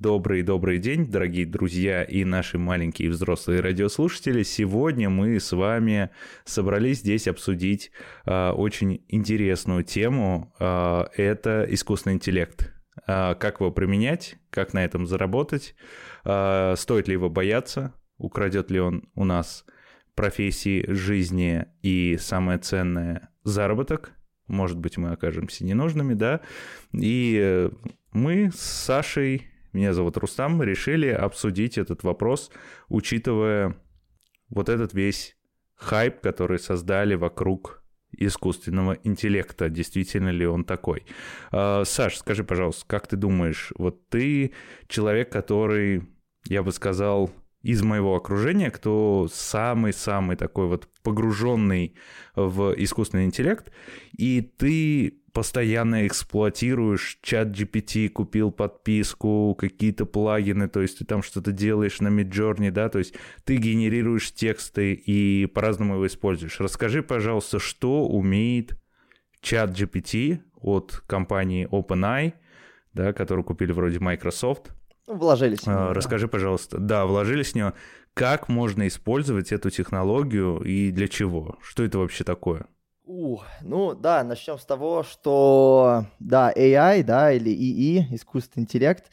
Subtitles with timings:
[0.00, 4.42] Добрый-добрый день, дорогие друзья и наши маленькие взрослые радиослушатели.
[4.44, 6.08] Сегодня мы с вами
[6.46, 7.92] собрались здесь обсудить
[8.24, 10.54] э, очень интересную тему.
[10.58, 12.72] Э, это искусственный интеллект.
[13.06, 15.74] Э, как его применять, как на этом заработать,
[16.24, 19.66] э, стоит ли его бояться, украдет ли он у нас
[20.14, 24.12] профессии, жизни и, самое ценное, заработок.
[24.46, 26.40] Может быть, мы окажемся ненужными, да.
[26.94, 27.68] И
[28.12, 32.50] мы с Сашей меня зовут Рустам, решили обсудить этот вопрос,
[32.88, 33.76] учитывая
[34.48, 35.36] вот этот весь
[35.76, 39.68] хайп, который создали вокруг искусственного интеллекта.
[39.68, 41.04] Действительно ли он такой?
[41.52, 44.52] А, Саш, скажи, пожалуйста, как ты думаешь, вот ты
[44.88, 46.02] человек, который,
[46.46, 47.30] я бы сказал,
[47.62, 51.94] из моего окружения, кто самый-самый такой вот погруженный
[52.34, 53.70] в искусственный интеллект,
[54.16, 61.52] и ты постоянно эксплуатируешь чат GPT, купил подписку, какие-то плагины, то есть ты там что-то
[61.52, 63.14] делаешь на Midjourney, да, то есть
[63.44, 66.60] ты генерируешь тексты и по-разному его используешь.
[66.60, 68.76] Расскажи, пожалуйста, что умеет
[69.40, 72.32] чат GPT от компании OpenAI,
[72.92, 74.72] да, которую купили вроде Microsoft.
[75.10, 75.66] Ну, вложились.
[75.66, 77.72] А, расскажи, пожалуйста, да, вложились в нее.
[78.14, 81.56] Как можно использовать эту технологию и для чего?
[81.60, 82.66] Что это вообще такое?
[83.08, 89.10] Uh, ну да, начнем с того, что да, AI, да, или ИИ, искусственный интеллект,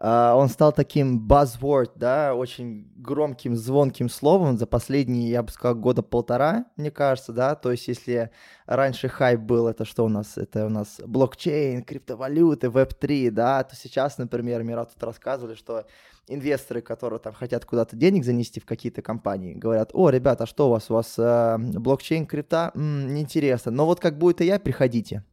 [0.00, 6.02] он стал таким buzzword, да, очень громким, звонким словом за последние, я бы сказал, года
[6.02, 8.30] полтора, мне кажется, да, то есть если
[8.64, 13.76] раньше хайп был, это что у нас, это у нас блокчейн, криптовалюты, веб-3, да, то
[13.76, 15.84] сейчас, например, Мира тут рассказывали, что
[16.28, 20.68] инвесторы, которые там хотят куда-то денег занести в какие-то компании, говорят, о, ребята, а что
[20.68, 24.58] у вас, у вас э, блокчейн, крипта, М-м, неинтересно, но вот как будет и я,
[24.58, 25.24] приходите,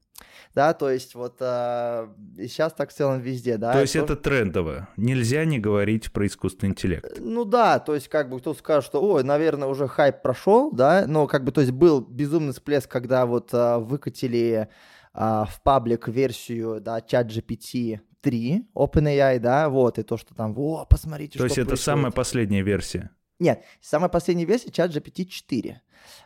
[0.54, 3.74] да, то есть вот э, сейчас так в целом везде, да.
[3.74, 7.06] То есть это трендово, нельзя не говорить про искусственный интеллект.
[7.06, 10.72] Э, ну да, то есть как бы кто скажет, что, ой, наверное, уже хайп прошел,
[10.72, 14.68] да, но как бы, то есть был безумный всплеск, когда вот э, выкатили
[15.14, 20.54] э, в паблик версию, да, чат GPT 3, OpenAI, да, вот, и то, что там,
[20.58, 23.12] о, посмотрите, То есть это самая последняя версия?
[23.40, 25.82] Нет, самая последняя версия чат GPT 4.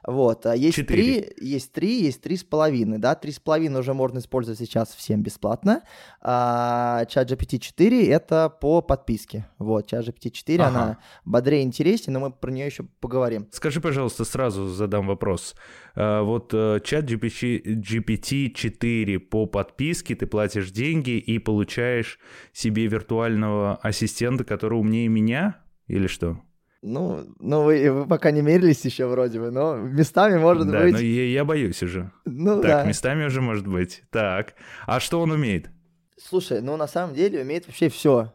[0.05, 1.21] Вот, а есть 4.
[1.21, 5.83] 3, есть 3, есть 3,5, да, 3,5 уже можно использовать сейчас всем бесплатно,
[6.21, 10.69] а чат GPT 4 это по подписке, вот, чат GPT 4, ага.
[10.69, 13.47] она бодрее, интереснее, но мы про нее еще поговорим.
[13.51, 15.55] Скажи, пожалуйста, сразу задам вопрос,
[15.95, 22.19] а, вот э, чат GPT 4 по подписке, ты платишь деньги и получаешь
[22.53, 25.57] себе виртуального ассистента, который умнее меня,
[25.87, 26.39] или что?
[26.81, 30.93] Ну, ну вы, вы пока не мерились еще вроде бы, но местами может да, быть.
[30.93, 32.11] Да, но я, я боюсь уже.
[32.25, 32.83] Ну так, да.
[32.85, 34.03] местами уже может быть.
[34.09, 34.55] Так,
[34.87, 35.69] а что он умеет?
[36.17, 38.33] Слушай, ну на самом деле умеет вообще все.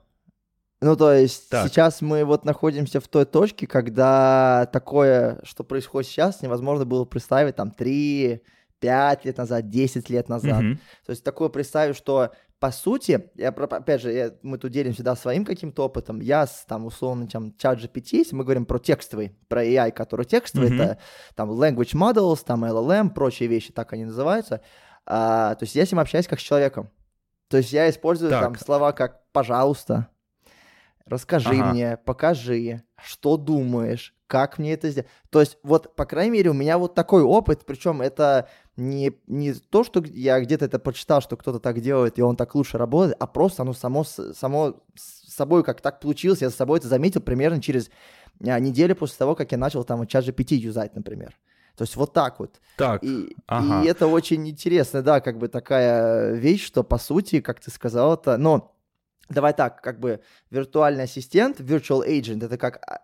[0.81, 1.69] Ну, то есть так.
[1.69, 7.57] сейчас мы вот находимся в той точке, когда такое, что происходит сейчас, невозможно было представить
[7.57, 8.43] там 3,
[8.81, 10.63] 5 лет назад, 10 лет назад.
[10.63, 10.75] Угу.
[11.07, 12.33] То есть такое представить, что
[12.67, 16.19] по сути, я, опять же, я, мы тут делимся да, своим каким-то опытом.
[16.19, 20.27] Я с, там, условно, там, чат GPT, если мы говорим про текстовый, про AI, который
[20.27, 20.83] текстовый, mm-hmm.
[20.83, 20.99] это
[21.37, 24.63] там language models, там LLM, прочие вещи, так они называются.
[25.05, 26.91] А, то есть я с ним общаюсь как с человеком.
[27.47, 28.43] То есть я использую так.
[28.43, 30.09] там слова как «пожалуйста»,
[31.05, 31.71] «расскажи ага.
[31.71, 35.09] мне», «покажи», «что думаешь», «как мне это сделать».
[35.31, 39.55] То есть вот, по крайней мере, у меня вот такой опыт, причем это не, не
[39.55, 43.17] то, что я где-то это прочитал, что кто-то так делает, и он так лучше работает,
[43.19, 47.61] а просто оно само, само собой как так получилось, я с собой это заметил примерно
[47.63, 47.91] через
[48.45, 51.39] а, неделю после того, как я начал там чат GPT юзать, например.
[51.77, 52.61] То есть вот так вот.
[52.77, 53.83] Так, и, ага.
[53.83, 58.15] и это очень интересно, да, как бы такая вещь, что по сути, как ты сказал,
[58.15, 58.75] это, но
[59.29, 60.21] давай так, как бы
[60.51, 63.01] виртуальный ассистент, virtual agent, это как а,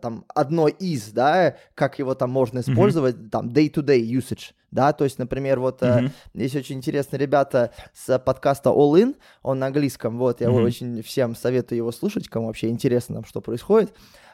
[0.00, 3.30] там одно из, да, как его там можно использовать, mm-hmm.
[3.30, 6.10] там day-to-day usage, да, то есть, например, вот mm-hmm.
[6.34, 10.64] э, есть очень интересные ребята с подкаста All In, он на английском, вот, я mm-hmm.
[10.64, 13.92] очень всем советую его слушать, кому вообще интересно, что происходит.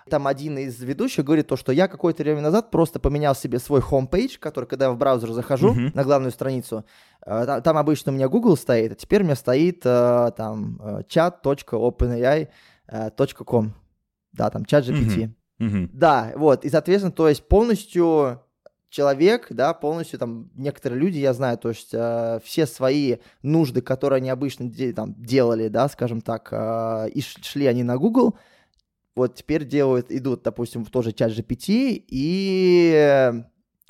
[0.08, 3.81] Там один из ведущих говорит то, что я какое-то время назад просто поменял себе свой
[3.81, 5.91] homepage, который, когда я в браузер захожу mm-hmm.
[5.94, 6.87] на главную страницу,
[7.26, 10.81] э, там, там обычно у меня Google стоит, а теперь у меня стоит э, там
[10.81, 13.70] э, chat.openai.com, э,
[14.32, 15.17] да, там чат GPT.
[15.17, 15.31] Mm-hmm.
[15.93, 18.41] Да, вот, и, соответственно, то есть полностью
[18.89, 24.17] человек, да, полностью там некоторые люди, я знаю, то есть э, все свои нужды, которые
[24.19, 28.37] они обычно де- там делали, да, скажем так, э, и шли они на Google,
[29.15, 33.33] вот теперь делают, идут, допустим, в тоже чат GPT, и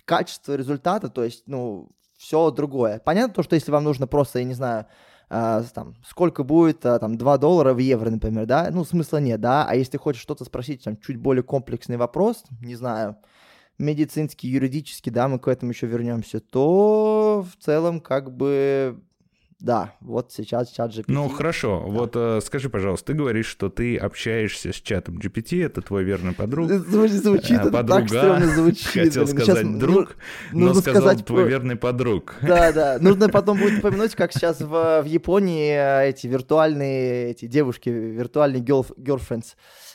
[0.05, 2.99] качество результата, то есть, ну, все другое.
[2.99, 4.87] Понятно то, что если вам нужно просто, я не знаю,
[5.31, 9.41] а, там, сколько будет а, там 2 доллара в евро, например, да, ну, смысла нет,
[9.41, 13.17] да, а если хочешь что-то спросить, там, чуть более комплексный вопрос, не знаю,
[13.79, 19.01] медицинский, юридический, да, мы к этому еще вернемся, то в целом как бы
[19.61, 21.05] да, вот сейчас чат GPT.
[21.09, 21.93] Ну хорошо, да.
[21.93, 26.33] вот э, скажи, пожалуйста, ты говоришь, что ты общаешься с чатом GPT, это твой верный
[26.33, 26.71] подруг.
[26.71, 28.87] Звучит, звучит э, подруга, так звучит.
[28.93, 30.17] Хотел блин, сказать сейчас друг,
[30.53, 32.35] ну, но сказал сказать, твой верный подруг.
[32.51, 37.47] Да, да, нужно потом будет упомянуть, как сейчас в, в Японии э, эти виртуальные эти
[37.47, 39.90] девушки, виртуальные girl, girlfriends, Э,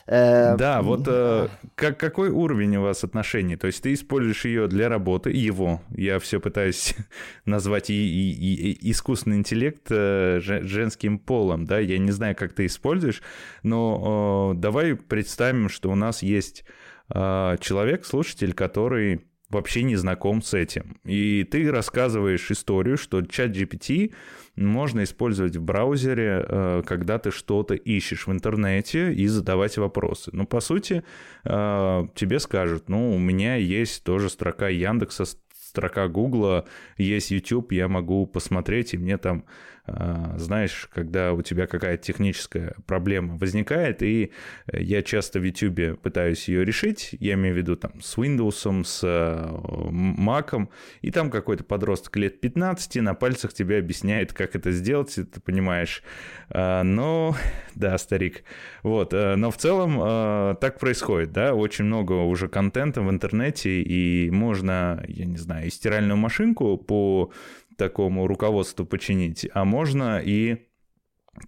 [0.56, 3.56] да, вот э, как, какой уровень у вас отношений?
[3.56, 6.94] То есть ты используешь ее для работы, его, я все пытаюсь
[7.44, 12.66] назвать и, и, и искусственный интеллект э, женским полом, да, я не знаю, как ты
[12.66, 13.22] используешь,
[13.62, 16.64] но давай представим, что у нас есть
[17.08, 20.98] человек, слушатель, который вообще не знаком с этим.
[21.04, 24.12] И ты рассказываешь историю, что чат GPT
[24.56, 30.30] можно использовать в браузере, э, когда ты что-то ищешь в интернете и задавать вопросы.
[30.32, 31.04] Ну, по сути,
[31.44, 35.24] э, тебе скажут, ну, у меня есть тоже строка Яндекса,
[35.76, 36.64] строка Гугла,
[36.96, 39.44] есть YouTube, я могу посмотреть, и мне там
[39.86, 44.32] знаешь, когда у тебя какая-то техническая проблема возникает, и
[44.72, 49.04] я часто в YouTube пытаюсь ее решить, я имею в виду там с Windows, с
[49.04, 50.68] Mac,
[51.02, 56.02] и там какой-то подросток лет 15 на пальцах тебе объясняет, как это сделать, ты понимаешь.
[56.50, 57.36] А, но,
[57.74, 58.44] да, старик.
[58.82, 64.30] Вот, а, но в целом так происходит, да, очень много уже контента в интернете, и
[64.30, 67.32] можно, я не знаю, и стиральную машинку по
[67.76, 70.66] такому руководству починить, а можно и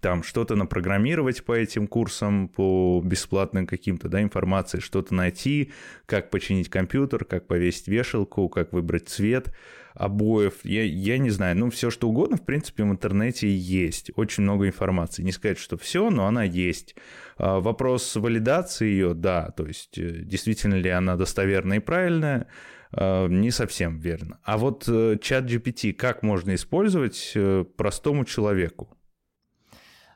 [0.01, 5.71] там что-то напрограммировать по этим курсам, по бесплатным каким-то, да, информации, что-то найти,
[6.05, 9.53] как починить компьютер, как повесить вешалку, как выбрать цвет
[9.93, 14.43] обоев, я, я не знаю, ну, все что угодно, в принципе, в интернете есть, очень
[14.43, 16.95] много информации, не сказать, что все, но она есть.
[17.37, 22.47] А, вопрос валидации ее, да, то есть э, действительно ли она достоверная и правильная,
[22.91, 24.39] не совсем верно.
[24.43, 28.89] А вот э, чат GPT как можно использовать э, простому человеку?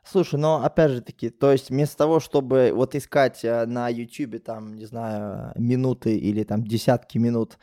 [0.04, 4.76] Слушай, ну опять же таки, то есть вместо того, чтобы вот искать на YouTube там,
[4.76, 7.58] не знаю, минуты или там десятки минут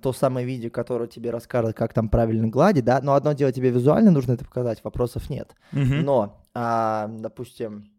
[0.00, 3.70] то самое видео, которое тебе расскажет, как там правильно гладить, да, но одно дело тебе
[3.70, 5.54] визуально нужно это показать, вопросов нет.
[5.72, 6.02] Mm-hmm.
[6.02, 7.90] Но, а, допустим,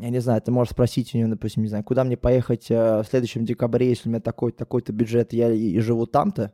[0.00, 3.02] я не знаю, ты можешь спросить у нее, допустим, не знаю, куда мне поехать э,
[3.02, 6.52] в следующем декабре, если у меня такой-то такой такой я и, и живу там-то.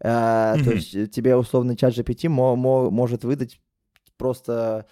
[0.00, 0.64] Э, mm-hmm.
[0.64, 3.60] То есть тебе условно чат GPT мо- мо- может выдать
[4.16, 4.86] просто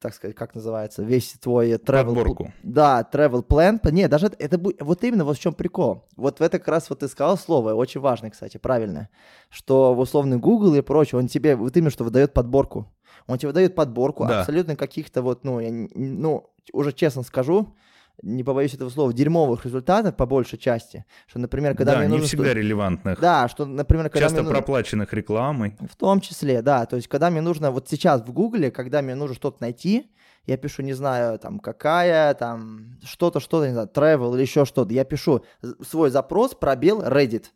[0.00, 2.06] так сказать, как называется, весь твой travel...
[2.06, 2.52] Подборку.
[2.62, 3.78] Да, travel plan.
[3.92, 4.82] Не, даже это, это будет...
[4.82, 6.06] Вот именно вот в чем прикол.
[6.16, 9.08] Вот в это как раз вот ты сказал слово, очень важное, кстати, правильно,
[9.50, 12.92] что в условный Google и прочее, он тебе вот именно что выдает подборку.
[13.26, 14.40] Он тебе выдает подборку да.
[14.40, 17.74] абсолютно каких-то вот, ну, я, ну, уже честно скажу,
[18.22, 21.04] не побоюсь этого слова, дерьмовых результатов по большей части.
[21.26, 22.26] Что, например, когда да, мне не нужно...
[22.26, 22.54] всегда что...
[22.54, 23.20] релевантных.
[23.20, 24.52] Да, что, например, когда Часто мне...
[24.52, 25.76] проплаченных рекламой.
[25.80, 26.86] В том числе, да.
[26.86, 30.10] То есть, когда мне нужно, вот сейчас в Гугле, когда мне нужно что-то найти,
[30.46, 34.92] я пишу, не знаю, там, какая, там, что-то, что-то, не знаю, travel или еще что-то.
[34.92, 35.44] Я пишу
[35.82, 37.46] свой запрос, пробел, Reddit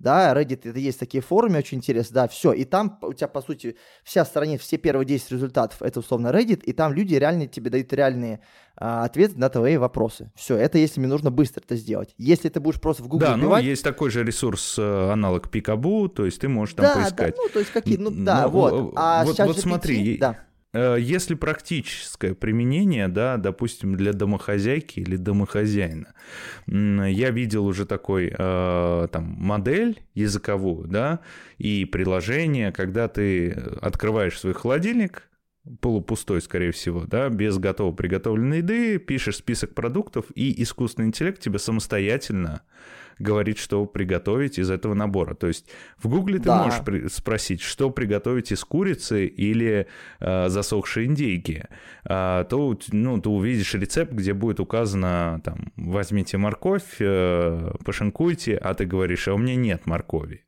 [0.00, 3.42] да, Reddit, это есть такие форумы, очень интересно, да, все, и там у тебя, по
[3.42, 7.70] сути, вся страница, все первые 10 результатов, это условно Reddit, и там люди реально тебе
[7.70, 8.40] дают реальные
[8.76, 10.32] а, ответы на твои вопросы.
[10.34, 12.14] Все, это если мне нужно быстро это сделать.
[12.16, 16.08] Если ты будешь просто в Google Да, ну, есть такой же ресурс, э, аналог Пикабу,
[16.08, 17.36] то есть ты можешь там да, поискать.
[17.36, 18.92] Да, ну, то есть какие, ну, да, ну, вот.
[18.96, 20.38] А вот, вот смотри, да
[20.72, 26.14] если практическое применение, да, допустим, для домохозяйки или домохозяина,
[26.66, 31.20] я видел уже такой э, там модель языковую, да,
[31.58, 33.50] и приложение, когда ты
[33.82, 35.30] открываешь свой холодильник,
[35.80, 41.58] полупустой, скорее всего, да, без готово приготовленной еды, пишешь список продуктов, и искусственный интеллект тебе
[41.58, 42.62] самостоятельно
[43.20, 45.34] говорит, что приготовить из этого набора.
[45.34, 46.64] То есть в Гугле ты да.
[46.64, 49.86] можешь при- спросить, что приготовить из курицы или
[50.18, 51.66] э, засохшей индейки.
[52.04, 58.74] А, то, ну, ты увидишь рецепт, где будет указано, там, возьмите морковь, э, пошинкуйте, а
[58.74, 60.44] ты говоришь, а у меня нет моркови.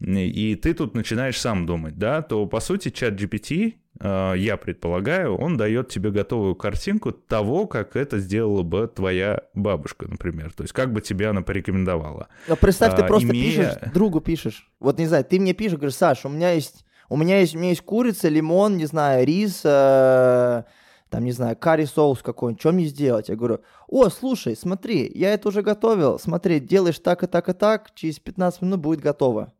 [0.00, 5.36] И ты тут начинаешь сам думать, да, то по сути чат GPT Э, я предполагаю,
[5.36, 10.52] он дает тебе готовую картинку того, как это сделала бы твоя бабушка, например.
[10.52, 12.28] То есть как бы тебе она порекомендовала.
[12.48, 13.44] Но представь, ты а, просто имея...
[13.44, 14.70] пишешь, другу пишешь.
[14.80, 17.58] Вот не знаю, ты мне пишешь, говоришь, Саша, у меня есть, у меня есть, у
[17.58, 20.62] меня есть курица, лимон, не знаю, рис, э,
[21.08, 23.28] там, не знаю, карри соус какой-нибудь, что мне сделать?
[23.28, 27.52] Я говорю, о, слушай, смотри, я это уже готовил, смотри, делаешь так и так и
[27.52, 29.52] так, через 15 минут будет готово.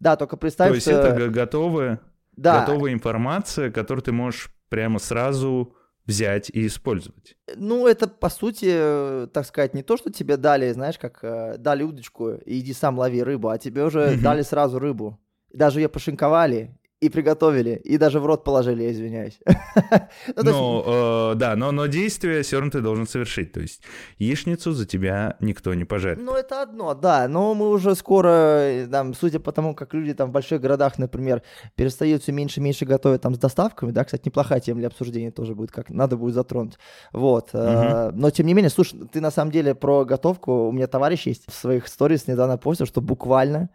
[0.00, 0.70] Да, только представь...
[0.70, 2.00] То есть это готовое?
[2.38, 2.60] Да.
[2.60, 5.74] готовая информация, которую ты можешь прямо сразу
[6.06, 7.36] взять и использовать.
[7.56, 11.82] Ну, это, по сути, так сказать, не то, что тебе дали, знаешь, как э, дали
[11.82, 14.22] удочку, иди сам лови рыбу, а тебе уже mm-hmm.
[14.22, 15.20] дали сразу рыбу.
[15.52, 19.38] Даже ее пошинковали, и приготовили, и даже в рот положили, я извиняюсь.
[20.36, 23.52] ну, э, да, но, действие все равно ты должен совершить.
[23.52, 23.82] То есть
[24.18, 26.18] яичницу за тебя никто не пожарит.
[26.20, 27.28] Ну, это одно, да.
[27.28, 31.42] Но мы уже скоро, там, судя по тому, как люди там в больших городах, например,
[31.76, 35.30] перестают все меньше и меньше готовить там с доставками, да, кстати, неплохая тема для обсуждения
[35.30, 36.78] тоже будет, как надо будет затронуть.
[37.12, 37.50] Вот.
[37.52, 38.12] Угу.
[38.14, 41.44] Но, тем не менее, слушай, ты на самом деле про готовку, у меня товарищ есть
[41.48, 43.70] в своих сторис недавно постил, что буквально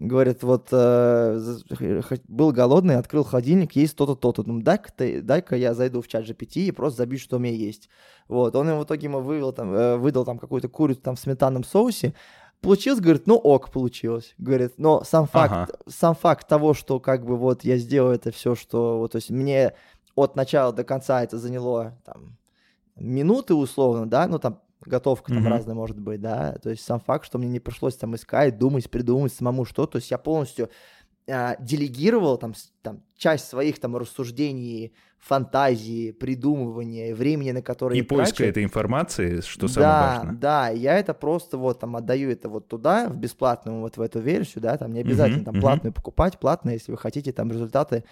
[0.00, 1.40] Говорит, вот э,
[2.28, 4.44] был голодный, открыл холодильник, есть то-то, то-то.
[4.46, 7.88] Ну, дай-ка, дай-ка я зайду в чат GPT и просто забью, что у меня есть.
[8.28, 11.18] Вот, он ему в итоге ему вывел, там, э, выдал там какую-то курицу там в
[11.18, 12.14] сметанном соусе.
[12.60, 14.34] Получилось, говорит, ну ок, получилось.
[14.38, 15.72] Говорит, но сам факт, ага.
[15.88, 19.30] сам факт того, что как бы вот я сделал это все, что вот, то есть
[19.30, 19.74] мне
[20.14, 22.36] от начала до конца это заняло там
[22.94, 25.50] минуты условно, да, ну там готовка там mm-hmm.
[25.50, 28.90] разная может быть, да, то есть сам факт, что мне не пришлось там искать, думать,
[28.90, 30.70] придумать самому что, то есть я полностью
[31.26, 38.36] э, делегировал там, там часть своих там рассуждений, фантазии, придумывания, времени, на которое и поиска
[38.36, 38.50] трачу.
[38.50, 40.34] этой информации, что самое да, важное.
[40.36, 44.20] Да, я это просто вот там отдаю это вот туда в бесплатную вот в эту
[44.20, 45.44] версию, да, там не обязательно mm-hmm.
[45.44, 45.96] там платную mm-hmm.
[45.96, 48.04] покупать, платную, если вы хотите там результаты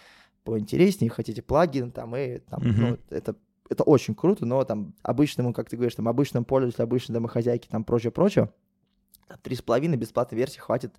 [0.42, 2.75] поинтереснее, хотите плагин там и там, mm-hmm.
[2.78, 3.37] ну, это
[3.68, 7.85] это очень круто, но там обычному, как ты говоришь, там обычному пользователю, обычной домохозяйке, там
[7.85, 8.50] прочее-прочее,
[9.42, 10.92] три с половиной бесплатной версии хватит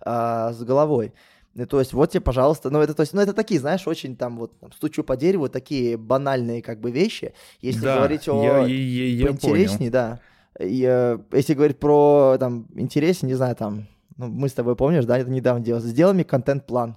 [0.00, 1.12] а, с головой.
[1.54, 4.16] И, то есть вот тебе, пожалуйста, ну это, то есть, ну это такие, знаешь, очень
[4.16, 7.34] там вот там, стучу по дереву, такие банальные как бы вещи.
[7.60, 9.92] Если да, говорить о я, я, я поинтереснее, понял.
[9.92, 10.20] да.
[10.60, 13.86] И, э, если говорить про там интереснее, не знаю, там,
[14.16, 16.96] ну, мы с тобой помнишь, да, это недавно делал, сделай мне контент-план.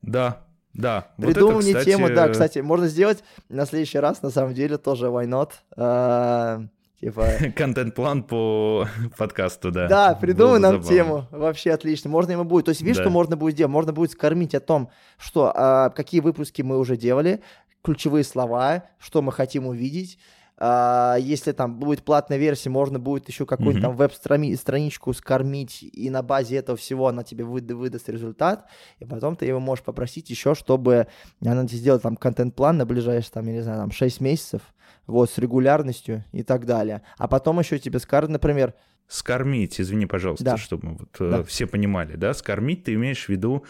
[0.00, 0.45] Да,
[0.76, 1.08] да.
[1.16, 5.06] Придумал вот мне тему, да, кстати, можно сделать на следующий раз, на самом деле, тоже
[5.06, 5.52] why not.
[5.76, 6.62] А,
[7.00, 7.26] типа...
[7.56, 8.86] Контент-план по
[9.18, 9.88] подкасту, да.
[9.88, 10.88] Да, придумай нам забавно.
[10.88, 11.26] тему.
[11.30, 12.10] Вообще отлично.
[12.10, 12.66] Можно ему будет.
[12.66, 13.04] То есть, видишь, да.
[13.04, 13.72] что можно будет сделать?
[13.72, 17.40] Можно будет скормить о том, что а, какие выпуски мы уже делали,
[17.82, 20.18] ключевые слова, что мы хотим увидеть,
[20.58, 23.80] а, если там будет платная версия, можно будет еще mm-hmm.
[23.80, 28.66] там веб-страничку скормить, и на базе этого всего она тебе выда- выдаст результат,
[28.98, 31.08] и потом ты его можешь попросить еще, чтобы
[31.44, 34.62] она тебе сделала там контент-план на ближайшие, там, я не знаю, там 6 месяцев,
[35.06, 37.02] вот, с регулярностью и так далее.
[37.18, 38.74] А потом еще тебе скажут, например,
[39.08, 40.56] Скормить, извини, пожалуйста, да.
[40.56, 41.42] чтобы вот, э, да.
[41.44, 43.64] все понимали, да, скормить ты имеешь в виду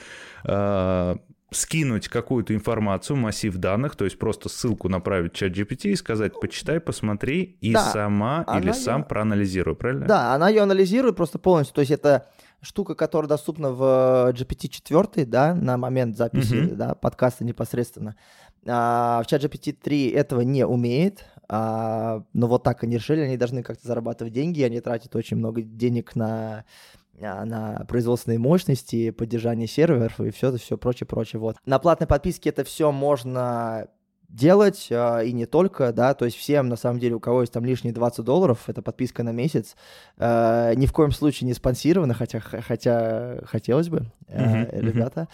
[0.44, 1.16] э,
[1.52, 6.38] скинуть какую-то информацию, массив данных, то есть просто ссылку направить в чат GPT и сказать,
[6.40, 9.06] почитай, посмотри, и да, сама или сам ее...
[9.06, 10.06] проанализируй, правильно?
[10.06, 12.26] Да, она ее анализирует просто полностью, то есть это
[12.60, 16.74] штука, которая доступна в GPT-4, да, на момент записи, uh-huh.
[16.74, 18.16] да, подкаста непосредственно.
[18.66, 23.62] А, в чат GPT-3 этого не умеет, а, но вот так они решили, они должны
[23.62, 26.64] как-то зарабатывать деньги, они тратят очень много денег на
[27.20, 31.40] на производственные мощности, поддержание серверов и все, все прочее, прочее.
[31.40, 31.56] Вот.
[31.64, 33.88] На платной подписке это все можно
[34.28, 37.52] делать, э, и не только, да, то есть всем, на самом деле, у кого есть
[37.52, 39.76] там лишние 20 долларов, это подписка на месяц,
[40.18, 45.28] э, ни в коем случае не спонсирована, хотя, хотя хотелось бы, э, ребята,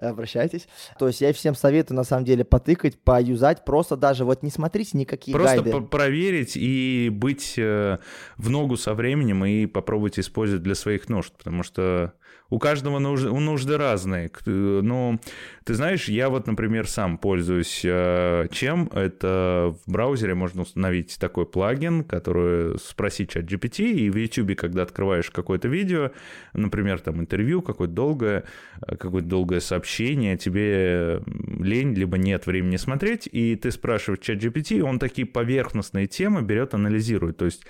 [0.00, 0.68] обращайтесь.
[0.98, 4.98] То есть я всем советую, на самом деле, потыкать, поюзать, просто даже вот не смотрите
[4.98, 5.70] никакие просто гайды.
[5.70, 7.98] Просто проверить и быть э,
[8.36, 12.12] в ногу со временем и попробовать использовать для своих нужд, потому что
[12.52, 14.30] у каждого нужды, нужды разные.
[14.44, 15.18] Ну,
[15.64, 18.90] ты знаешь, я вот, например, сам пользуюсь э, чем?
[18.92, 24.82] Это в браузере можно установить такой плагин, который спросить чат GPT, и в YouTube, когда
[24.82, 26.10] открываешь какое-то видео,
[26.52, 28.44] например, там интервью какое-то долгое,
[28.86, 31.22] э, какое-то долгое сообщение, тебе
[31.58, 36.74] лень, либо нет времени смотреть, и ты спрашиваешь чат GPT, он такие поверхностные темы берет,
[36.74, 37.38] анализирует.
[37.38, 37.64] То есть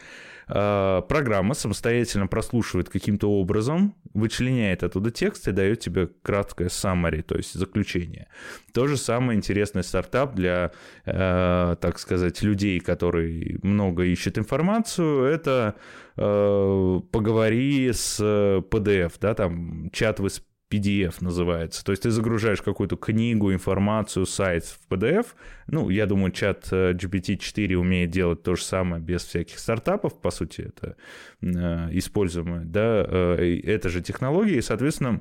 [0.52, 7.54] программа самостоятельно прослушивает каким-то образом, вычленяет оттуда текст и дает тебе краткое summary, то есть
[7.54, 8.28] заключение.
[8.72, 10.72] То же самое интересный стартап для,
[11.06, 15.76] э, так сказать, людей, которые много ищут информацию, это
[16.16, 20.26] э, поговори с PDF, да, там чат в
[20.72, 21.84] PDF называется.
[21.84, 25.26] То есть ты загружаешь какую-то книгу, информацию, сайт в PDF.
[25.66, 30.20] Ну, я думаю, чат э, GPT-4 умеет делать то же самое без всяких стартапов.
[30.20, 30.96] По сути, это
[31.42, 34.56] э, используемая, да, э, это же технология.
[34.56, 35.20] И, соответственно,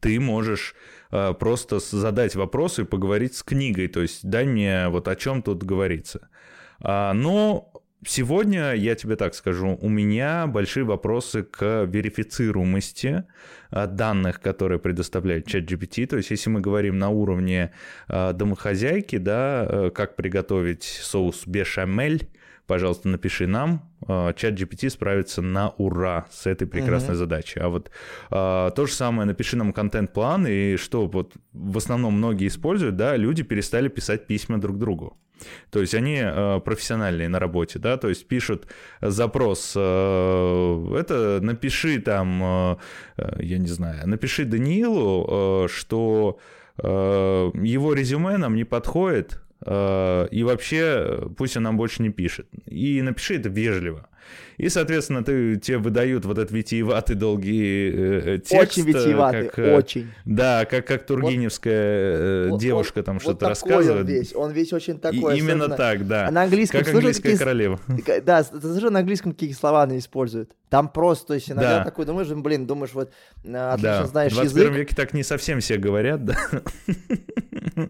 [0.00, 0.74] ты можешь
[1.10, 3.88] э, просто задать вопросы и поговорить с книгой.
[3.88, 6.28] То есть дай мне вот о чем тут говорится.
[6.80, 7.70] А, но
[8.06, 13.24] Сегодня, я тебе так скажу, у меня большие вопросы к верифицируемости
[13.70, 16.06] а, данных, которые предоставляет ChatGPT.
[16.06, 17.72] То есть, если мы говорим на уровне
[18.08, 22.28] а, домохозяйки, да, э, как приготовить соус бешамель,
[22.66, 23.90] пожалуйста, напиши нам.
[24.06, 27.18] Чат GPT справится на ура с этой прекрасной uh-huh.
[27.18, 27.60] задачей.
[27.60, 27.90] А вот
[28.30, 33.16] а, то же самое, напиши нам контент-план, и что вот в основном многие используют, да,
[33.16, 35.16] люди перестали писать письма друг другу.
[35.70, 38.66] То есть они э, профессиональные на работе, да, то есть пишут
[39.00, 42.76] запрос, э, это напиши там, э,
[43.40, 46.38] я не знаю, напиши Даниилу, что
[46.76, 52.48] его резюме нам не подходит, и вообще пусть он нам больше не пишет.
[52.66, 54.08] И напиши это вежливо.
[54.56, 58.78] И, соответственно, ты, тебе выдают вот этот витиеватый долгий э, э текст.
[58.78, 60.10] Очень витиеватый, как, э, очень.
[60.24, 64.06] Да, как, как Тургеневская вот, девушка вот, там вот что-то рассказывает.
[64.06, 65.36] Он весь, он весь очень такой.
[65.36, 66.28] И, именно так, да.
[66.28, 67.80] А на английском как английская такие, королева.
[68.24, 70.52] Да, слышал, на английском какие слова она использует.
[70.68, 71.84] Там просто, то есть иногда да.
[71.84, 73.10] такой думаешь, блин, думаешь, вот
[73.44, 74.06] э, отлично да.
[74.06, 74.50] знаешь язык.
[74.50, 76.36] В 21 веке так не совсем все говорят, да.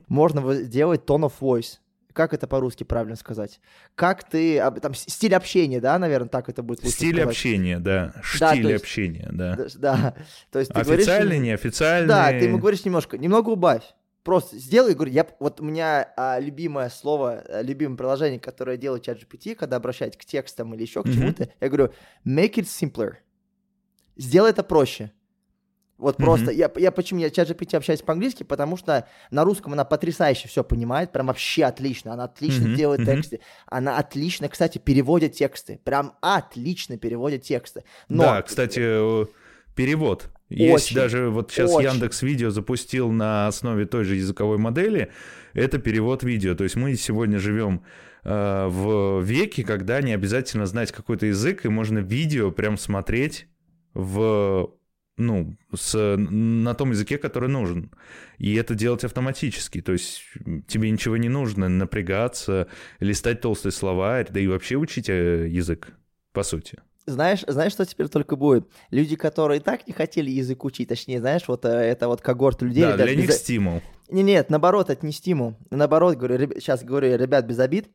[0.09, 1.79] Можно делать tone of voice
[2.15, 3.61] как это по-русски правильно сказать?
[3.95, 7.29] Как ты, там, стиль общения, да, наверное, так это будет лучше Стиль сказать.
[7.29, 9.57] общения, да, штиль да, есть, общения, да.
[9.57, 10.15] Да, да.
[10.51, 12.09] то есть ты Официальный, говоришь, неофициальный.
[12.09, 13.83] Да, ты ему говоришь немножко, немного убавь.
[14.23, 19.03] Просто сделай, говорю, я, вот у меня а, любимое слово, а, любимое приложение, которое делает
[19.03, 21.13] чат GPT, когда обращаюсь к текстам или еще к mm-hmm.
[21.13, 21.93] чему-то, я говорю,
[22.27, 23.17] make it simpler.
[24.17, 25.13] Сделай это проще.
[25.97, 26.25] Вот mm-hmm.
[26.25, 30.49] просто, я, я почему я чат GPT общаюсь по-английски, потому что на русском она потрясающе
[30.49, 32.75] все понимает, прям вообще отлично, она отлично mm-hmm.
[32.75, 33.17] делает mm-hmm.
[33.17, 37.85] тексты, она отлично, кстати, переводит тексты, прям отлично переводит тексты.
[38.09, 38.25] Но...
[38.25, 39.27] Да, кстати, э,
[39.77, 40.31] перевод.
[40.49, 41.89] Есть очень, даже вот сейчас очень.
[41.89, 45.11] Яндекс Видео запустил на основе той же языковой модели,
[45.53, 46.55] это перевод видео.
[46.55, 47.85] То есть мы сегодня живем
[48.25, 53.47] э, в веке, когда не обязательно знать какой-то язык, и можно видео прям смотреть
[53.95, 54.71] в
[55.17, 57.91] ну, с, на том языке, который нужен.
[58.39, 59.81] И это делать автоматически.
[59.81, 60.25] То есть
[60.67, 62.69] тебе ничего не нужно напрягаться,
[63.01, 65.93] листать толстый словарь, да и вообще учить э, язык,
[66.33, 66.79] по сути.
[67.07, 68.67] Знаешь, знаешь, что теперь только будет?
[68.91, 72.63] Люди, которые и так не хотели язык учить, точнее, знаешь, вот э, это вот когорт
[72.63, 72.83] людей.
[72.83, 73.39] Да, для них без...
[73.39, 73.83] стимул.
[74.09, 75.55] Не, нет, наоборот, это не стимул.
[75.71, 77.89] Наоборот, говорю, ребят, сейчас говорю, ребят, без обид,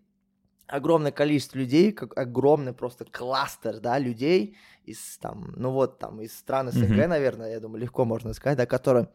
[0.70, 4.56] огромное количество людей, как огромный просто кластер, да, людей
[4.86, 7.08] из там, ну вот там из стран СНГ, mm-hmm.
[7.08, 9.10] наверное, я думаю, легко можно сказать, да, которые,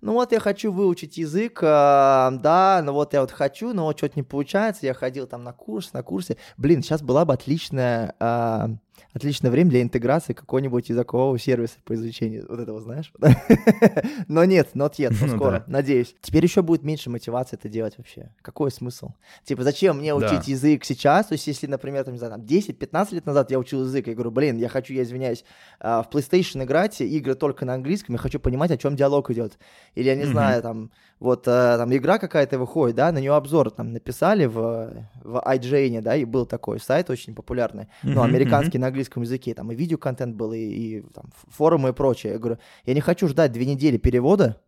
[0.00, 3.98] ну вот я хочу выучить язык, э, да, ну вот я вот хочу, но вот
[3.98, 8.14] что-то не получается, я ходил там на курс, на курсе, блин, сейчас была бы отличная
[8.18, 8.68] э,
[9.12, 13.12] отличное время для интеграции какого-нибудь языкового сервиса по изучению вот этого, знаешь?
[14.28, 16.14] Но нет, not yet, но ну скоро, надеюсь.
[16.20, 18.30] Теперь еще будет меньше мотивации это делать вообще.
[18.42, 19.10] Какой смысл?
[19.44, 21.26] Типа, зачем мне учить язык сейчас?
[21.26, 24.30] То есть, если, например, там, не знаю, 10-15 лет назад я учил язык, я говорю,
[24.30, 25.44] блин, я хочу, я извиняюсь,
[25.80, 29.58] а, в PlayStation играть, игры только на английском, я хочу понимать, о чем диалог идет.
[29.94, 33.70] Или, я не знаю, там, вот э, там игра какая-то выходит, да, на нее обзор
[33.70, 38.86] там написали в, в IGN, да, и был такой сайт очень популярный, ну, американский на
[38.86, 42.32] английском языке, там и видеоконтент был, и, и там, форумы и прочее.
[42.32, 44.60] Я говорю, я не хочу ждать две недели перевода,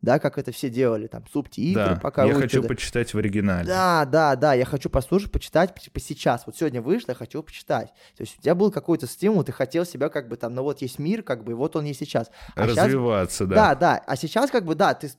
[0.00, 3.66] да, как это все делали, там, субтитры, да, пока я хочу почитать в оригинале.
[3.66, 7.88] Да, да, да, я хочу послушать, почитать, типа, сейчас, вот сегодня вышло, я хочу почитать.
[8.16, 10.80] То есть у тебя был какой-то стимул, ты хотел себя как бы там, ну вот
[10.80, 12.30] есть мир, как бы, и вот он есть сейчас.
[12.54, 13.54] А Развиваться, сейчас, да.
[13.54, 15.10] Да, да, а сейчас как бы, да, ты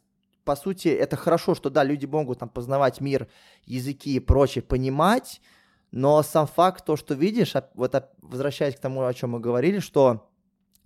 [0.44, 3.28] по сути, это хорошо, что да, люди могут там познавать мир,
[3.66, 5.42] языки и прочее, понимать,
[5.92, 10.30] но сам факт, то, что видишь, вот возвращаясь к тому, о чем мы говорили, что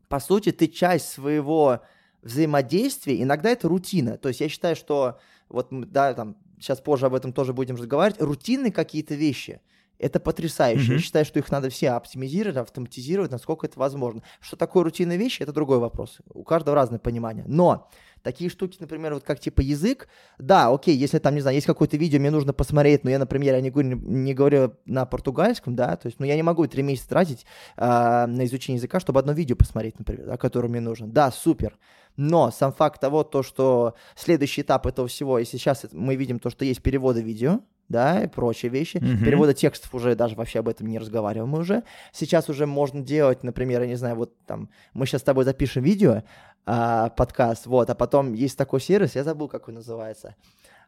[0.07, 1.81] по сути ты часть своего
[2.21, 4.17] взаимодействия, иногда это рутина.
[4.17, 8.21] То есть я считаю, что вот да, там сейчас позже об этом тоже будем разговаривать,
[8.21, 9.61] рутинные какие-то вещи–
[10.03, 10.91] это потрясающе.
[10.91, 10.95] Mm-hmm.
[10.95, 14.21] Я считаю, что их надо все оптимизировать, автоматизировать, насколько это возможно.
[14.41, 16.17] Что такое рутинные вещи, это другой вопрос.
[16.33, 17.45] У каждого разное понимание.
[17.47, 17.89] Но
[18.23, 20.07] такие штуки, например, вот как типа язык,
[20.39, 23.55] да, окей, если там, не знаю, есть какое-то видео, мне нужно посмотреть, но я, например,
[23.55, 26.81] я не говорю, не говорю на португальском, да, то есть, ну, я не могу три
[26.81, 27.45] месяца тратить
[27.77, 31.07] э, на изучение языка, чтобы одно видео посмотреть, например, да, которое мне нужно.
[31.07, 31.77] Да, супер.
[32.15, 36.49] Но сам факт того, то, что следующий этап этого всего, и сейчас мы видим то,
[36.49, 38.97] что есть переводы видео, да, и прочие вещи.
[38.97, 39.23] Mm-hmm.
[39.23, 41.83] Перевода текстов уже даже вообще об этом не разговариваем мы уже.
[42.11, 45.83] Сейчас уже можно делать, например, я не знаю, вот там, мы сейчас с тобой запишем
[45.83, 46.23] видео,
[46.65, 50.35] а, подкаст, вот, а потом есть такой сервис, я забыл, как он называется,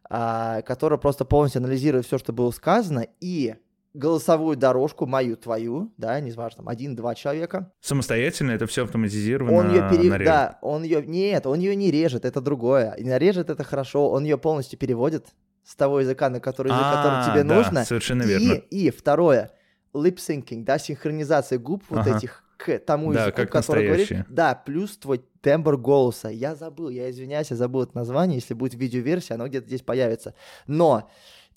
[0.08, 3.56] а, который просто полностью анализирует все, что было сказано, и
[3.96, 7.72] голосовую дорожку, мою, твою, да, не важно, там, один-два человека.
[7.80, 10.24] Самостоятельно это все автоматизировано Он ее пере...
[10.24, 11.04] Да, он ее...
[11.04, 12.92] Нет, он ее не режет, это другое.
[12.92, 15.28] И нарежет это хорошо, он ее полностью переводит
[15.64, 17.84] с того языка, на который, язык, который тебе да, нужно.
[17.84, 18.54] совершенно верно.
[18.70, 19.50] И, второе,
[19.94, 22.18] lip-syncing, да, синхронизация губ вот ага.
[22.18, 24.12] этих к тому да, языку, который говорит.
[24.28, 26.28] Да, плюс твой тембр голоса.
[26.28, 28.36] Я забыл, я извиняюсь, я забыл это название.
[28.36, 30.34] Если будет видеоверсия, оно где-то здесь появится.
[30.66, 31.08] Но,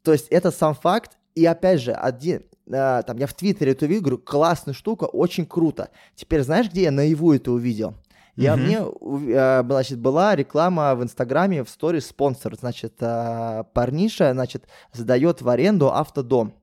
[0.04, 1.18] то есть это сам факт.
[1.36, 5.90] И опять же, один, э, там, я в Твиттере увидел, говорю, классная штука, очень круто.
[6.16, 7.96] Теперь знаешь, где я наяву это увидел?
[8.36, 8.58] Я, mm-hmm.
[8.58, 12.56] Мне, э, значит, была реклама в Инстаграме в сторис спонсор.
[12.56, 16.54] Значит, э, парниша, значит, сдает в аренду автодом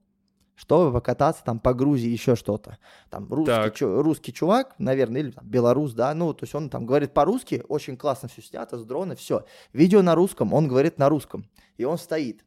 [0.57, 2.79] чтобы покататься там по Грузии, еще что-то.
[3.11, 6.87] Там русский, чу, русский чувак, наверное, или там, белорус, да, ну, то есть он там
[6.87, 9.45] говорит по-русски, очень классно все снято, с дрона, все.
[9.73, 12.43] Видео на русском, он говорит на русском, и он стоит.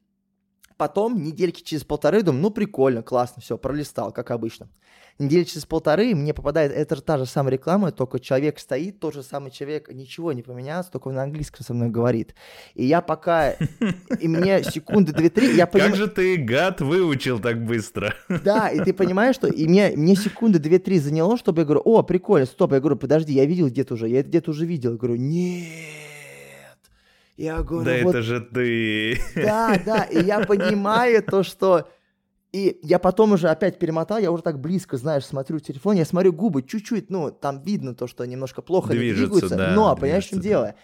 [0.75, 4.69] Потом, недельки через полторы, думаю, ну, прикольно, классно, все, пролистал, как обычно
[5.19, 9.23] недели через полторы мне попадает это та же самая реклама, только человек стоит, тот же
[9.23, 12.33] самый человек, ничего не поменялось, только на английском со мной говорит.
[12.73, 15.91] И я пока, и мне секунды две-три, я понимаю...
[15.91, 18.15] Как же ты, гад, выучил так быстро?
[18.29, 22.01] Да, и ты понимаешь, что и мне, мне секунды две-три заняло, чтобы я говорю, о,
[22.03, 24.91] прикольно, стоп, я говорю, подожди, я видел где-то уже, я это где-то уже видел.
[24.93, 25.69] Я говорю, нет.
[27.37, 28.15] Я говорю, да вот...
[28.15, 29.19] это же ты.
[29.35, 31.87] Да, да, и я понимаю то, что
[32.51, 36.05] и я потом уже опять перемотал, я уже так близко, знаешь, смотрю в телефон, я
[36.05, 40.25] смотрю губы чуть-чуть, ну, там видно то, что немножко плохо движется, двигаются, да, но, понимаешь,
[40.25, 40.75] в чем дело?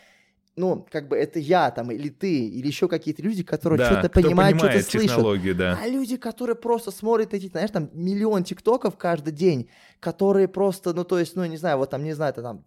[0.55, 4.09] Ну, как бы это я там, или ты, или еще какие-то люди, которые да, что-то
[4.09, 5.57] понимают, что-то слышат.
[5.57, 5.77] Да.
[5.83, 11.03] А люди, которые просто смотрят эти, знаешь, там миллион тиктоков каждый день, которые просто, ну,
[11.03, 12.63] то есть, ну, не знаю, вот там, не знаю, это там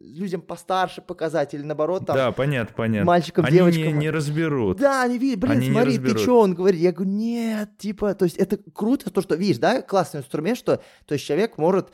[0.00, 4.78] людям постарше показать или наоборот там да понятно понятно мальчикам они девочкам не, не разберут
[4.78, 8.24] да они видят блин они смотри ты что он говорит я говорю нет типа то
[8.24, 11.90] есть это круто то что видишь да классный инструмент что то есть человек может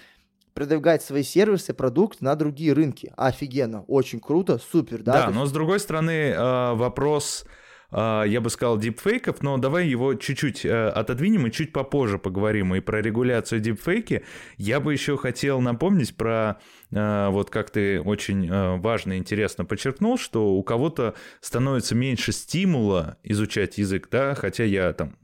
[0.55, 3.13] продвигать свои сервисы, продукт на другие рынки.
[3.17, 5.27] Офигенно, очень круто, супер, да?
[5.27, 7.64] Да, но с другой стороны э, вопрос а,
[7.95, 12.81] я бы сказал, дипфейков, но давай его чуть-чуть э, отодвинем и чуть попозже поговорим и
[12.81, 14.25] про регуляцию дипфейки.
[14.57, 16.59] Я бы еще хотел напомнить про,
[16.91, 22.33] э, вот как ты очень э, важно и интересно подчеркнул, что у кого-то становится меньше
[22.33, 25.17] стимула изучать язык, да, хотя я там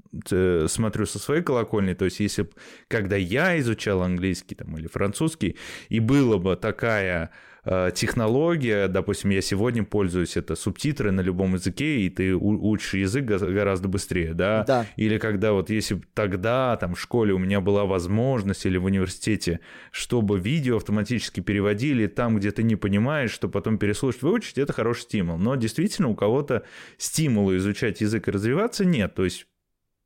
[0.66, 2.50] смотрю со своей колокольни, то есть если
[2.88, 5.56] когда я изучал английский там, или французский,
[5.88, 7.30] и было бы такая
[7.64, 13.88] технология, допустим, я сегодня пользуюсь, это субтитры на любом языке, и ты учишь язык гораздо
[13.88, 14.64] быстрее, да?
[14.66, 14.86] Да.
[14.96, 19.60] Или когда вот если тогда там в школе у меня была возможность или в университете,
[19.90, 25.02] чтобы видео автоматически переводили там, где ты не понимаешь, что потом переслушать, выучить, это хороший
[25.02, 25.36] стимул.
[25.36, 26.64] Но действительно у кого-то
[26.96, 29.14] стимула изучать язык и развиваться нет.
[29.14, 29.46] То есть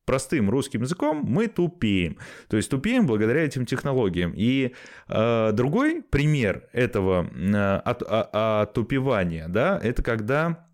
[0.05, 2.19] простым русским языком мы тупеем.
[2.49, 4.33] То есть тупеем благодаря этим технологиям.
[4.37, 4.75] И
[5.09, 10.67] э, другой пример этого э, от, от, отупевания, да, это когда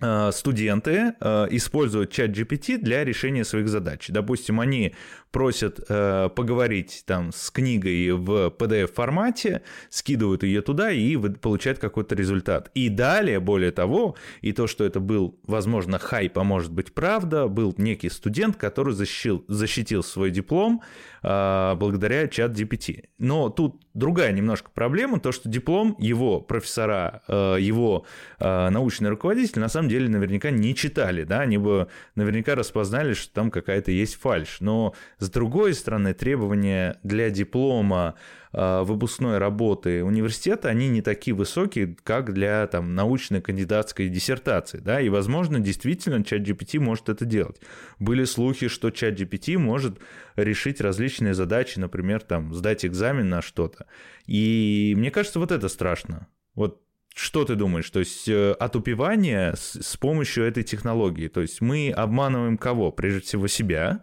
[0.00, 4.08] э, студенты э, используют чат GPT для решения своих задач.
[4.08, 4.94] Допустим, они
[5.36, 12.70] просят э, поговорить там с книгой в PDF-формате, скидывают ее туда и получают какой-то результат.
[12.72, 17.48] И далее, более того, и то, что это был, возможно, хайп, а может быть правда,
[17.48, 20.80] был некий студент, который защитил, защитил свой диплом
[21.22, 23.04] э, благодаря чат GPT.
[23.18, 28.06] Но тут другая немножко проблема, то, что диплом его профессора, э, его
[28.38, 33.34] э, научный руководитель на самом деле наверняка не читали, да, они бы наверняка распознали, что
[33.34, 34.58] там какая-то есть фальш.
[34.60, 34.94] Но
[35.26, 38.14] с другой стороны, требования для диплома
[38.52, 44.78] э, выпускной работы университета, они не такие высокие, как для там, научной кандидатской диссертации.
[44.78, 45.00] Да?
[45.00, 47.60] И, возможно, действительно чат GPT может это делать.
[47.98, 49.98] Были слухи, что чат GPT может
[50.36, 53.86] решить различные задачи, например, там, сдать экзамен на что-то.
[54.26, 56.28] И мне кажется, вот это страшно.
[56.54, 56.85] Вот
[57.16, 57.88] что ты думаешь?
[57.88, 61.28] То есть э, отупевание с, с помощью этой технологии.
[61.28, 62.92] То есть мы обманываем кого?
[62.92, 64.00] Прежде всего себя,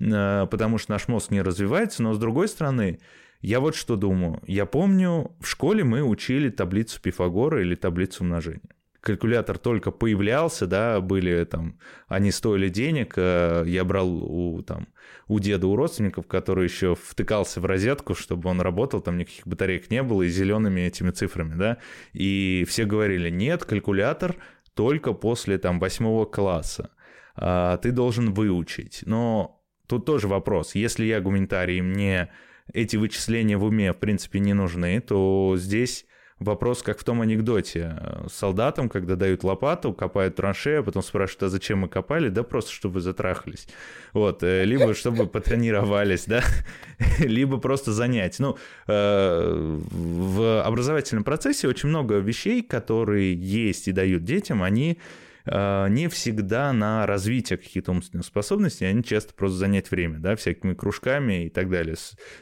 [0.00, 2.98] э, потому что наш мозг не развивается, но с другой стороны,
[3.42, 4.42] я вот что думаю.
[4.48, 8.60] Я помню, в школе мы учили таблицу Пифагора или таблицу умножения
[9.00, 14.88] калькулятор только появлялся, да, были там, они стоили денег, э, я брал у, там,
[15.28, 19.90] у деда, у родственников, который еще втыкался в розетку, чтобы он работал, там никаких батареек
[19.90, 21.78] не было, и зелеными этими цифрами, да,
[22.12, 24.36] и все говорили, нет, калькулятор
[24.74, 26.90] только после там восьмого класса,
[27.36, 32.30] а, ты должен выучить, но тут тоже вопрос, если я гуманитарий, мне
[32.72, 36.04] эти вычисления в уме, в принципе, не нужны, то здесь
[36.38, 37.96] вопрос, как в том анекдоте.
[38.32, 42.28] Солдатам, когда дают лопату, копают траншею, а потом спрашивают, а зачем мы копали?
[42.28, 43.66] Да просто, чтобы затрахались.
[44.12, 46.42] Вот, э, либо чтобы потренировались, да,
[47.18, 48.38] либо просто занять.
[48.38, 55.27] Ну, э, в образовательном процессе очень много вещей, которые есть и дают детям, они э,
[55.50, 61.46] не всегда на развитие каких-то умственных способностей, они часто просто занять время, да, всякими кружками
[61.46, 61.96] и так далее.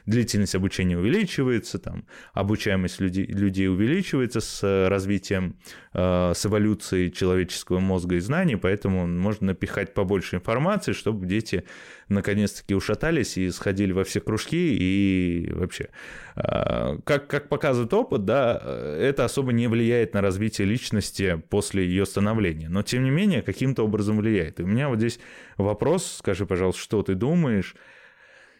[0.06, 5.56] Длительность обучения увеличивается, там, обучаемость людей, людей увеличивается с развитием,
[5.94, 11.64] э, с эволюцией человеческого мозга и знаний, поэтому можно напихать побольше информации, чтобы дети
[12.08, 15.88] наконец-таки ушатались и сходили во все кружки и вообще.
[16.36, 18.60] А, как, как показывает опыт, да,
[18.98, 23.82] это особо не влияет на развитие личности после ее становления, но тем не менее каким-то
[23.84, 24.60] образом влияет.
[24.60, 25.18] И у меня вот здесь
[25.56, 27.74] вопрос, скажи, пожалуйста, что ты думаешь,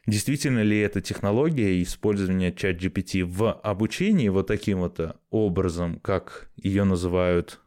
[0.06, 6.84] действительно ли эта технология использования чат GPT в обучении вот таким вот образом, как ее
[6.84, 7.60] называют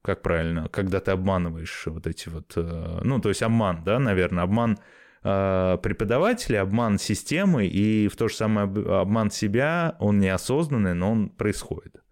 [0.00, 4.44] как правильно, когда ты обманываешь вот эти вот, э, ну, то есть обман, да, наверное,
[4.44, 4.82] обман Э,
[5.22, 8.66] преподавателя, обман системы и в то же самое
[9.00, 12.02] обман себя, он неосознанный, но он происходит.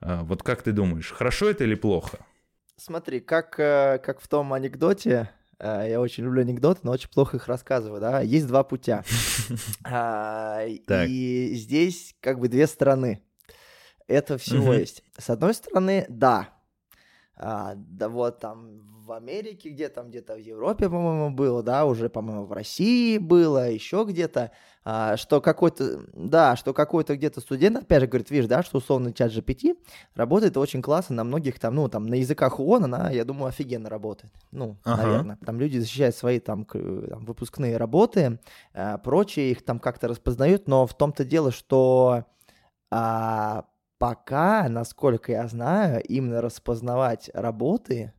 [0.00, 2.18] Э, вот как ты думаешь, хорошо это или плохо?
[2.76, 5.30] Смотри, как, э, как в том анекдоте,
[5.60, 9.04] я очень люблю анекдоты, но очень плохо их рассказываю, да, есть два путя.
[9.84, 13.22] А, и здесь как бы две стороны.
[14.06, 15.02] Это всего есть.
[15.16, 16.50] С одной стороны, да,
[17.34, 22.08] а, да вот там в Америке, где там где-то в Европе, по-моему, было, да, уже,
[22.10, 24.52] по-моему, в России было, еще где-то,
[24.84, 29.12] а, что какой-то, да, что какой-то где-то студент, опять же, говорит, видишь, да, что условно
[29.12, 29.76] чат GPT
[30.14, 33.88] работает очень классно на многих там, ну, там, на языках ООН она, я думаю, офигенно
[33.88, 35.02] работает, ну, ага.
[35.02, 35.38] наверное.
[35.44, 38.38] Там люди защищают свои там, там выпускные работы,
[38.74, 42.24] а, прочие их там как-то распознают, но в том-то дело, что
[42.90, 43.64] а,
[43.98, 48.12] пока, насколько я знаю, именно распознавать работы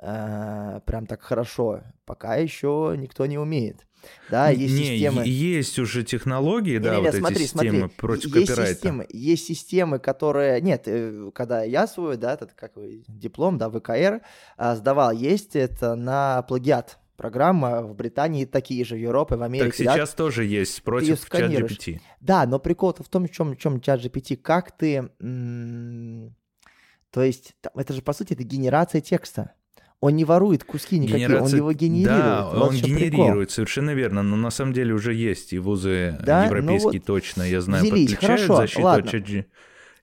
[0.00, 3.86] э, прям так хорошо, пока еще никто не умеет.
[4.30, 5.22] Да, есть не, системы.
[5.26, 7.96] Есть уже технологии, не, да, не, вот смотри, эти системы смотри.
[7.96, 8.74] против есть копирайта.
[8.74, 10.60] Системы, есть системы, которые.
[10.60, 12.72] Нет, э, когда я свой, да, этот как
[13.08, 14.20] диплом, да, ВКР
[14.56, 19.66] а, сдавал, есть это на плагиат программа в Британии такие же, в Европе, в Америке.
[19.66, 20.16] Так сейчас да?
[20.16, 22.00] тоже есть против чат GPT.
[22.20, 25.10] Да, но прикол-то в том, в чем, в чем чат GPT, как ты...
[27.10, 29.52] то есть, это же, по сути, это генерация текста.
[30.00, 31.54] Он не ворует куски никакие, Генерация...
[31.54, 32.18] он его генерирует.
[32.24, 33.48] Да, вот он генерирует, прикол.
[33.48, 34.22] совершенно верно.
[34.22, 36.42] Но на самом деле уже есть и вузы да?
[36.42, 38.12] Ну европейские вот точно, я знаю, взялись.
[38.12, 39.10] подключают Хорошо, защиту ладно.
[39.10, 39.46] от.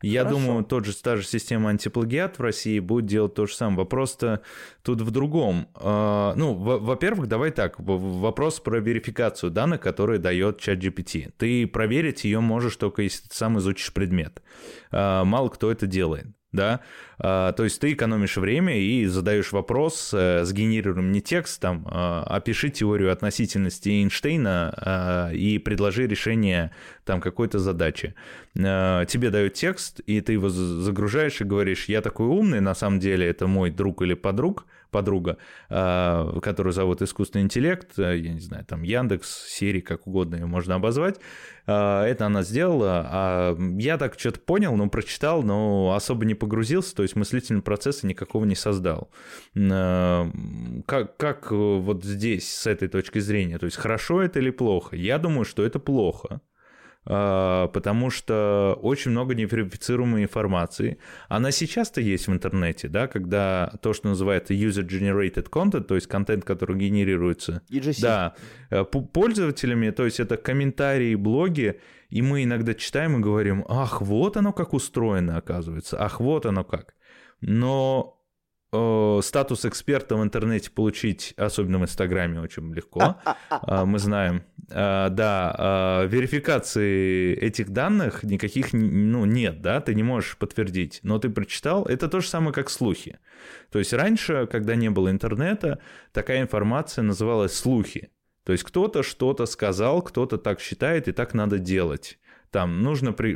[0.01, 0.37] Я Хорошо.
[0.37, 3.77] думаю, тот же, та же система антиплагиат в России будет делать то же самое.
[3.77, 4.41] Вопрос-то
[4.83, 5.69] тут в другом.
[5.75, 11.31] А, ну, во-первых, давай так, вопрос про верификацию данных, которые дает чат GPT.
[11.37, 14.43] Ты проверить ее можешь только если ты сам изучишь предмет.
[14.91, 16.81] А, мало кто это делает да,
[17.17, 22.23] а, то есть ты экономишь время и задаешь вопрос, э, сгенерируй мне текст, там, э,
[22.25, 26.71] опиши теорию относительности Эйнштейна э, и предложи решение
[27.03, 28.15] там какой-то задачи.
[28.55, 33.27] Тебе дают текст, и ты его загружаешь и говоришь, я такой умный, на самом деле
[33.27, 34.65] это мой друг или подруг,
[34.95, 35.37] подруга,
[35.69, 40.45] а, которую зовут искусственный интеллект, э, я не знаю, там Яндекс, Сири, как угодно ее
[40.45, 41.19] можно обозвать.
[41.67, 43.05] А, это она сделала.
[43.11, 48.03] А я так что-то понял, ну, прочитал, но особо не погрузился, то есть мыслительный процесс
[48.03, 49.09] никакого не создал.
[49.53, 54.95] Как, как вот здесь, с этой точки зрения, то есть хорошо это или плохо?
[54.95, 56.39] Я думаю, что это плохо.
[57.07, 60.97] А, потому что очень много неверифицируемой информации.
[61.29, 66.43] Она сейчас-то есть в интернете, да, когда то, что называется user-generated content, то есть контент,
[66.45, 68.01] который генерируется, EGC.
[68.01, 68.35] да,
[68.71, 74.37] э, пользователями, то есть это комментарии, блоги, и мы иногда читаем и говорим, ах, вот
[74.37, 76.95] оно как устроено, оказывается, ах, вот оно как.
[77.41, 78.19] Но
[79.23, 83.17] статус эксперта в интернете получить, особенно в Инстаграме, очень легко.
[83.49, 84.43] А, мы знаем.
[84.71, 90.99] А, да, а, верификации этих данных никаких ну, нет, да, ты не можешь подтвердить.
[91.03, 93.19] Но ты прочитал, это то же самое, как слухи.
[93.71, 95.79] То есть раньше, когда не было интернета,
[96.11, 98.09] такая информация называлась слухи.
[98.43, 102.19] То есть кто-то что-то сказал, кто-то так считает, и так надо делать.
[102.51, 103.35] Там нужно при, э,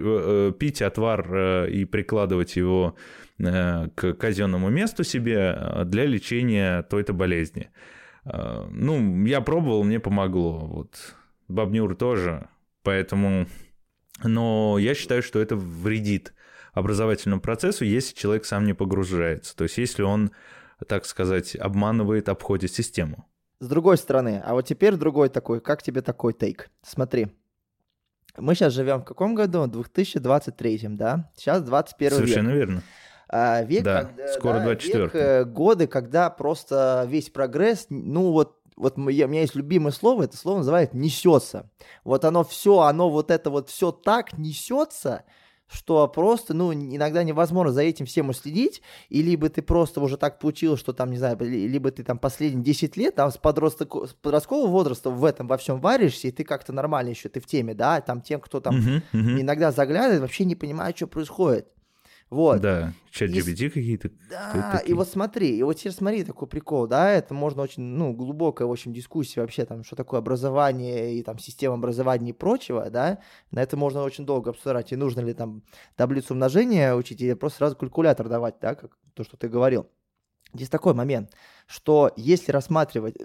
[0.49, 2.95] э пить отвар э, и прикладывать его
[3.39, 7.69] к казенному месту себе э, для лечения той-то болезни.
[8.25, 10.59] Э, ну, я пробовал, мне помогло.
[10.59, 11.15] Вот
[11.47, 12.49] Бабнюр тоже.
[12.83, 13.47] Поэтому...
[14.23, 16.33] Но я считаю, что это вредит
[16.73, 19.55] образовательному процессу, если человек сам не погружается.
[19.55, 20.31] То есть если он,
[20.87, 23.25] так сказать, обманывает, обходит систему.
[23.61, 26.69] С другой стороны, а вот теперь другой такой, как тебе такой тейк?
[26.81, 27.27] Смотри,
[28.37, 29.61] мы сейчас живем в каком году?
[29.61, 31.31] В 2023, да?
[31.35, 32.57] Сейчас 21 Совершенно век.
[32.57, 32.83] верно.
[33.31, 38.31] А, век, да, когда, скоро да, 24 век, э, годы, когда просто весь прогресс, ну
[38.31, 41.69] вот вот у меня есть любимое слово, это слово называют несется.
[42.05, 45.25] Вот оно все, оно вот это вот все так несется,
[45.67, 50.39] что просто, ну, иногда невозможно за этим всем уследить, и либо ты просто уже так
[50.39, 54.13] получилось, что там, не знаю, либо ты там последние 10 лет там с, подросток, с
[54.13, 57.73] подросткового возраста в этом во всем варишься, и ты как-то нормально еще, ты в теме,
[57.73, 59.41] да, там тем, кто там uh-huh, uh-huh.
[59.41, 61.67] иногда заглядывает, вообще не понимает, что происходит.
[62.29, 62.61] Вот.
[62.61, 63.69] Да, чат GPT и...
[63.69, 64.11] какие-то.
[64.29, 68.13] Да, и вот смотри, и вот теперь смотри, такой прикол, да, это можно очень, ну,
[68.13, 72.89] глубокая, в общем, дискуссия вообще там, что такое образование и там система образования и прочего,
[72.91, 75.63] да, на это можно очень долго обсуждать, и нужно ли там
[75.95, 79.87] таблицу умножения учить, или просто сразу калькулятор давать, да, как то, что ты говорил.
[80.53, 81.33] Здесь такой момент,
[81.67, 83.15] что если рассматривать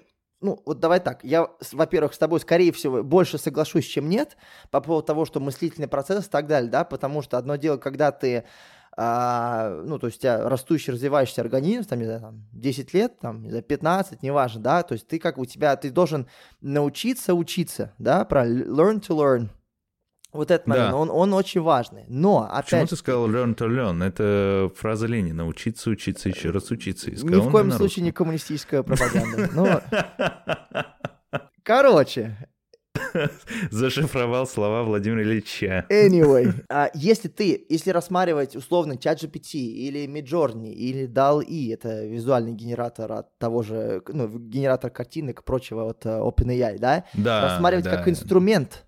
[0.41, 4.37] ну, вот давай так, я, во-первых, с тобой, скорее всего, больше соглашусь, чем нет,
[4.69, 8.11] по поводу того, что мыслительный процесс и так далее, да, потому что одно дело, когда
[8.11, 8.43] ты
[8.97, 13.19] а, ну, то есть у тебя растущий, развивающийся организм, там, не знаю, там, 10 лет,
[13.19, 16.27] там, не знаю, 15, неважно, да, то есть ты как у тебя, ты должен
[16.61, 19.49] научиться учиться, да, про learn to learn,
[20.35, 20.97] вот этот момент, да.
[20.97, 22.03] он, он очень важный.
[22.07, 22.65] Но, опять...
[22.65, 24.03] Почему ты сказал learn to learn?
[24.03, 25.47] Это фраза Ленина.
[25.47, 27.09] Учиться, учиться, еще раз учиться.
[27.09, 29.81] И Ни в коем случае не коммунистическая пропаганда.
[31.63, 32.37] Короче,
[33.71, 35.85] Зашифровал слова Владимира Ильича.
[35.89, 42.53] Anyway, а если ты, если рассматривать условно чат GPT или Midjourney или DAL-E, это визуальный
[42.53, 47.05] генератор от того же, ну, генератор картинок и прочего от uh, OpenAI, да?
[47.13, 47.41] Да.
[47.41, 47.97] Рассматривать да.
[47.97, 48.85] как инструмент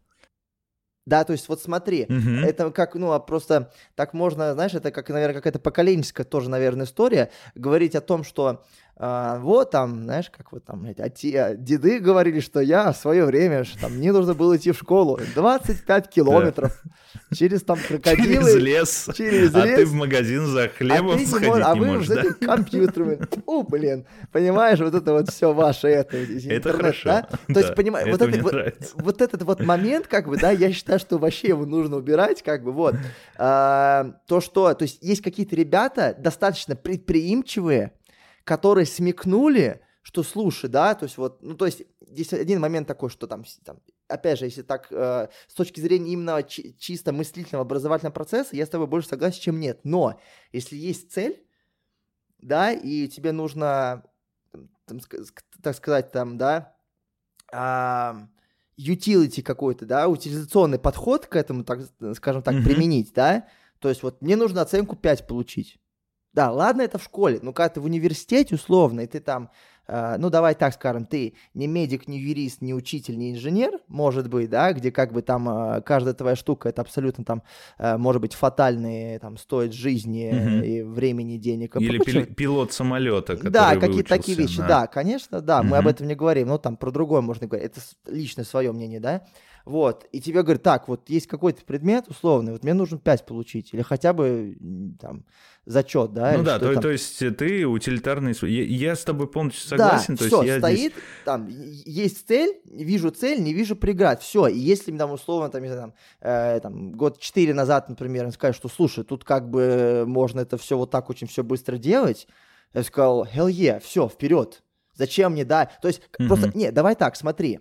[1.07, 2.45] да, то есть вот смотри, угу.
[2.45, 6.85] это как, ну, а просто так можно, знаешь, это как, наверное, какая-то поколенческая тоже, наверное,
[6.85, 8.65] история, говорить о том, что
[8.99, 12.91] а, вот там, знаешь, как вот там, эти, а те, а, деды говорили, что я
[12.91, 16.81] в свое время, что там мне нужно было идти в школу 25 километров
[17.31, 18.25] через там крокодилы.
[18.25, 19.09] Через лес.
[19.15, 19.55] Через лес.
[19.55, 22.23] А ты в магазин за хлебом а сходить не, а не можешь, да?
[22.45, 23.19] компьютерами.
[23.45, 27.03] О, блин, понимаешь, вот это вот все ваше, это интернет, это хорошо.
[27.05, 27.29] да?
[27.53, 30.99] То есть, понимаешь, вот, это, вот, вот этот вот момент, как бы, да, я считаю,
[30.99, 32.95] что вообще его нужно убирать, как бы, вот.
[33.37, 37.91] А, то, что, то есть, есть какие-то ребята достаточно предприимчивые,
[38.47, 43.09] которые смекнули, что слушай, да, то есть вот, ну то есть здесь один момент такой,
[43.09, 47.65] что там, там опять же, если так, э, с точки зрения именно чи- чисто мыслительного
[47.65, 49.81] образовательного процесса, я с тобой больше согласен, чем нет.
[49.83, 50.17] Но
[50.53, 51.45] если есть цель,
[52.39, 54.03] да, и тебе нужно,
[54.85, 55.01] там,
[55.61, 56.73] так сказать, там, да,
[57.51, 58.27] а,
[58.79, 61.81] utility какой-то, да, утилизационный подход к этому, так,
[62.15, 62.63] скажем так, mm-hmm.
[62.63, 63.45] применить, да,
[63.79, 65.79] то есть вот мне нужно оценку 5 получить.
[66.37, 69.49] Да, ладно, это в школе, но когда ты в университете условно, и ты там,
[69.87, 74.29] э, ну давай так скажем, ты не медик, не юрист, не учитель, не инженер, может
[74.29, 77.41] быть, да, где как бы там э, каждая твоя штука, это абсолютно там,
[77.79, 80.63] э, может быть, фатальные, там, стоит жизни угу.
[80.63, 81.75] и времени, денег.
[81.75, 84.67] И Или пил- пилот самолета, который Да, какие-то такие вещи, на...
[84.67, 85.69] да, конечно, да, угу.
[85.69, 88.99] мы об этом не говорим, но там про другое можно говорить, это личное свое мнение,
[88.99, 89.23] да,
[89.67, 93.73] вот, и тебе говорят, так, вот есть какой-то предмет условный, вот мне нужно 5 получить,
[93.73, 94.55] или хотя бы
[94.99, 95.25] там
[95.65, 96.35] зачет, да?
[96.37, 96.81] Ну да, то, там...
[96.81, 98.33] то есть ты утилитарный...
[98.43, 100.15] Я, я с тобой полностью согласен.
[100.15, 100.93] Да, то все, есть стоит, здесь...
[101.25, 104.47] там, есть цель, вижу цель, не вижу преград, все.
[104.47, 108.55] И если там условно, там, не знаю, там, э, там год четыре назад, например, скажешь,
[108.55, 112.27] что, слушай, тут как бы можно это все вот так очень все быстро делать,
[112.73, 114.63] я сказал, hell yeah, все, вперед.
[114.93, 115.69] Зачем мне, да?
[115.81, 116.27] То есть mm-hmm.
[116.27, 117.59] просто, не, давай так, смотри.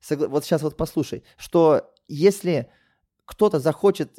[0.00, 0.28] Согла...
[0.28, 2.70] Вот сейчас вот послушай, что если
[3.24, 4.18] кто-то захочет,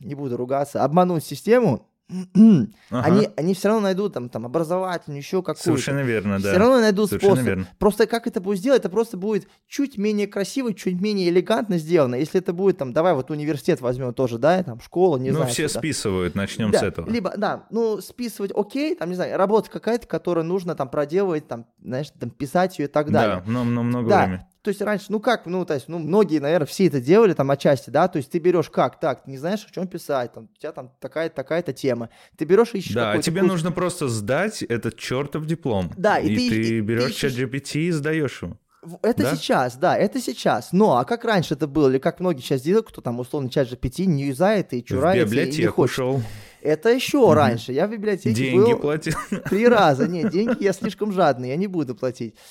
[0.00, 1.90] не буду ругаться, обмануть систему,
[2.90, 3.06] ага.
[3.06, 5.62] они, они все равно найдут там, там образовательную, еще какую-то.
[5.62, 6.50] Совершенно верно, да.
[6.50, 7.46] Все равно найдут Совершенно способ.
[7.46, 7.68] Верно.
[7.78, 12.16] Просто как это будет сделать, это просто будет чуть менее красиво, чуть менее элегантно сделано.
[12.16, 15.48] Если это будет там, давай вот университет возьмем тоже, да, там школа, не ну, знаю.
[15.48, 17.08] Ну, все что списывают, начнем да, с этого.
[17.08, 21.66] Либо, да, ну, списывать окей, там, не знаю, работа какая-то, которую нужно там проделывать, там,
[21.82, 23.42] знаешь, там, писать ее и так далее.
[23.46, 24.24] Да, но, но много да.
[24.24, 24.46] времени.
[24.62, 27.50] То есть раньше, ну как, ну, то есть, ну, многие, наверное, все это делали там
[27.50, 30.50] отчасти, да, то есть ты берешь как, так, ты не знаешь, о чем писать, там,
[30.54, 33.52] у тебя там такая-то, такая-то тема, ты берешь и ищешь Да, а тебе курс...
[33.52, 35.90] нужно просто сдать этот чертов диплом.
[35.96, 38.58] Да, и, и ты, ты берешь чат GPT и сдаешь его.
[39.02, 39.36] Это да?
[39.36, 40.72] сейчас, да, это сейчас.
[40.72, 43.68] Но, а как раньше это было, или как многие сейчас делают, кто там условно чат
[43.68, 45.92] GPT не юзает и чурается, и не хочет.
[45.92, 46.22] ушел.
[46.62, 47.34] Это еще mm-hmm.
[47.34, 47.72] раньше.
[47.72, 49.14] Я в библиотеке деньги был платил.
[49.48, 50.06] три раза.
[50.06, 52.34] Нет, деньги я слишком жадный, я не буду платить.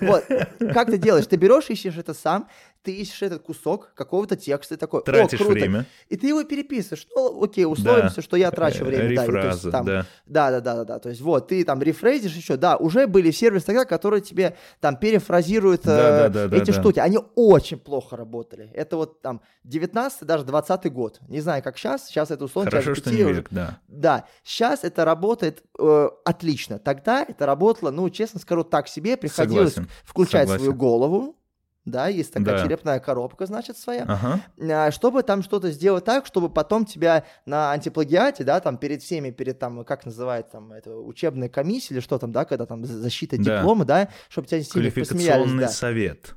[0.00, 0.24] Вот,
[0.72, 1.26] как ты делаешь?
[1.26, 2.48] Ты берешь, ищешь это сам,
[2.84, 5.52] ты ищешь этот кусок какого-то текста, и такой, Тратишь о, круто.
[5.54, 5.86] время.
[6.08, 7.06] И ты его переписываешь.
[7.16, 8.22] Ну, окей, условимся, да.
[8.22, 9.08] что я трачу время.
[9.08, 10.06] Рефраза, да, там, да.
[10.26, 10.98] Да, да, да, да, да.
[10.98, 14.96] То есть вот, ты там рефрейзишь еще, да, уже были сервисы тогда, которые тебе там
[14.96, 16.98] перефразируют да, э, да, да, эти да, штуки.
[16.98, 18.70] Они очень плохо работали.
[18.74, 21.20] Это вот там 19 даже 20 год.
[21.28, 22.06] Не знаю, как сейчас.
[22.06, 23.78] Сейчас это условно Хорошо, что не век, да.
[23.88, 26.78] Да, сейчас это работает э, отлично.
[26.78, 29.16] Тогда это работало, ну, честно скажу, так себе.
[29.16, 29.90] Приходилось Согласен.
[30.04, 30.64] включать Согласен.
[30.64, 31.36] свою голову,
[31.84, 32.64] да, есть такая да.
[32.64, 34.90] черепная коробка, значит, своя, ага.
[34.90, 39.58] чтобы там что-то сделать так, чтобы потом тебя на антиплагиате, да, там перед всеми, перед
[39.58, 43.58] там, как называется, там, это учебная комиссия или что там, да, когда там защита да.
[43.58, 45.52] диплома, да, чтобы тебя сильно посмеялись.
[45.52, 45.68] Да.
[45.68, 46.34] совет.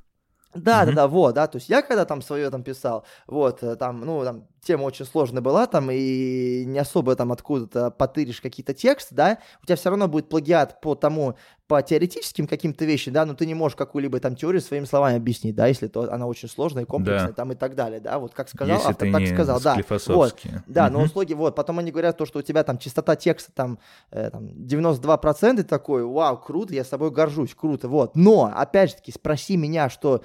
[0.54, 0.88] Да, угу.
[0.88, 4.02] да, да, вот, да, то есть я когда там свое там писал, вот, э, там,
[4.02, 9.16] ну, там, тема очень сложная была там, и не особо там откуда-то потыришь какие-то тексты,
[9.16, 11.36] да, у тебя все равно будет плагиат по тому,
[11.68, 15.56] по теоретическим каким-то вещам, да, но ты не можешь какую-либо там теорию своими словами объяснить,
[15.56, 17.34] да, если то она очень сложная и комплексная, да.
[17.34, 20.86] там и так далее, да, вот как сказал если автор, так сказал, да, вот, да,
[20.86, 20.94] угу.
[20.94, 23.80] но услуги, вот, потом они говорят то, что у тебя там частота текста там,
[24.12, 28.90] э, там 92%, и такой, вау, круто, я с собой горжусь, круто, вот, но, опять
[28.90, 30.24] же таки, спроси меня, что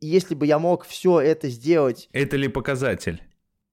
[0.00, 2.08] если бы я мог все это сделать...
[2.12, 3.22] Это ли показатель?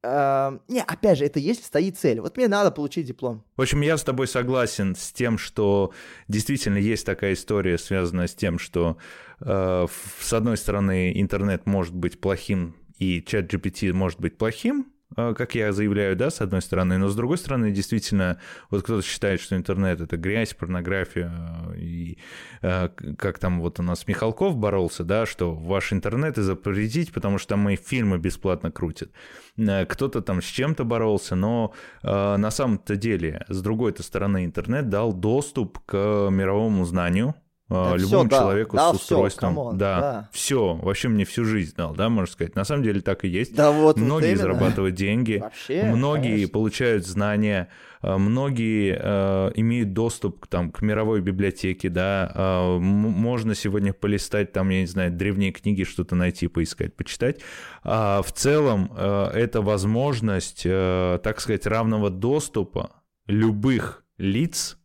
[0.05, 2.21] Uh, не, опять же, это если стоит цель.
[2.21, 3.43] Вот мне надо получить диплом.
[3.57, 5.91] В общем, я с тобой согласен с тем, что
[6.27, 8.97] действительно есть такая история, связанная с тем, что
[9.39, 9.87] э,
[10.19, 15.71] с одной стороны интернет может быть плохим и чат GPT может быть плохим, как я
[15.71, 18.39] заявляю, да, с одной стороны, но с другой стороны, действительно,
[18.69, 21.31] вот кто-то считает, что интернет— это грязь, порнография,
[21.75, 22.17] и
[22.61, 27.37] а, как там вот у нас Михалков боролся, да, что ваш интернет и запретить, потому
[27.37, 29.11] что там мои фильмы бесплатно крутят.
[29.57, 35.13] А, кто-то там с чем-то боролся, но на самом-то деле, с другой-то стороны, интернет дал
[35.13, 35.95] доступ к
[36.29, 37.35] мировому знанию,
[37.69, 39.53] да любому все, человеку да, с устройством.
[39.53, 42.55] Все, да, да, все, вообще мне всю жизнь дал, да, можно сказать.
[42.55, 43.55] На самом деле так и есть.
[43.55, 46.53] Да, вот, многие вот зарабатывают деньги, вообще, многие конечно.
[46.53, 47.69] получают знания,
[48.03, 54.69] э, многие э, имеют доступ там, к мировой библиотеке, да, э, можно сегодня полистать там,
[54.69, 57.39] я не знаю, древние книги, что-то найти, поискать, почитать.
[57.83, 62.91] А в целом э, это возможность, э, так сказать, равного доступа
[63.25, 64.84] любых лиц а,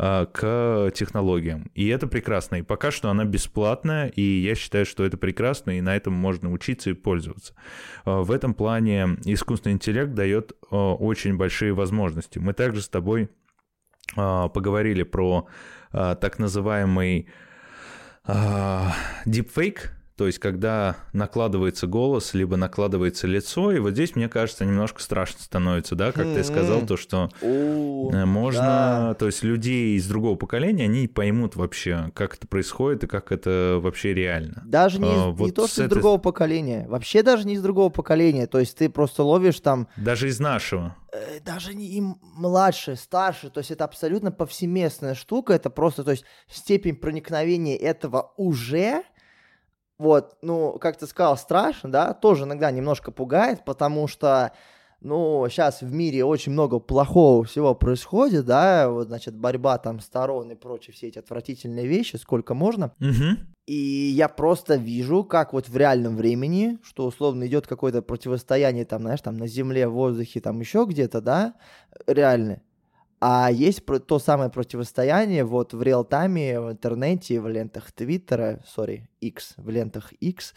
[0.00, 1.70] к технологиям.
[1.74, 2.56] И это прекрасно.
[2.56, 6.50] И пока что она бесплатная, и я считаю, что это прекрасно, и на этом можно
[6.50, 7.54] учиться и пользоваться.
[8.06, 12.38] А, в этом плане искусственный интеллект дает а, очень большие возможности.
[12.38, 13.28] Мы также с тобой
[14.16, 15.46] поговорили про
[15.92, 17.28] так называемый
[18.26, 19.90] deepfake,
[20.20, 25.40] то есть, когда накладывается голос, либо накладывается лицо, и вот здесь, мне кажется, немножко страшно
[25.40, 30.84] становится, да, как ты сказал, то, что э, можно, то есть, людей из другого поколения,
[30.84, 34.62] они поймут вообще, как это происходит и как это вообще реально.
[34.66, 38.46] Даже не, а, не то, что из другого поколения, вообще даже не из другого поколения,
[38.46, 39.88] то есть, ты просто ловишь там...
[39.96, 40.96] Даже из нашего.
[41.12, 46.10] э, даже не им младше, старше, то есть это абсолютно повсеместная штука, это просто, то
[46.10, 49.02] есть степень проникновения этого уже
[50.00, 54.52] вот, ну, как ты сказал, страшно, да, тоже иногда немножко пугает, потому что,
[55.02, 60.52] ну, сейчас в мире очень много плохого всего происходит, да, вот, значит, борьба там сторон
[60.52, 62.94] и прочие все эти отвратительные вещи, сколько можно.
[62.98, 63.40] Угу.
[63.66, 69.02] И я просто вижу, как вот в реальном времени, что условно идет какое-то противостояние там,
[69.02, 71.54] знаешь, там на земле, в воздухе, там еще где-то, да,
[72.06, 72.62] реально.
[73.22, 79.54] А есть то самое противостояние вот в реал-тайме, в интернете, в лентах Твиттера, сори, X,
[79.58, 80.54] в лентах X,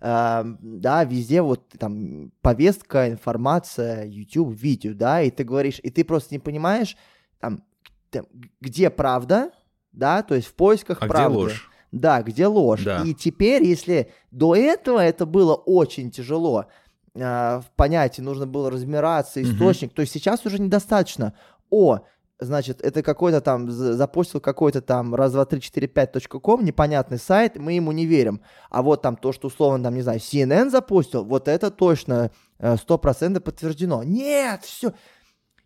[0.00, 6.04] э, да, везде вот там повестка, информация, YouTube, видео, да, и ты говоришь, и ты
[6.04, 6.96] просто не понимаешь,
[7.40, 7.64] там,
[8.10, 8.26] там
[8.60, 9.50] где правда,
[9.90, 11.34] да, то есть в поисках а правды.
[11.34, 11.70] где ложь?
[11.90, 12.84] Да, где ложь.
[12.84, 13.02] Да.
[13.02, 16.66] И теперь, если до этого это было очень тяжело,
[17.14, 19.96] э, в понятии нужно было разбираться, источник, угу.
[19.96, 21.34] то есть сейчас уже недостаточно
[21.74, 22.00] о,
[22.38, 27.56] значит, это какой-то там, запустил какой-то там раз, два, три, четыре, пять ком, непонятный сайт,
[27.56, 28.40] мы ему не верим.
[28.70, 32.76] А вот там то, что условно, там, не знаю, CNN запустил, вот это точно э,
[32.76, 34.02] сто процентов подтверждено.
[34.02, 34.92] Нет, все,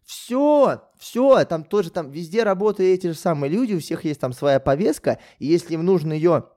[0.05, 4.33] все, все, там тоже там везде работают эти же самые люди, у всех есть там
[4.33, 6.49] своя повестка, и если им нужно ее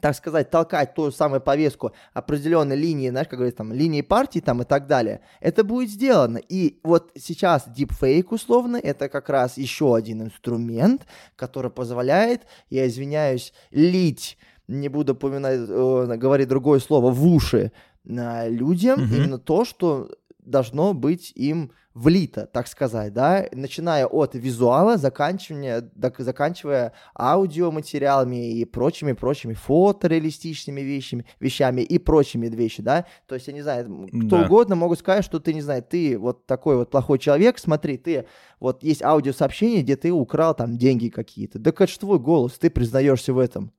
[0.00, 4.62] так сказать, толкать ту самую повестку определенной линии, знаешь, как говорится, там, линии партии там
[4.62, 6.38] и так далее, это будет сделано.
[6.38, 13.52] И вот сейчас deepfake, условно, это как раз еще один инструмент, который позволяет, я извиняюсь,
[13.70, 14.38] лить,
[14.68, 17.72] не буду упоминать, э, говорить другое слово, в уши
[18.04, 19.14] э, людям угу.
[19.14, 26.92] именно то, что должно быть им влито, так сказать, да, начиная от визуала, заканчивая, заканчивая
[27.18, 34.08] аудиоматериалами и прочими-прочими фотореалистичными вещами, вещами и прочими вещами, да, то есть, я не знаю,
[34.26, 34.44] кто да.
[34.44, 38.26] угодно могут сказать, что ты, не знаю, ты вот такой вот плохой человек, смотри, ты,
[38.60, 42.68] вот есть аудиосообщение, где ты украл там деньги какие-то, да это же твой голос, ты
[42.68, 43.72] признаешься в этом.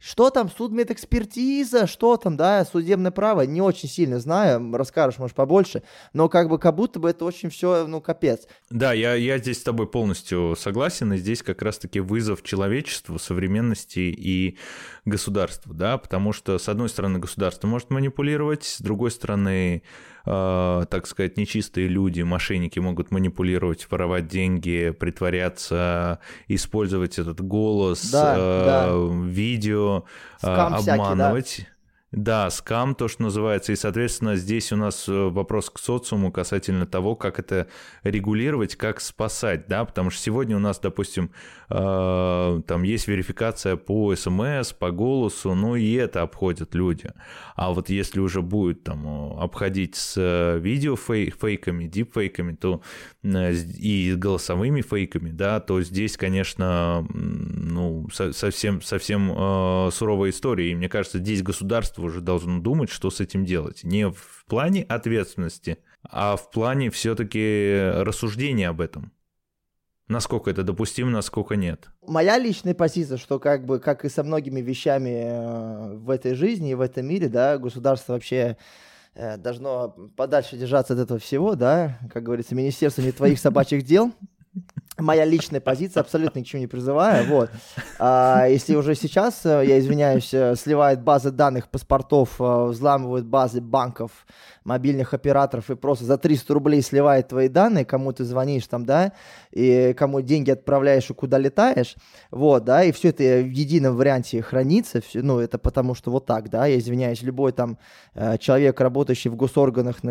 [0.00, 5.82] Что там, судмедэкспертиза, что там, да, судебное право, не очень сильно знаю, расскажешь, может, побольше,
[6.12, 8.46] но как бы как будто бы это очень все, ну, капец.
[8.70, 13.98] Да, я, я здесь с тобой полностью согласен, и здесь как раз-таки вызов человечеству, современности
[13.98, 14.56] и
[15.04, 19.82] государству, да, потому что, с одной стороны, государство может манипулировать, с другой стороны,
[20.28, 26.18] так сказать, нечистые люди, мошенники могут манипулировать, воровать деньги, притворяться,
[26.48, 29.26] использовать этот голос, да, э, да.
[29.26, 30.04] видео,
[30.42, 31.46] э, обманывать.
[31.46, 31.77] Всякий, да.
[32.10, 33.72] Да, скам, то, что называется.
[33.72, 37.68] И, соответственно, здесь у нас э, вопрос к социуму касательно того, как это
[38.02, 41.30] регулировать, как спасать, да, потому что сегодня у нас, допустим,
[41.68, 47.10] э, там есть верификация по СМС, по голосу, ну и это обходят люди.
[47.56, 52.80] А вот если уже будет там э, обходить с э, видеофейками, дипфейками, то
[53.22, 60.70] и голосовыми фейками, да, то здесь, конечно, ну, совсем, совсем суровая история.
[60.70, 63.84] И мне кажется, здесь государство государство уже должно думать, что с этим делать.
[63.84, 69.12] Не в плане ответственности, а в плане все-таки рассуждения об этом.
[70.08, 71.88] Насколько это допустимо, насколько нет.
[72.06, 76.70] Моя личная позиция, что как бы, как и со многими вещами э, в этой жизни
[76.70, 78.56] и в этом мире, да, государство вообще
[79.14, 84.12] э, должно подальше держаться от этого всего, да, как говорится, министерство не твоих собачьих дел,
[84.98, 87.50] моя личная позиция, абсолютно ни к чему не призываю, вот.
[87.98, 93.60] А, если уже сейчас, э, я извиняюсь, э, сливают базы данных паспортов, э, взламывают базы
[93.60, 94.26] банков,
[94.64, 99.12] мобильных операторов и просто за 300 рублей сливает твои данные, кому ты звонишь там, да,
[99.50, 101.94] и кому деньги отправляешь и куда летаешь,
[102.30, 106.26] вот, да, и все это в едином варианте хранится, все, ну, это потому что вот
[106.26, 107.78] так, да, я извиняюсь, любой там
[108.40, 110.02] человек, работающий в госорганах,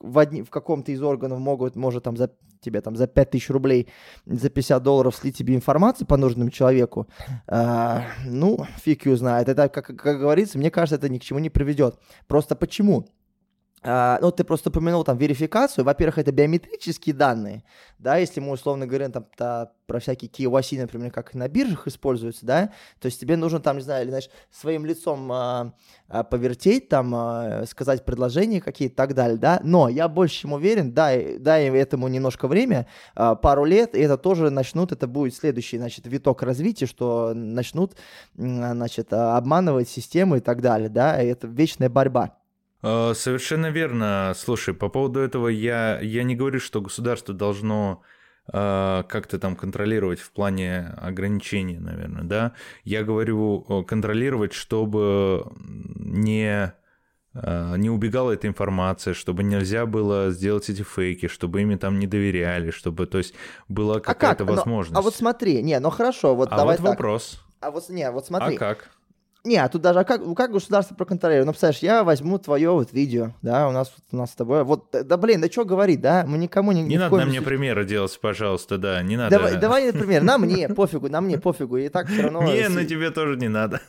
[0.00, 2.30] в, одни, в каком-то из органов могут, может там за
[2.60, 3.88] тебе там за 5000 рублей,
[4.26, 7.06] за 50 долларов слить тебе информацию по нужному человеку,
[7.46, 9.48] а, ну, фиг ее знает.
[9.48, 11.98] Это, как, как говорится, мне кажется, это ни к чему не приведет.
[12.26, 13.06] Просто почему?
[13.82, 15.86] Uh, ну, ты просто упомянул там верификацию.
[15.86, 17.64] Во-первых, это биометрические данные,
[17.98, 22.44] да, если мы условно говорим там та, про всякие KYC, например, как на биржах используются,
[22.44, 25.72] да, то есть тебе нужно там, не знаю, или, знаешь, своим лицом uh,
[26.10, 30.92] uh, повертеть, там, сказать предложения какие-то и так далее, да, но я больше чем уверен,
[30.92, 36.06] дай, дай этому немножко время, пару лет, и это тоже начнут, это будет следующий, значит,
[36.06, 37.96] виток развития, что начнут,
[38.34, 42.39] значит, обманывать систему и так далее, да, и это вечная борьба.
[42.82, 44.32] Э, совершенно верно.
[44.36, 48.02] Слушай, по поводу этого я, я не говорю, что государство должно
[48.52, 52.52] э, как-то там контролировать в плане ограничений, наверное, да.
[52.84, 56.72] Я говорю э, контролировать, чтобы не
[57.32, 62.72] не убегала эта информация, чтобы нельзя было сделать эти фейки, чтобы ими там не доверяли,
[62.72, 63.34] чтобы, то есть,
[63.68, 64.56] была какая-то а как?
[64.56, 64.94] возможность.
[64.94, 66.90] Но, а вот смотри, не, ну хорошо, вот а давай вот так.
[66.90, 67.40] вопрос.
[67.60, 68.56] А вот, не, вот смотри.
[68.56, 68.90] А как?
[69.44, 71.46] Не, а тут даже, а как, как государство проконтролирует?
[71.46, 74.88] Ну, представляешь, я возьму твое вот видео, да, у нас, у нас с тобой, вот,
[74.92, 76.82] да, блин, да что говорить, да, мы никому не...
[76.82, 79.36] Не надо на мне примеры делать, пожалуйста, да, не надо.
[79.36, 82.42] Давай, давай например, на мне, пофигу, на мне, пофигу, и так все равно...
[82.42, 83.80] Не, на тебе тоже не надо.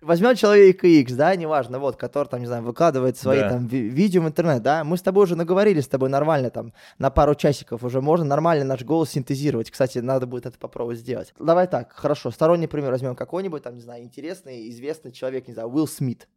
[0.00, 3.50] Возьмем человека X, да, неважно, вот, который там, не знаю, выкладывает свои да.
[3.50, 7.10] там видео в интернет, да, мы с тобой уже наговорили с тобой нормально там, на
[7.10, 9.70] пару часиков уже можно нормально наш голос синтезировать.
[9.70, 11.34] Кстати, надо будет это попробовать сделать.
[11.38, 15.68] Давай так, хорошо, сторонний пример возьмем какой-нибудь, там, не знаю, интересный, известный человек, не знаю,
[15.68, 16.28] Уилл Смит.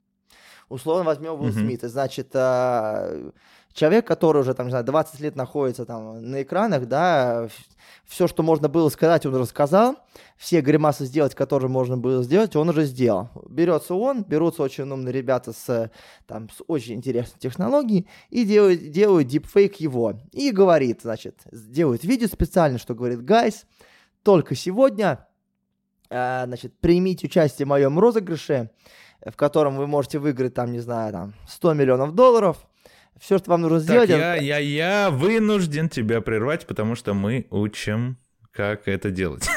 [0.69, 1.59] Условно возьмем Уилл mm-hmm.
[1.59, 1.89] Смита.
[1.89, 3.32] Значит, э,
[3.74, 7.49] человек, который уже, там, не знаю, 20 лет находится там на экранах, да,
[8.05, 9.97] все, что можно было сказать, он рассказал,
[10.38, 13.30] все гримасы сделать, которые можно было сделать, он уже сделал.
[13.49, 15.91] Берется он, берутся очень умные ребята с,
[16.26, 20.19] там, с очень интересной технологией и делают, делают дипфейк его.
[20.32, 23.65] И говорит, значит, делают видео специально, что говорит, гайс,
[24.24, 25.30] только сегодня а,
[26.12, 28.70] значит, примите участие в моем розыгрыше,
[29.26, 32.57] в котором вы можете выиграть, там, не знаю, там, 100 миллионов долларов.
[33.20, 34.09] Все, что вам нужно сделать...
[34.09, 38.18] Так, я, я, я вынужден тебя прервать, потому что мы учим
[38.51, 39.47] как это делать.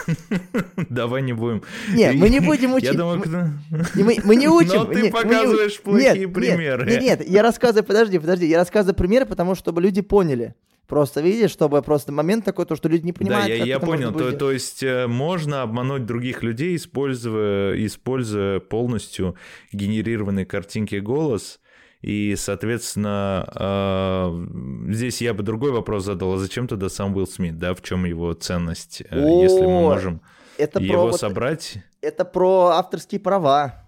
[0.89, 1.63] Давай не будем.
[1.93, 2.91] Не, мы не будем учить.
[2.91, 3.49] Я думаю, кто...
[3.95, 4.77] мы, мы не учим.
[4.77, 6.87] Но ты показываешь плохие примеры.
[6.89, 10.55] Нет, нет, я рассказываю, подожди, подожди, я рассказываю примеры, потому чтобы люди поняли.
[10.87, 13.47] Просто видишь, чтобы просто момент такой, то, что люди не понимают.
[13.47, 14.13] Да, я, я понял.
[14.13, 19.35] То, то есть э, можно обмануть других людей, используя, используя полностью
[19.73, 21.61] генерированные картинки голос.
[22.03, 26.35] И, соответственно, э, здесь я бы другой вопрос задал.
[26.35, 27.75] А зачем тогда сам Уилл Смит, да?
[27.75, 30.21] В чем его ценность, э, О, если мы можем
[30.59, 31.79] это его про, собрать?
[32.03, 33.84] Это про авторские права.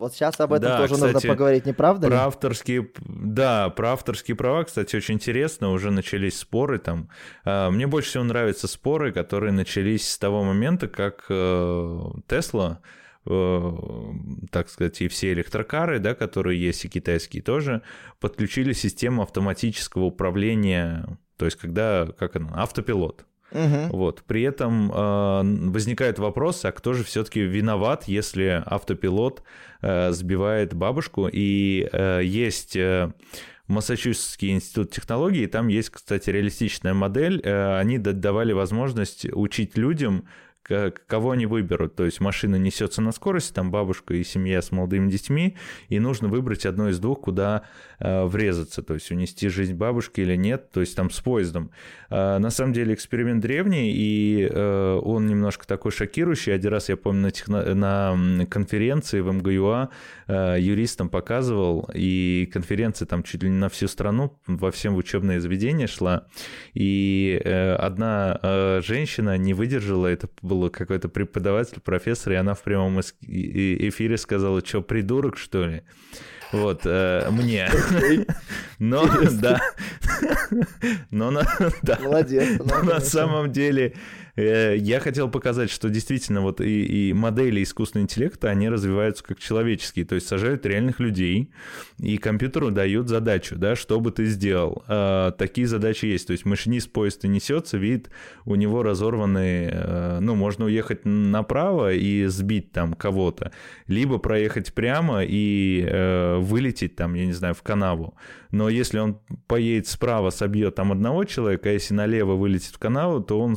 [0.00, 2.20] Вот сейчас об этом да, тоже кстати, нужно поговорить, не правда про ли?
[2.22, 7.10] Авторские, да, про авторские права, кстати, очень интересно, уже начались споры там.
[7.44, 11.26] А, мне больше всего нравятся споры, которые начались с того момента, как
[12.28, 12.80] Тесла
[13.26, 13.72] э,
[14.50, 17.82] так сказать, и все электрокары, да, которые есть, и китайские тоже,
[18.20, 23.26] подключили систему автоматического управления, то есть когда, как она, автопилот.
[23.52, 23.96] Угу.
[23.96, 24.22] Вот.
[24.26, 29.42] При этом э, возникает вопрос, а кто же все-таки виноват, если автопилот
[29.82, 31.28] э, сбивает бабушку?
[31.30, 33.12] И э, есть э,
[33.70, 37.40] Массачусетский институт технологий, там есть, кстати, реалистичная модель.
[37.44, 40.24] Э, они давали возможность учить людям
[40.62, 41.96] кого они выберут.
[41.96, 45.56] То есть машина несется на скорости, там бабушка и семья с молодыми детьми,
[45.88, 47.62] и нужно выбрать одно из двух, куда
[47.98, 51.70] э, врезаться, то есть унести жизнь бабушки или нет, то есть там с поездом.
[52.08, 56.54] Э, на самом деле эксперимент древний, и э, он немножко такой шокирующий.
[56.54, 57.74] Один раз я помню на, техно...
[57.74, 59.90] на конференции в МГУА
[60.26, 65.40] э, юристам показывал, и конференция там чуть ли не на всю страну, во всем учебные
[65.40, 66.26] заведения шла,
[66.74, 72.62] и э, одна э, женщина не выдержала, это был какой-то преподаватель, профессор, и она в
[72.62, 75.82] прямом эфире сказала, что, придурок, что ли?
[76.52, 77.70] Вот, э, мне.
[78.78, 79.60] Но, да.
[81.10, 81.46] Но, на,
[81.82, 81.98] да.
[82.00, 82.60] Молодец.
[82.64, 83.94] Но на самом деле
[84.36, 90.04] я хотел показать, что действительно вот и, и модели искусственного интеллекта, они развиваются как человеческие,
[90.04, 91.50] то есть сажают реальных людей,
[91.98, 94.84] и компьютеру дают задачу, да, что бы ты сделал.
[94.86, 98.10] А, такие задачи есть, то есть машинист поезда несется, видит,
[98.44, 103.52] у него разорванный, э, ну, можно уехать направо и сбить там кого-то,
[103.86, 108.14] либо проехать прямо и э, вылететь там, я не знаю, в канаву.
[108.50, 113.20] Но если он поедет справа, собьет там одного человека, а если налево вылетит в канаву,
[113.20, 113.56] то он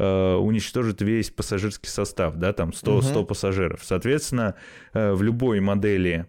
[0.00, 3.80] Э, уничтожит весь пассажирский состав, да, там 100, 100 пассажиров.
[3.82, 4.54] Соответственно,
[4.92, 6.26] э, в любой модели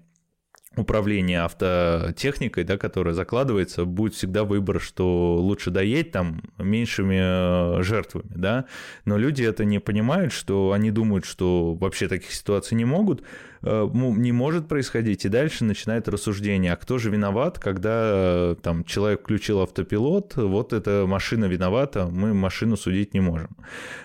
[0.75, 8.31] управления автотехникой, да, которая закладывается, будет всегда выбор, что лучше доедь там меньшими э, жертвами,
[8.35, 8.65] да,
[9.03, 13.23] но люди это не понимают, что они думают, что вообще таких ситуаций не могут,
[13.63, 18.83] э, не может происходить, и дальше начинает рассуждение, а кто же виноват, когда э, там
[18.83, 23.57] человек включил автопилот, вот эта машина виновата, мы машину судить не можем.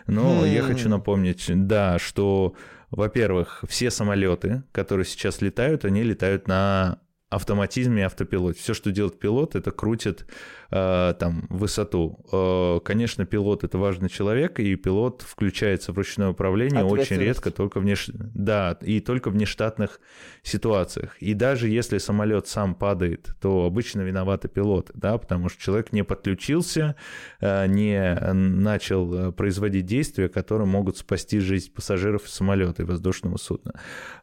[0.07, 2.55] Но я хочу напомнить, да, что
[2.95, 8.61] во-первых, все самолеты, которые сейчас летают, они летают на автоматизме и автопилоте.
[8.61, 10.27] Все, что делает пилот, это крутит
[10.75, 12.19] там, высоту.
[12.33, 17.79] Э, конечно, пилот— это важный человек, и пилот включается в ручное управление очень редко, только
[17.79, 18.11] в неш...
[18.13, 20.01] да, и только в нештатных
[20.43, 21.17] ситуациях.
[21.21, 26.03] И даже если самолет сам падает, то обычно виноваты пилоты, да, потому что человек не
[26.03, 26.97] подключился,
[27.41, 33.75] э, не начал производить действия, которые могут спасти жизнь пассажиров самолета и воздушного судна.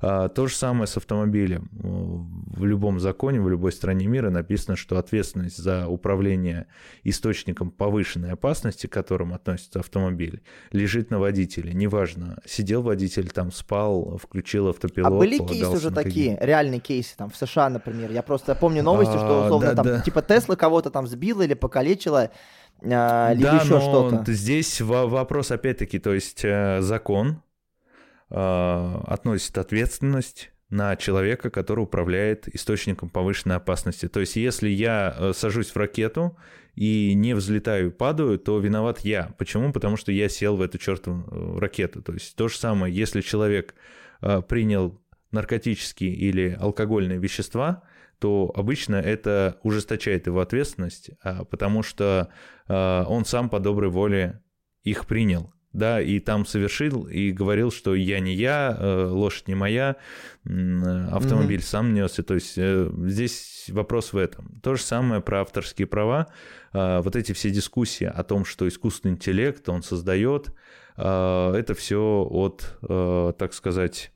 [0.01, 1.69] То же самое с автомобилем.
[1.71, 6.67] В любом законе, в любой стране мира написано, что ответственность за управление управления
[7.03, 11.73] источником повышенной опасности, к которым относится автомобиль, лежит на водителе.
[11.73, 15.11] Неважно, сидел водитель, там спал, включил автопилот.
[15.11, 18.11] А были кейсы уже такие, реальные кейсы, там в США, например?
[18.11, 20.01] Я просто помню новости, что а, условно да, там да.
[20.01, 22.31] типа Тесла кого-то там сбила или покалечила,
[22.83, 24.31] а, да, еще что-то.
[24.31, 27.41] Здесь вопрос опять-таки, то есть э, закон
[28.29, 34.07] э, относит ответственность на человека, который управляет источником повышенной опасности.
[34.07, 36.37] То есть, если я э, сажусь в ракету
[36.75, 39.35] и не взлетаю, падаю, то виноват я.
[39.37, 39.73] Почему?
[39.73, 42.01] Потому что я сел в эту чертову э, ракету.
[42.01, 43.75] То есть, то же самое, если человек
[44.21, 44.97] э, принял
[45.31, 47.83] наркотические или алкогольные вещества,
[48.19, 52.29] то обычно это ужесточает его ответственность, а, потому что
[52.67, 54.41] он сам по доброй воле
[54.83, 59.55] их принял да, и там совершил, и говорил, что я не я, э, лошадь не
[59.55, 59.95] моя,
[60.43, 61.63] автомобиль mm-hmm.
[61.63, 62.23] сам несся.
[62.23, 64.59] То есть э, здесь вопрос в этом.
[64.61, 66.27] То же самое про авторские права.
[66.73, 70.53] А, вот эти все дискуссии о том, что искусственный интеллект он создает,
[70.97, 74.11] а, это все от, э, так сказать,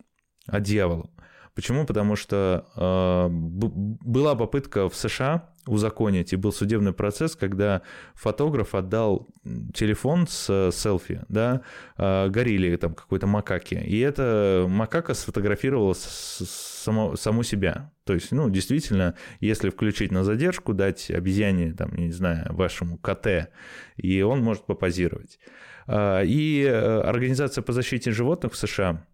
[0.47, 1.09] от дьявола.
[1.53, 1.85] Почему?
[1.85, 7.81] Потому что э, была попытка в США узаконить, и был судебный процесс, когда
[8.13, 9.27] фотограф отдал
[9.73, 11.61] телефон с селфи, да,
[11.97, 17.91] э, горилле там какой-то макаке, и эта макака сфотографировала само, саму себя.
[18.03, 23.49] То есть, ну, действительно, если включить на задержку, дать обезьяне, там, не знаю, вашему КТ,
[23.97, 25.39] и он может попозировать.
[25.87, 29.05] Э, и э, Организация по защите животных в США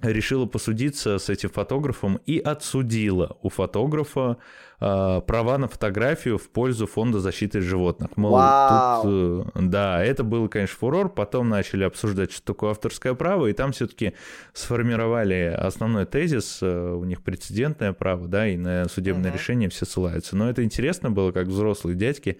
[0.00, 4.38] решила посудиться с этим фотографом и отсудила у фотографа
[4.82, 8.16] э, права на фотографию в пользу фонда защиты животных.
[8.16, 9.02] Мол, Вау.
[9.02, 11.08] тут, э, да, это был, конечно, фурор.
[11.08, 14.14] Потом начали обсуждать, что такое авторское право, и там все-таки
[14.52, 19.38] сформировали основной тезис, э, у них прецедентное право, да, и на судебное угу.
[19.38, 20.36] решение все ссылаются.
[20.36, 22.38] Но это интересно было, как взрослые дядьки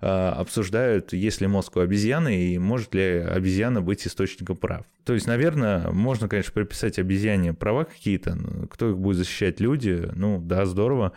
[0.00, 4.84] обсуждают, есть ли мозг у обезьяны и может ли обезьяна быть источником прав.
[5.04, 8.36] То есть, наверное, можно, конечно, приписать обезьяне права какие-то,
[8.68, 11.12] кто их будет защищать, люди, ну да, здорово,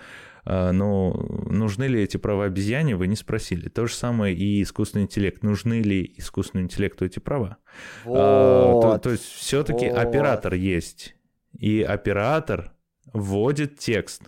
[0.46, 1.12] но
[1.50, 3.68] нужны ли эти права обезьяне, вы не спросили.
[3.68, 5.44] То же самое и искусственный интеллект.
[5.44, 7.58] Нужны ли искусственному интеллекту эти права?
[8.04, 9.98] Вот, а, то, то есть все-таки вот.
[9.98, 11.16] оператор есть,
[11.58, 12.74] и оператор
[13.12, 14.22] вводит текст.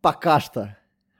[0.00, 0.76] Пока что.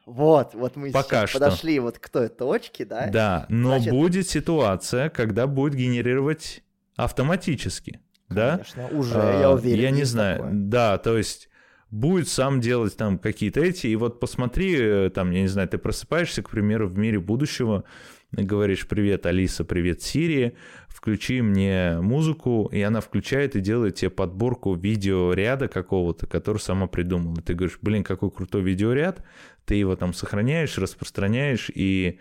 [0.07, 1.39] Вот, вот мы Пока что.
[1.39, 3.09] подошли вот к той точке, да?
[3.11, 3.93] Да, но Значит...
[3.93, 6.62] будет ситуация, когда будет генерировать
[6.97, 8.01] автоматически.
[8.28, 8.97] Конечно, да?
[8.97, 9.82] уже, а, я уверен.
[9.82, 10.53] Я не знаю, такое.
[10.55, 11.49] да, то есть
[11.95, 15.78] будет сам делать там какие-то эти, и вот посмотри, э, там, я не знаю, ты
[15.78, 17.84] просыпаешься, к примеру, в мире будущего,
[18.32, 20.55] говоришь «Привет, Алиса, привет, Сирия,
[20.88, 27.36] включи мне музыку», и она включает и делает тебе подборку видеоряда какого-то, который сама придумала.
[27.36, 29.24] Ты говоришь, блин, какой крутой видеоряд,
[29.64, 32.18] ты его там сохраняешь, распространяешь, и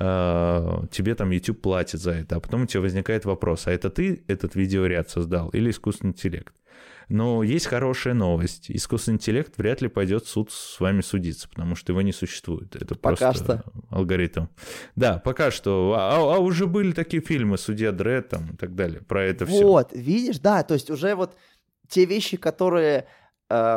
[0.00, 2.36] э, тебе там YouTube платит за это.
[2.36, 6.52] А потом у тебя возникает вопрос, а это ты этот видеоряд создал или искусственный интеллект?
[7.12, 8.70] Но есть хорошая новость.
[8.70, 12.74] Искусственный интеллект вряд ли пойдет в суд с вами судиться, потому что его не существует.
[12.74, 13.72] Это пока просто что.
[13.90, 14.46] алгоритм.
[14.96, 15.94] Да, пока что.
[15.94, 19.02] А, а, а уже были такие фильмы «Судья Дред» там, и так далее.
[19.02, 19.62] Про это все.
[19.62, 21.36] Вот, видишь, да, то есть уже вот
[21.86, 23.06] те вещи, которые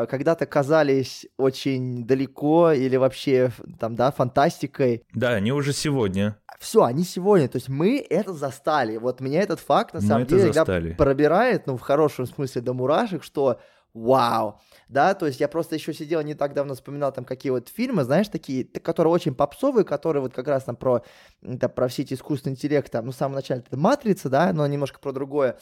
[0.09, 5.03] когда-то казались очень далеко или вообще там, да, фантастикой.
[5.13, 8.97] Да, они уже сегодня все, они сегодня, то есть мы это застали.
[8.97, 10.93] Вот меня этот факт на мы самом деле застали.
[10.93, 13.59] пробирает, ну в хорошем смысле до мурашек, что
[13.93, 14.59] вау,
[14.89, 18.03] да, то есть я просто еще сидел не так давно вспоминал там какие вот фильмы,
[18.03, 21.03] знаешь, такие, которые очень попсовые, которые вот как раз там про,
[21.41, 24.67] да, про все эти искусственный интеллект, там, ну, в самом начале это «Матрица», да, но
[24.67, 25.57] немножко про другое.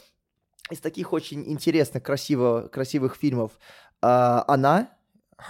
[0.71, 3.57] Из таких очень интересных, красиво, красивых фильмов э,
[4.03, 4.89] «Она»,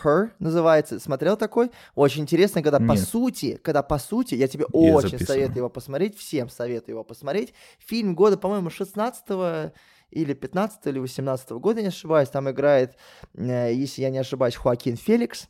[0.04, 1.00] Her называется.
[1.00, 1.70] Смотрел такой?
[1.94, 2.90] Очень интересно, когда Нет.
[2.90, 5.28] по сути, когда по сути, я тебе я очень записываю.
[5.28, 7.54] советую его посмотреть, всем советую его посмотреть.
[7.80, 9.24] Фильм года, по-моему, 16
[10.10, 12.30] или 15 или 18 года, не ошибаюсь.
[12.30, 12.96] Там играет,
[13.36, 15.48] э, если я не ошибаюсь, Хуакин Феликс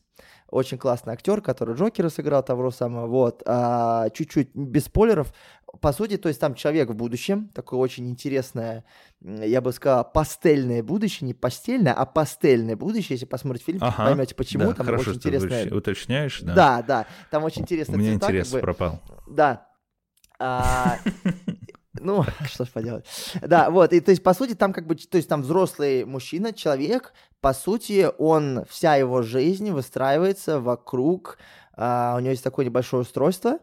[0.54, 5.34] очень классный актер, который Джокера сыграл того самого, вот, а, чуть-чуть без спойлеров,
[5.82, 8.86] по сути, то есть там человек в будущем, такое очень интересное,
[9.22, 14.36] я бы сказал, пастельное будущее, не постельное, а пастельное будущее, если посмотреть фильм, ага, поймете
[14.36, 15.74] почему, да, там хорошо, очень интересное...
[15.74, 16.54] уточняешь, да?
[16.54, 17.96] Да, да, там очень интересно.
[17.96, 18.62] У меня интерес как бы...
[18.62, 19.02] пропал.
[19.28, 19.68] Да.
[20.40, 21.00] А,
[22.00, 23.06] ну, что ж поделать.
[23.42, 26.54] Да, вот, и то есть, по сути, там как бы, то есть там взрослый мужчина,
[26.54, 27.14] человек,
[27.44, 31.38] по сути, он, вся его жизнь выстраивается вокруг,
[31.76, 33.60] а, у него есть такое небольшое устройство,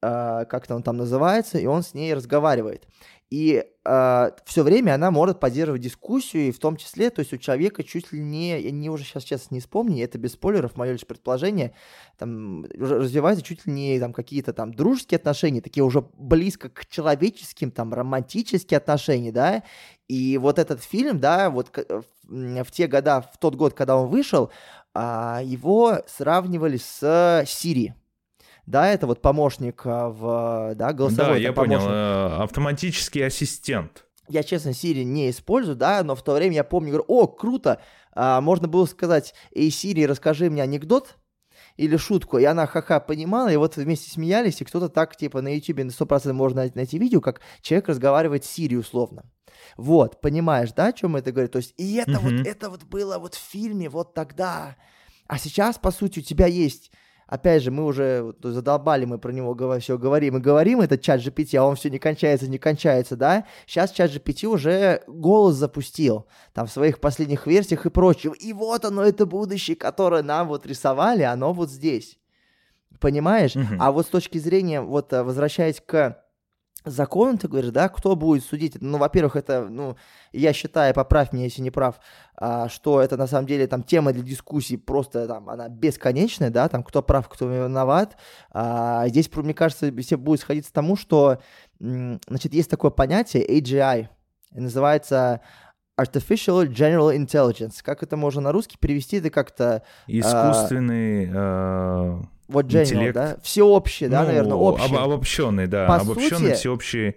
[0.00, 2.88] э, как-то он там называется, и он с ней разговаривает.
[3.30, 7.32] И э, а, все время она может поддерживать дискуссию, и в том числе, то есть
[7.32, 10.76] у человека чуть ли не, я не уже сейчас честно не вспомню, это без спойлеров,
[10.76, 11.72] мое лишь предположение,
[12.18, 17.70] там развиваются чуть ли не там какие-то там дружеские отношения, такие уже близко к человеческим,
[17.70, 19.62] там романтические отношения, да,
[20.08, 21.70] и вот этот фильм, да, вот
[22.24, 24.50] в те года, в тот год, когда он вышел,
[24.92, 27.94] а, его сравнивали с Сири
[28.70, 31.34] да, это вот помощник а, в, да, голосовой.
[31.34, 31.78] Да, я помощник.
[31.78, 34.06] понял, э, автоматический ассистент.
[34.28, 37.82] Я, честно, Siri не использую, да, но в то время я помню, говорю, о, круто,
[38.12, 41.16] а, можно было сказать, эй, Siri, расскажи мне анекдот,
[41.76, 45.54] или шутку, и она ха-ха понимала, и вот вместе смеялись, и кто-то так, типа, на
[45.54, 49.24] YouTube на 100% можно найти видео, как человек разговаривает с Siri условно.
[49.76, 51.52] Вот, понимаешь, да, о чем это говорит?
[51.52, 52.38] То есть, и это mm-hmm.
[52.38, 54.76] вот, это вот было вот в фильме вот тогда.
[55.26, 56.92] А сейчас, по сути, у тебя есть
[57.30, 61.56] опять же, мы уже задолбали, мы про него все говорим и говорим, это чат GPT,
[61.56, 63.46] а он все не кончается, не кончается, да?
[63.66, 68.34] Сейчас чат GPT уже голос запустил, там, в своих последних версиях и прочее.
[68.38, 72.18] И вот оно, это будущее, которое нам вот рисовали, оно вот здесь.
[72.98, 73.54] Понимаешь?
[73.56, 73.76] Mm-hmm.
[73.78, 76.19] А вот с точки зрения, вот э, возвращаясь к
[76.84, 78.76] законом, ты говоришь, да, кто будет судить?
[78.80, 79.96] Ну, во-первых, это, ну,
[80.32, 82.00] я считаю, поправь меня, если не прав,
[82.36, 86.68] а, что это на самом деле там тема для дискуссий просто там, она бесконечная, да,
[86.68, 88.16] там кто прав, кто виноват.
[88.50, 91.38] А, здесь, мне кажется, все будет сходиться к тому, что,
[91.78, 94.08] значит, есть такое понятие AGI,
[94.52, 95.40] называется
[96.00, 97.76] Artificial General Intelligence.
[97.82, 99.18] Как это можно на русский перевести?
[99.18, 99.82] Это как-то...
[99.82, 101.30] А, Искусственный...
[101.34, 102.22] А...
[102.48, 103.14] Вот general, интеллект.
[103.14, 103.36] да?
[103.42, 104.96] Всеобщий, да, ну, наверное, общий.
[104.96, 105.86] Об, обобщенный, да.
[105.86, 107.16] По обобщенный, сути, всеобщий.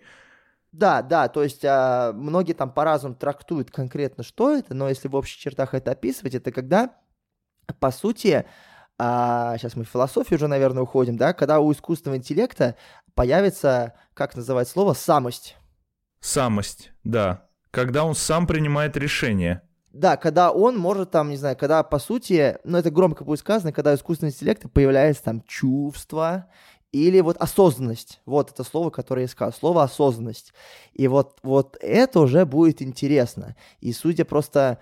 [0.71, 5.15] Да, да, то есть а, многие там по-разному трактуют конкретно, что это, но если в
[5.15, 6.91] общих чертах это описывать, это когда,
[7.79, 8.45] по сути,
[8.99, 12.75] а, сейчас мы в философию уже, наверное, уходим, да, когда у искусственного интеллекта
[13.15, 15.57] появится, как называть слово, самость.
[16.19, 17.47] Самость, да.
[17.73, 19.63] Когда он сам принимает решение.
[19.91, 23.71] Да, когда он может там, не знаю, когда по сути, ну это громко будет сказано,
[23.73, 26.47] когда у искусственного интеллекта появляется там чувство
[26.91, 28.21] или вот осознанность.
[28.27, 29.51] Вот это слово, которое я сказал.
[29.51, 30.53] Слово осознанность.
[30.93, 33.55] И вот, вот это уже будет интересно.
[33.81, 34.79] И судя просто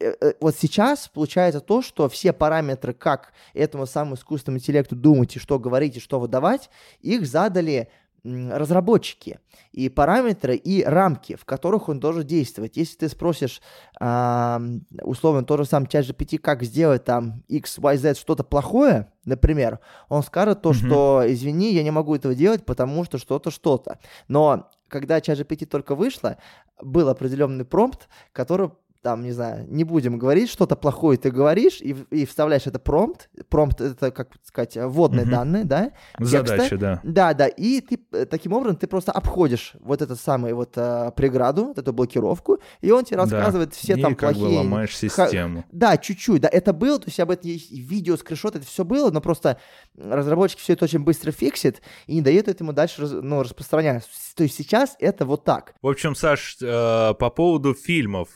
[0.00, 5.36] Э, э, вот сейчас получается то, что все параметры, как этому самому искусственному интеллекту думать
[5.36, 6.70] и что говорить и что выдавать,
[7.00, 7.90] их задали
[8.24, 9.38] разработчики
[9.72, 12.76] и параметры и рамки, в которых он должен действовать.
[12.76, 13.60] Если ты спросишь,
[14.00, 14.58] э,
[15.02, 19.80] условно, тот же самый чат GPT, как сделать там X, Y, Z что-то плохое, например,
[20.08, 20.86] он скажет то, mm-hmm.
[20.86, 23.98] что, извини, я не могу этого делать, потому что что-то, что-то.
[24.28, 26.36] Но когда чат GPT только вышло,
[26.80, 28.70] был определенный промпт, который
[29.02, 33.30] там, не знаю, не будем говорить, что-то плохое ты говоришь и, и вставляешь это промпт.
[33.48, 35.30] Промпт— это, как сказать, вводные угу.
[35.30, 35.92] данные, да?
[36.18, 37.00] Задача, да.
[37.02, 41.10] Да, да, и ты э, таким образом ты просто обходишь вот эту самую вот а,
[41.12, 43.76] преграду, вот эту блокировку, и он тебе рассказывает да.
[43.76, 44.48] все и там как плохие...
[44.48, 45.60] бы ломаешь систему.
[45.60, 45.66] Х...
[45.72, 49.10] Да, чуть-чуть, да, это было, то есть об этом есть видео, скриншот, это все было,
[49.10, 49.58] но просто
[49.96, 54.08] разработчик все это очень быстро фиксит и не дает этому дальше ну, распространяться.
[54.36, 55.74] То есть сейчас это вот так.
[55.82, 58.28] В общем, Саш, э, по поводу фильмов,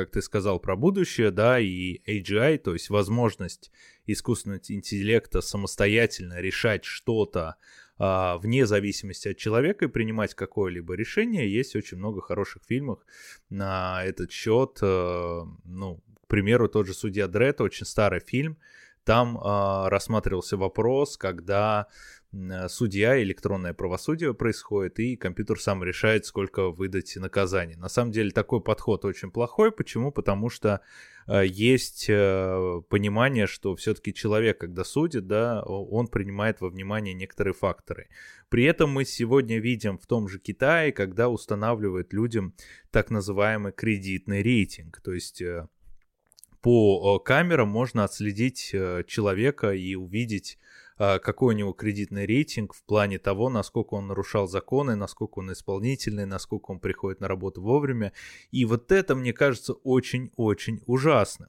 [0.00, 3.70] как ты сказал про будущее, да, и AGI, то есть возможность
[4.06, 7.56] искусственного интеллекта самостоятельно решать что-то
[7.98, 11.52] а, вне зависимости от человека и принимать какое-либо решение.
[11.52, 13.00] Есть очень много хороших фильмов
[13.50, 14.78] на этот счет.
[14.80, 18.56] А, ну, к примеру, тот же «Судья Дред», очень старый фильм.
[19.04, 22.19] Там а, рассматривался вопрос, когда Э,
[22.68, 27.74] судья, электронное правосудие происходит, и компьютер сам решает, сколько выдать наказаний.
[27.74, 29.72] На самом деле такой подход очень плохой.
[29.72, 30.12] Почему?
[30.12, 30.80] Потому что
[31.26, 37.52] э, есть э, понимание, что все-таки человек, когда судит, да, он принимает во внимание некоторые
[37.52, 38.08] факторы.
[38.48, 42.54] При этом мы сегодня видим в том же Китае, когда устанавливают людям
[42.92, 45.00] так называемый кредитный рейтинг.
[45.00, 45.42] То есть
[46.60, 48.70] по камерам можно отследить
[49.06, 50.58] человека и увидеть
[51.00, 56.26] какой у него кредитный рейтинг в плане того, насколько он нарушал законы, насколько он исполнительный,
[56.26, 58.12] насколько он приходит на работу вовремя.
[58.50, 61.48] И вот это, мне кажется, очень-очень ужасным.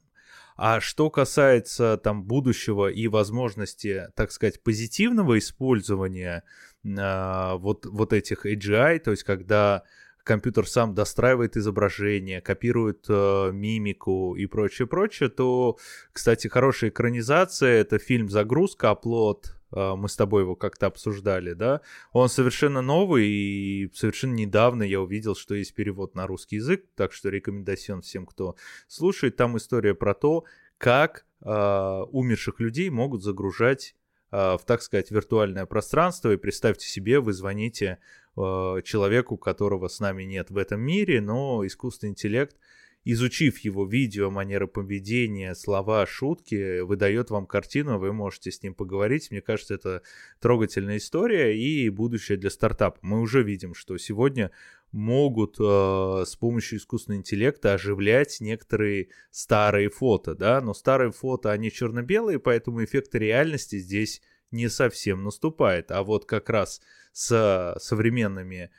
[0.56, 6.44] А что касается там будущего и возможности, так сказать, позитивного использования
[6.84, 9.82] э, вот, вот этих AGI, то есть когда
[10.24, 15.78] компьютер сам достраивает изображение, копирует э, мимику и прочее, прочее, то,
[16.12, 21.80] кстати, хорошая экранизация— это фильм «Загрузка», «Оплот», э, мы с тобой его как-то обсуждали, да,
[22.12, 27.12] он совершенно новый, и совершенно недавно я увидел, что есть перевод на русский язык, так
[27.12, 28.56] что рекомендацион всем, кто
[28.88, 30.44] слушает, там история про то,
[30.78, 33.94] как э, умерших людей могут загружать
[34.32, 37.98] в, так сказать, виртуальное пространство, и представьте себе, вы звоните
[38.34, 42.56] Э, человеку, которого с нами нет в этом мире, но искусственный интеллект,
[43.04, 49.30] изучив его видео, манеры поведения, слова, шутки, выдает вам картину, вы можете с ним поговорить.
[49.30, 50.02] Мне кажется, это
[50.40, 52.98] трогательная история и будущее для стартапа.
[53.02, 54.50] Мы уже видим, что сегодня
[54.92, 61.70] могут э, с помощью искусственного интеллекта оживлять некоторые старые фото, да, но старые фото, они
[61.70, 65.90] черно-белые, поэтому эффект реальности здесь не совсем наступает.
[65.90, 66.80] А вот как раз
[67.12, 68.70] с современными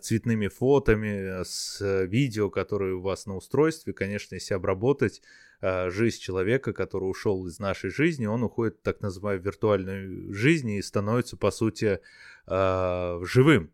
[0.00, 5.22] цветными фотами, с видео, которые у вас на устройстве, конечно, если обработать
[5.60, 10.70] э, жизнь человека, который ушел из нашей жизни, он уходит в так называемую виртуальную жизнь
[10.70, 12.00] и становится, по сути,
[12.46, 13.70] э, живым.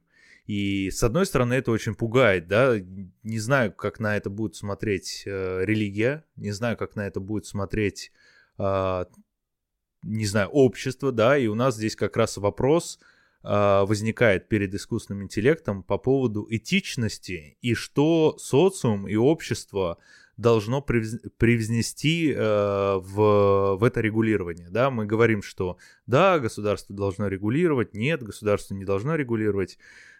[0.49, 2.75] И с одной стороны это очень пугает, да,
[3.23, 7.47] не знаю, как на это будет смотреть э, религия, не знаю, как на это будет
[7.47, 8.11] смотреть,
[8.59, 9.05] э,
[10.03, 12.99] не знаю, общество, да, и у нас здесь как раз вопрос,
[13.51, 19.99] а, возникает перед искусственным интеллектом по поводу этичности и что социум и общество
[20.37, 24.69] должно привнести э, в, в это регулирование.
[24.71, 24.91] Да?
[24.91, 29.79] Мы говорим, что да, государство должно регулировать, нет, государство не должно регулировать,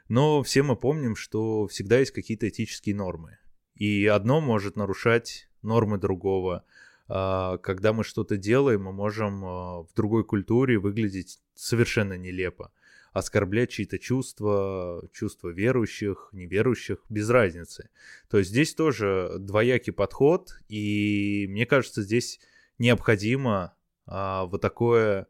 [0.09, 3.39] но все мы помним, что всегда есть какие-то этические нормы.
[3.75, 6.65] И одно может нарушать нормы другого.
[7.09, 12.73] А, когда мы что-то делаем, мы можем а, в другой культуре выглядеть совершенно нелепо
[13.13, 17.91] оскорблять чьи-то чувства, чувства верующих, неверующих, без разницы.
[18.29, 22.41] То есть здесь тоже двоякий подход, и мне кажется, здесь
[22.79, 23.75] необходимо
[24.07, 25.27] а, вот такое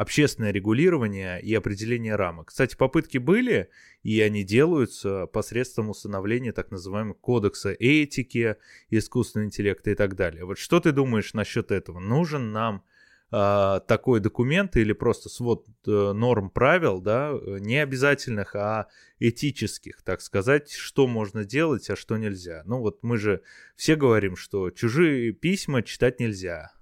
[0.00, 2.48] общественное регулирование и определение рамок.
[2.48, 3.68] Кстати, попытки были,
[4.02, 8.56] и они делаются посредством установления так называемого кодекса этики,
[8.88, 10.46] искусственного интеллекта и так далее.
[10.46, 12.00] Вот что ты думаешь насчет этого?
[12.00, 12.82] Нужен нам
[13.30, 18.86] а, такой документ или просто свод э, норм правил, да, не обязательных, а
[19.18, 22.62] этических, так сказать, что можно делать, а что нельзя.
[22.64, 23.42] Ну вот мы же
[23.76, 26.72] все говорим, что чужие письма читать нельзя.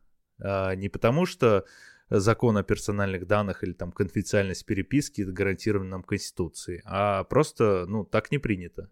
[0.41, 1.64] А, не потому что
[2.11, 8.31] закон о персональных данных или там конфиденциальность переписки гарантирована нам Конституцией, а просто, ну, так
[8.31, 8.91] не принято.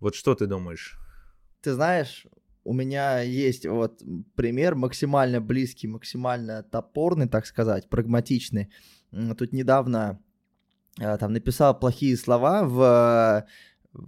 [0.00, 0.98] Вот что ты думаешь?
[1.60, 2.26] Ты знаешь,
[2.64, 4.02] у меня есть вот
[4.36, 8.70] пример максимально близкий, максимально топорный, так сказать, прагматичный.
[9.10, 10.22] Тут недавно
[11.00, 13.46] э, там написал плохие слова в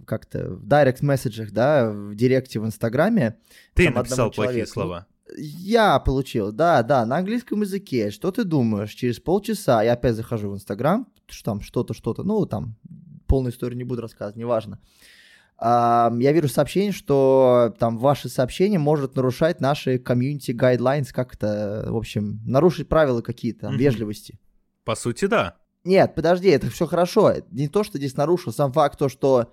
[0.05, 3.39] как-то в директ месседжах, да, в директе в Инстаграме.
[3.73, 5.07] Ты написал плохие слова.
[5.37, 8.11] Я получил, да, да, на английском языке.
[8.11, 8.93] Что ты думаешь?
[8.93, 12.75] Через полчаса я опять захожу в Инстаграм, что там что-то, что-то, ну, там,
[13.27, 14.79] полную историю не буду рассказывать, неважно.
[15.63, 21.85] Uh, я вижу сообщение, что там ваши сообщения может нарушать наши community guidelines, как то
[21.87, 23.77] в общем, нарушить правила какие-то, mm-hmm.
[23.77, 24.39] вежливости.
[24.83, 25.57] По сути, да.
[25.83, 27.35] Нет, подожди, это все хорошо.
[27.51, 29.51] Не то, что здесь нарушил, сам факт то, что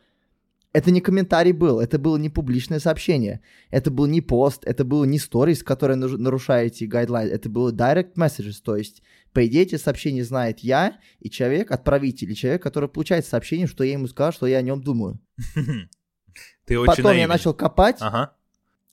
[0.79, 5.05] это не комментарий был, это было не публичное сообщение, это был не пост, это было
[5.05, 9.03] не сторис, которые нарушаете гайдлайн, это было direct messages, то есть,
[9.33, 13.83] по идее, эти сообщения знает я и человек, отправитель, и человек, который получает сообщение, что
[13.83, 15.19] я ему сказал, что я о нем думаю.
[16.65, 17.23] Ты очень Потом наивен.
[17.23, 18.35] я начал копать, ага.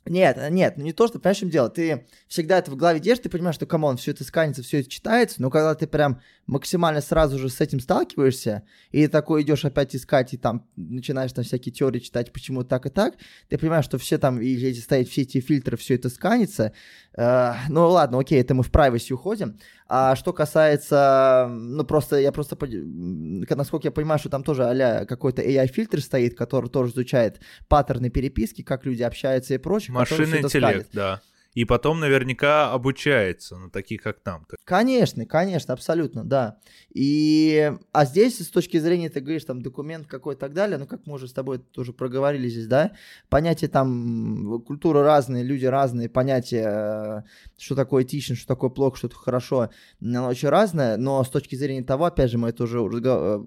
[0.07, 2.99] Нет, нет, ну не то, что, понимаешь, в чем дело, ты всегда это в голове
[2.99, 5.87] держишь, ты понимаешь, что, come on, все это сканится, все это читается, но когда ты
[5.87, 11.33] прям максимально сразу же с этим сталкиваешься, и такой идешь опять искать, и там начинаешь
[11.33, 13.15] там всякие теории читать, почему так и так,
[13.49, 16.73] ты понимаешь, что все там, и эти стоят все эти фильтры, все это сканится,
[17.17, 19.57] э, ну ладно, окей, это мы в privacy уходим,
[19.88, 25.41] а что касается, ну просто, я просто, насколько я понимаю, что там тоже а какой-то
[25.41, 29.93] AI-фильтр стоит, который тоже изучает паттерны переписки, как люди общаются и прочее.
[29.93, 31.21] Машинный интеллект, да
[31.55, 34.45] и потом наверняка обучается на таких, как нам.
[34.65, 36.57] Конечно, конечно, абсолютно, да.
[36.93, 40.85] И, а здесь, с точки зрения, ты говоришь, там, документ какой и так далее, ну,
[40.85, 42.91] как мы уже с тобой тоже проговорили здесь, да,
[43.29, 47.23] понятия там, культуры разные, люди разные, понятия,
[47.57, 49.69] что такое этично, что такое плохо, что такое хорошо,
[50.01, 53.43] оно очень разное, но с точки зрения того, опять же, мы это уже э,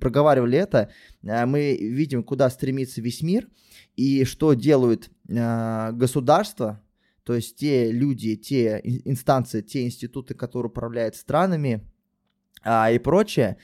[0.00, 0.90] проговаривали это,
[1.22, 3.46] э, мы видим, куда стремится весь мир,
[3.94, 6.80] и что делают э, государства,
[7.24, 11.88] то есть те люди, те инстанции, те институты, которые управляют странами
[12.62, 13.56] а, и прочее,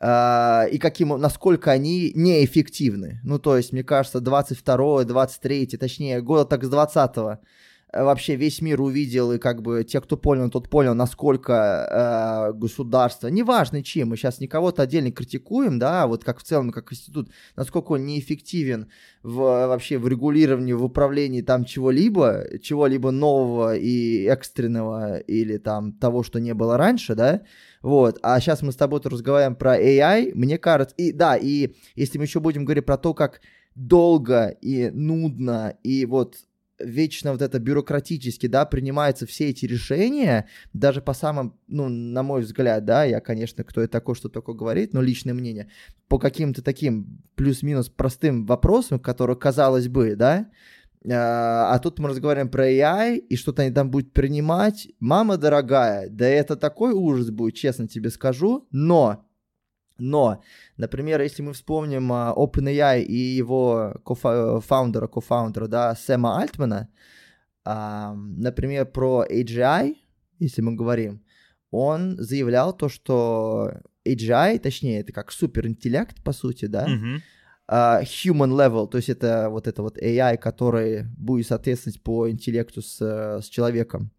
[0.00, 3.20] а, и каким, насколько они неэффективны.
[3.24, 7.44] Ну, то есть, мне кажется, 22 23 точнее, года так с 20 -го, Э,
[8.04, 13.28] вообще весь мир увидел, и как бы те, кто понял, тот понял, насколько э, государство,
[13.28, 17.92] неважно чем, мы сейчас никого-то отдельно критикуем, да, вот как в целом, как институт, насколько
[17.92, 18.88] он неэффективен
[19.22, 26.22] в, вообще в регулировании, в управлении там чего-либо, чего-либо нового и экстренного, или там того,
[26.22, 27.42] что не было раньше, да,
[27.82, 32.18] вот, а сейчас мы с тобой разговариваем про AI, мне кажется, и да, и если
[32.18, 33.40] мы еще будем говорить про то, как
[33.76, 36.36] долго и нудно, и вот
[36.78, 42.42] вечно вот это бюрократически, да, принимаются все эти решения, даже по самым, ну, на мой
[42.42, 45.70] взгляд, да, я, конечно, кто это такой, что такое говорит, но личное мнение,
[46.08, 50.48] по каким-то таким плюс-минус простым вопросам, которые, казалось бы, да,
[51.08, 54.88] а, а тут мы разговариваем про AI, и что-то они там будут принимать.
[54.98, 59.25] Мама дорогая, да это такой ужас будет, честно тебе скажу, но
[59.98, 60.42] но,
[60.76, 66.88] например, если мы вспомним uh, OpenAI и его кофаундера, кофаундера, да, Сэма Альтмана,
[67.64, 69.96] например, про AGI,
[70.38, 71.22] если мы говорим,
[71.70, 73.72] он заявлял то, что
[74.06, 77.20] AGI, точнее, это как суперинтеллект, по сути, да, mm-hmm.
[77.70, 82.82] uh, human level, то есть это вот это вот AI, который будет соответствовать по интеллекту
[82.82, 84.12] с, с человеком,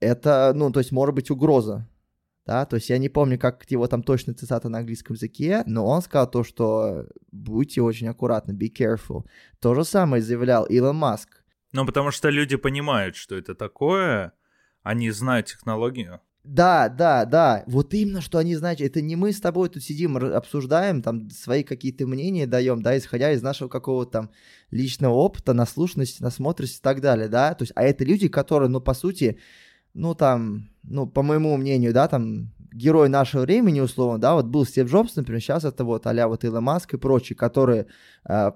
[0.00, 1.88] это, ну, то есть может быть угроза
[2.46, 5.86] да, то есть я не помню, как его там точно цитата на английском языке, но
[5.86, 9.24] он сказал то, что будьте очень аккуратны, be careful.
[9.60, 11.44] То же самое заявлял Илон Маск.
[11.72, 14.32] Ну, потому что люди понимают, что это такое,
[14.82, 16.20] они знают технологию.
[16.44, 17.62] Да, да, да.
[17.68, 18.80] Вот именно, что они знают.
[18.80, 23.30] Это не мы с тобой тут сидим, обсуждаем, там, свои какие-то мнения даем, да, исходя
[23.30, 24.30] из нашего какого-то там
[24.72, 27.54] личного опыта, наслушанности, насмотренности и так далее, да.
[27.54, 29.38] То есть, а это люди, которые, ну, по сути,
[29.94, 34.64] ну, там, ну, по моему мнению, да, там, герой нашего времени, условно, да, вот был
[34.64, 37.86] Стив Джобс, например, сейчас это вот а вот Илон Маск и прочие, которые
[38.28, 38.52] э,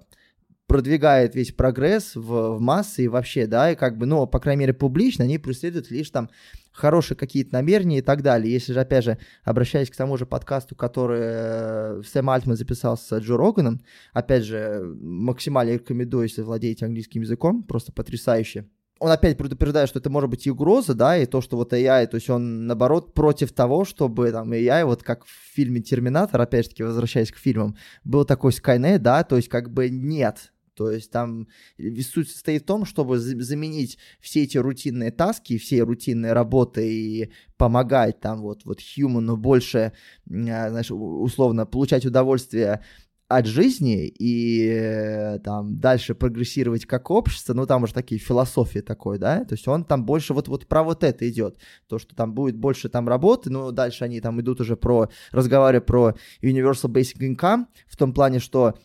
[0.66, 4.60] продвигает весь прогресс в, в массы и вообще, да, и как бы, ну, по крайней
[4.60, 6.30] мере, публично они преследуют лишь там
[6.72, 8.52] хорошие какие-то намерения и так далее.
[8.52, 13.18] Если же, опять же, обращаясь к тому же подкасту, который э, Сэм Альтман записал с
[13.18, 13.80] Джо Роганом,
[14.12, 18.66] опять же, максимально рекомендую, если владеете английским языком, просто потрясающе
[18.98, 22.06] он опять предупреждает, что это может быть и угроза, да, и то, что вот AI,
[22.06, 26.64] то есть он, наоборот, против того, чтобы там AI, вот как в фильме «Терминатор», опять
[26.64, 30.90] же таки, возвращаясь к фильмам, был такой Skynet, да, то есть как бы нет, То
[30.90, 36.86] есть там суть состоит в том, чтобы заменить все эти рутинные таски, все рутинные работы
[36.90, 39.92] и помогать там вот, вот human больше,
[40.28, 42.82] а, знаешь, условно, получать удовольствие
[43.28, 49.18] от жизни и э, там дальше прогрессировать как общество, ну там уже такие философии такой,
[49.18, 51.58] да, то есть он там больше вот, вот про вот это идет,
[51.88, 55.80] то, что там будет больше там работы, но дальше они там идут уже про, разговаривая
[55.80, 58.78] про Universal Basic Income, в том плане, что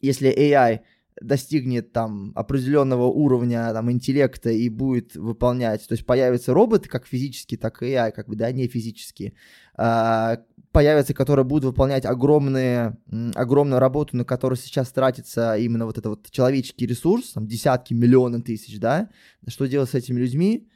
[0.00, 0.80] если AI
[1.20, 7.58] достигнет там определенного уровня там интеллекта и будет выполнять, то есть появятся роботы как физические,
[7.58, 9.34] так и AI, как бы, да, не физические,
[9.74, 10.38] а,
[10.72, 12.96] появятся, которые будут выполнять огромные,
[13.34, 18.42] огромную работу, на которую сейчас тратится именно вот этот вот человеческий ресурс, там десятки, миллионы
[18.42, 19.10] тысяч, да,
[19.46, 20.68] что делать с этими людьми,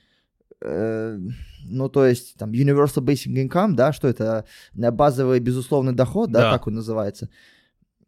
[0.60, 1.18] э,
[1.64, 4.44] ну, то есть, там, Universal Basic Income, да, что это,
[4.74, 6.52] базовый безусловный доход, да, да.
[6.52, 7.30] так он называется,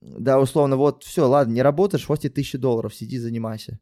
[0.01, 3.81] да, условно, вот, все, ладно, не работаешь, хватит тысячи долларов, сиди, занимайся.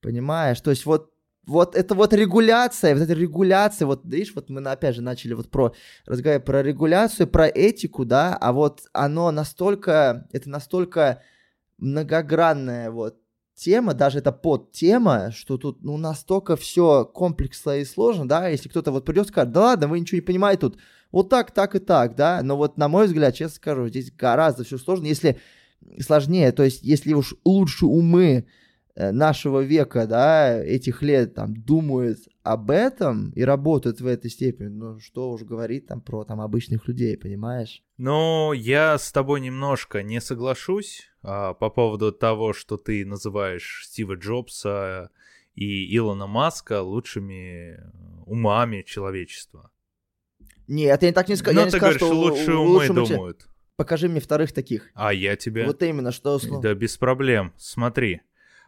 [0.00, 0.60] Понимаешь?
[0.60, 1.12] То есть вот
[1.46, 5.48] вот это вот регуляция, вот эта регуляция, вот видишь, вот мы опять же начали вот
[5.50, 5.72] про
[6.04, 11.22] разговаривать про регуляцию, про этику, да, а вот оно настолько, это настолько
[11.78, 13.18] многогранная вот
[13.54, 18.90] тема, даже это подтема, что тут ну настолько все комплексно и сложно, да, если кто-то
[18.90, 20.78] вот придет и скажет, да ладно, вы ничего не понимаете тут,
[21.12, 24.64] вот так, так и так, да, но вот на мой взгляд, честно скажу, здесь гораздо
[24.64, 25.38] все сложно, если
[26.00, 28.46] сложнее, то есть если уж лучше умы
[28.96, 34.98] нашего века, да, этих лет там думают об этом и работают в этой степени, ну
[35.00, 37.82] что уж говорить там про там обычных людей, понимаешь?
[37.98, 44.14] Ну, я с тобой немножко не соглашусь а, по поводу того, что ты называешь Стива
[44.14, 45.10] Джобса
[45.54, 47.80] и Илона Маска лучшими
[48.26, 49.70] умами человечества.
[50.68, 51.52] Нет, я так не, ска...
[51.52, 53.48] Но я не ты сказал, говоришь, что лучшие умы думают.
[53.76, 54.90] Покажи мне вторых таких.
[54.94, 55.66] А я тебе...
[55.66, 56.40] Вот именно, что...
[56.60, 58.22] Да без проблем, смотри.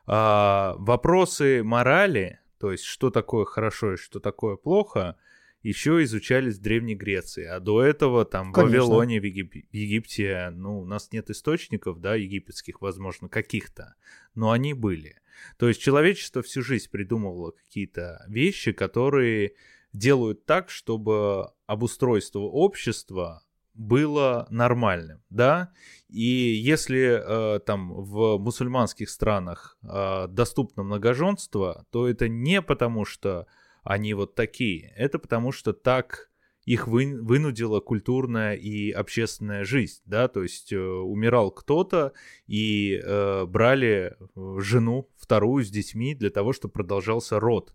[0.08, 5.16] А, вопросы морали, то есть что такое хорошо и что такое плохо,
[5.62, 7.44] еще изучались в Древней Греции.
[7.44, 8.78] А до этого там Конечно.
[8.78, 9.54] в Вавилоне, в, Егип...
[9.70, 13.94] Египте, ну, у нас нет источников, да, египетских, возможно, каких-то,
[14.34, 15.20] но они были.
[15.56, 19.54] То есть человечество всю жизнь придумывало какие-то вещи, которые
[19.92, 23.42] делают так, чтобы обустройство общества
[23.78, 25.72] было нормальным, да,
[26.08, 33.46] и если э, там в мусульманских странах э, доступно многоженство, то это не потому, что
[33.84, 36.28] они вот такие, это потому, что так
[36.64, 42.12] их вы, вынудила культурная и общественная жизнь, да, то есть э, умирал кто-то
[42.48, 47.74] и э, брали жену вторую с детьми для того, чтобы продолжался род.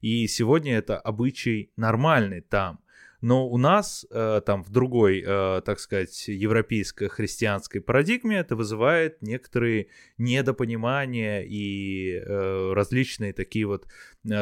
[0.00, 2.80] И сегодня это обычай нормальный там.
[3.24, 9.86] Но у нас э, там в другой, э, так сказать, европейско-христианской парадигме это вызывает некоторые
[10.18, 13.86] недопонимания и э, различные такие вот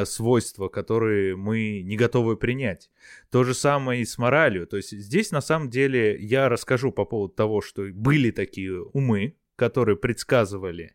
[0.03, 2.91] свойства, которые мы не готовы принять.
[3.31, 4.67] То же самое и с моралью.
[4.67, 9.37] То есть здесь на самом деле я расскажу по поводу того, что были такие умы,
[9.55, 10.93] которые предсказывали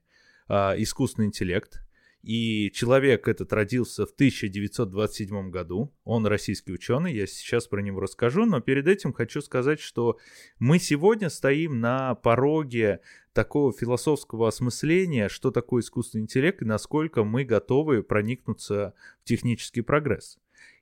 [0.51, 1.80] искусственный интеллект,
[2.22, 5.94] и человек этот родился в 1927 году.
[6.04, 10.18] Он российский ученый, я сейчас про него расскажу, но перед этим хочу сказать, что
[10.58, 13.00] мы сегодня стоим на пороге
[13.32, 20.38] такого философского осмысления, что такое искусственный интеллект и насколько мы готовы проникнуться в технический прогресс.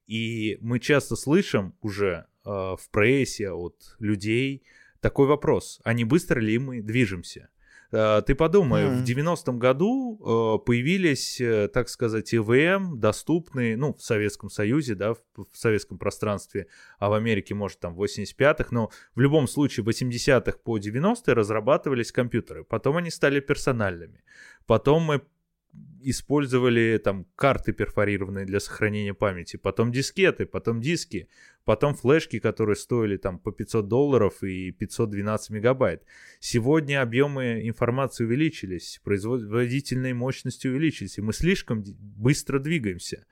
[0.07, 4.63] И мы часто слышим уже э, в прессе от людей
[5.01, 7.51] такой вопрос, а не быстро ли мы движемся?
[7.93, 9.03] Э, ты подумай, mm.
[9.03, 15.15] в 90-м году э, появились, э, так сказать, ИВМ, доступные, ну, в Советском Союзе, да,
[15.15, 16.67] в, в советском пространстве,
[16.99, 21.35] а в Америке, может, там, в 85-х, но в любом случае в 80-х по 90-е
[21.35, 22.65] разрабатывались компьютеры.
[22.65, 24.23] Потом они стали персональными.
[24.67, 25.23] Потом мы
[26.09, 31.29] использовали там карты перфорированные для сохранения памяти, потом дискеты, потом диски,
[31.65, 36.05] потом флешки, которые стоили там по 500 долларов и 512 мегабайт.
[36.39, 43.27] Сегодня объемы информации увеличились, производительные мощности увеличились, и мы слишком быстро двигаемся.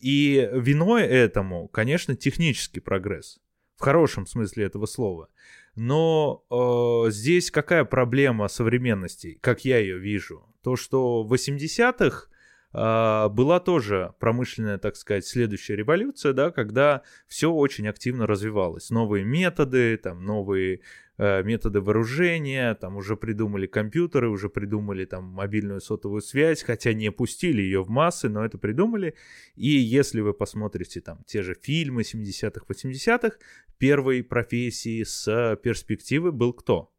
[0.00, 3.40] И виной этому, конечно, технический прогресс,
[3.76, 5.28] в хорошем смысле этого слова.
[5.74, 10.46] Но э, здесь какая проблема современности, как я ее вижу?
[10.66, 12.26] То, что в 80-х
[12.72, 18.90] э, была тоже промышленная, так сказать, следующая революция, да, когда все очень активно развивалось.
[18.90, 20.80] Новые методы, там, новые
[21.18, 27.12] э, методы вооружения, там уже придумали компьютеры, уже придумали там мобильную сотовую связь, хотя не
[27.12, 29.14] пустили ее в массы, но это придумали.
[29.54, 33.36] И если вы посмотрите там те же фильмы 70-х, 80-х,
[33.78, 36.92] первой профессии с перспективы был кто?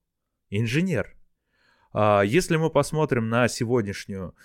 [0.50, 1.17] Инженер.
[2.00, 4.36] А если мы посмотрим на сегодняшнюю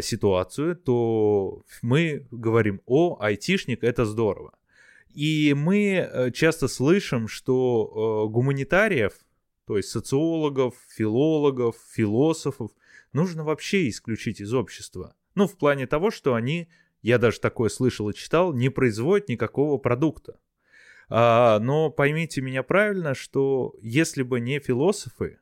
[0.00, 4.54] ситуацию, то мы говорим, о, айтишник, это здорово.
[5.10, 9.12] И мы э, часто слышим, что э, гуманитариев,
[9.66, 12.70] то есть социологов, филологов, философов,
[13.12, 15.14] нужно вообще исключить из общества.
[15.34, 16.66] Ну, в плане того, что они,
[17.02, 20.38] я даже такое слышал и читал, не производят никакого продукта.
[21.10, 25.40] А, но поймите меня правильно, что если бы не философы,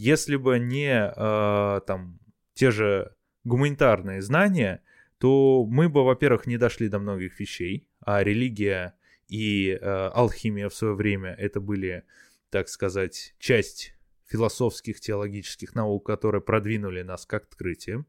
[0.00, 2.18] если бы не а, там
[2.54, 3.14] те же
[3.44, 4.82] гуманитарные знания,
[5.18, 8.94] то мы бы, во-первых, не дошли до многих вещей, а религия
[9.28, 12.04] и э, алхимия в свое время это были,
[12.48, 13.94] так сказать, часть
[14.26, 18.06] философских, теологических наук, которые продвинули нас к открытию.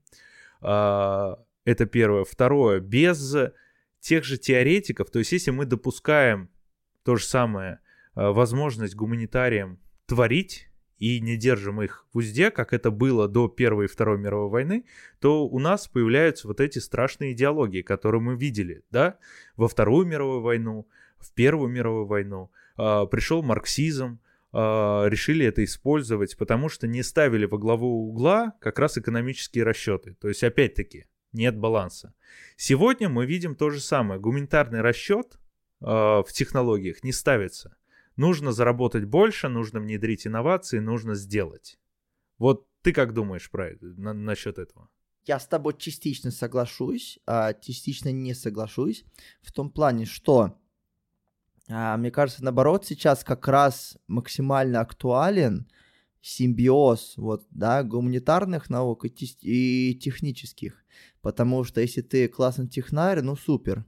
[0.61, 1.35] Э,
[1.65, 2.23] это первое.
[2.23, 3.35] Второе, без
[3.99, 6.49] тех же теоретиков, то есть если мы допускаем
[7.03, 7.81] то же самое,
[8.15, 10.70] э, возможность гуманитариям творить,
[11.02, 14.86] и не держим их в узде, как это было до Первой и Второй мировой войны,
[15.19, 19.18] то у нас появляются вот эти страшные идеологии, которые мы видели, да,
[19.56, 20.88] во Вторую мировую войну,
[21.18, 22.52] в Первую мировую войну.
[22.78, 24.19] А, пришел марксизм,
[24.53, 30.15] а, решили это использовать, потому что не ставили во главу угла как раз экономические расчеты.
[30.22, 32.14] То есть, опять-таки, нет баланса.
[32.57, 34.19] Сегодня мы видим то же самое.
[34.19, 35.40] Гуманитарный расчет
[35.82, 37.76] а, в технологиях не ставится.
[38.22, 41.80] Нужно заработать больше, нужно внедрить инновации, нужно сделать.
[42.38, 44.89] Вот ты как думаешь про это, на, насчет этого?
[45.26, 49.06] Я с тобой частично соглашусь, а частично не соглашусь.
[49.41, 50.60] В том плане, что
[51.68, 55.68] а, мне кажется, наоборот, сейчас как раз максимально актуален
[56.22, 60.85] симбиоз вот, да, гуманитарных наук и, и технических.
[61.22, 63.84] Потому что если ты классный технарь, ну супер.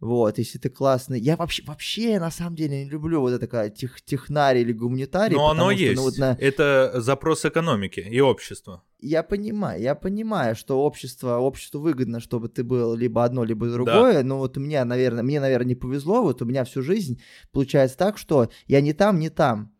[0.00, 1.20] Вот, если ты классный.
[1.20, 5.36] Я вообще, вообще на самом деле не люблю вот это такая тех, технарий или гуманитарий.
[5.36, 5.96] Но оно что, есть.
[5.96, 6.36] Ну, вот на...
[6.38, 8.84] Это запрос экономики и общества.
[9.00, 14.14] Я понимаю, я понимаю, что общество, обществу выгодно, чтобы ты был либо одно, либо другое.
[14.14, 14.22] Да.
[14.22, 16.22] Но вот мне, наверное, мне, наверное, не повезло.
[16.22, 17.20] Вот у меня всю жизнь
[17.52, 19.72] получается так, что я не там, не там.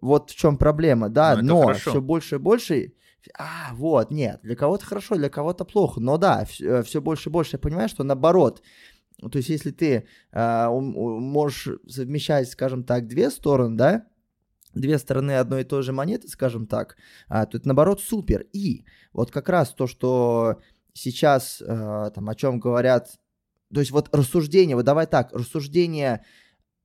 [0.00, 1.36] Вот в чем проблема, да.
[1.36, 1.90] Ну, но хорошо.
[1.90, 2.92] все больше и больше
[3.38, 7.50] а, вот, нет, для кого-то хорошо, для кого-то плохо, но да, все, больше и больше
[7.54, 8.91] я понимаю, что наоборот, ну,
[9.28, 14.06] то есть, если ты э, можешь совмещать, скажем так, две стороны, да,
[14.74, 16.96] две стороны одной и той же монеты, скажем так,
[17.28, 18.46] а, то это наоборот супер.
[18.52, 20.60] И вот как раз то, что
[20.92, 23.10] сейчас э, там о чем говорят,
[23.72, 26.24] то есть вот рассуждение, вот давай так, рассуждение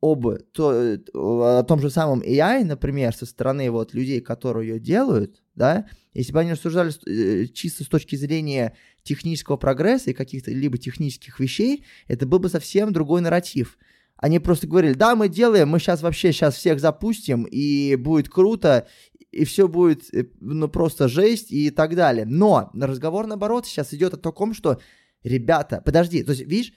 [0.01, 5.41] об то, о том же самом AI, например, со стороны вот людей, которые ее делают,
[5.55, 10.77] да, если бы они рассуждали э, чисто с точки зрения технического прогресса и каких-то либо
[10.77, 13.77] технических вещей, это был бы совсем другой нарратив.
[14.17, 18.87] Они просто говорили, да, мы делаем, мы сейчас вообще сейчас всех запустим, и будет круто,
[19.31, 22.25] и все будет, э, ну, просто жесть и так далее.
[22.25, 24.79] Но разговор, наоборот, сейчас идет о том, что,
[25.23, 26.73] ребята, подожди, то есть, видишь,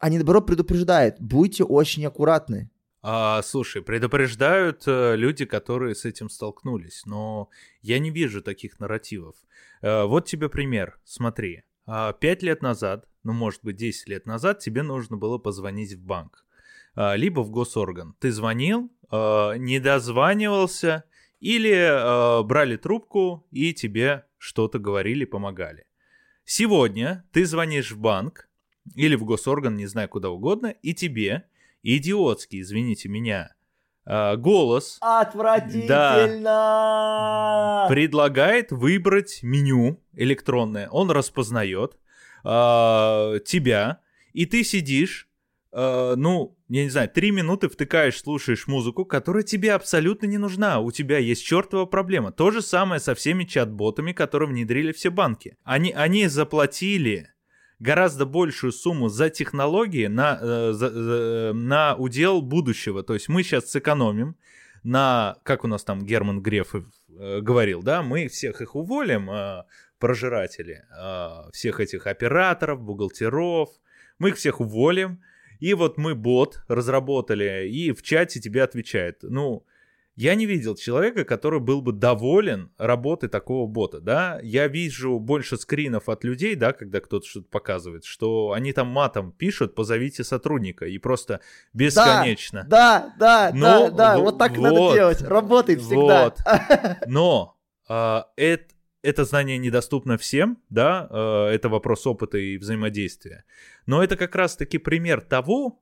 [0.00, 2.70] они, наоборот, предупреждают, будьте очень аккуратны.
[3.02, 7.48] А, слушай, предупреждают э, люди, которые с этим столкнулись, но
[7.80, 9.36] я не вижу таких нарративов.
[9.80, 11.62] Э, вот тебе пример, смотри.
[11.86, 16.02] А, пять лет назад, ну, может быть, 10 лет назад тебе нужно было позвонить в
[16.02, 16.44] банк,
[16.94, 18.14] а, либо в госорган.
[18.18, 21.04] Ты звонил, э, не дозванивался,
[21.40, 25.86] или э, брали трубку и тебе что-то говорили, помогали.
[26.44, 28.49] Сегодня ты звонишь в банк,
[28.94, 31.44] или в госорган, не знаю, куда угодно, и тебе
[31.82, 33.54] идиотский, извините меня,
[34.04, 36.40] а, голос Отвратительно!
[36.42, 40.88] Да, предлагает выбрать меню электронное.
[40.88, 41.96] Он распознает
[42.44, 44.00] э, тебя,
[44.32, 45.28] и ты сидишь,
[45.72, 50.80] э, ну, я не знаю, три минуты втыкаешь, слушаешь музыку, которая тебе абсолютно не нужна.
[50.80, 52.32] У тебя есть чертова проблема.
[52.32, 55.56] То же самое со всеми чат-ботами, которые внедрили все банки.
[55.62, 57.28] Они, они заплатили
[57.80, 63.02] гораздо большую сумму за технологии на, э, за, за, на удел будущего.
[63.02, 64.36] То есть мы сейчас сэкономим
[64.84, 69.64] на, как у нас там Герман Греф э, говорил, да, мы всех их уволим, э,
[69.98, 73.70] прожиратели, э, всех этих операторов, бухгалтеров,
[74.18, 75.22] мы их всех уволим,
[75.58, 79.18] и вот мы бот разработали, и в чате тебе отвечает.
[79.22, 79.64] Ну,
[80.16, 84.38] я не видел человека, который был бы доволен работой такого бота, да.
[84.42, 89.32] Я вижу больше скринов от людей, да, когда кто-то что-то показывает, что они там матом
[89.32, 91.40] пишут, позовите сотрудника, и просто
[91.72, 92.66] бесконечно.
[92.68, 96.24] Да, да, Но, да, да, вот так вот, надо делать, работает всегда.
[96.24, 96.38] Вот.
[97.06, 97.56] Но
[97.88, 103.44] а, это, это знание недоступно всем, да, а, это вопрос опыта и взаимодействия.
[103.86, 105.80] Но это как раз-таки пример того,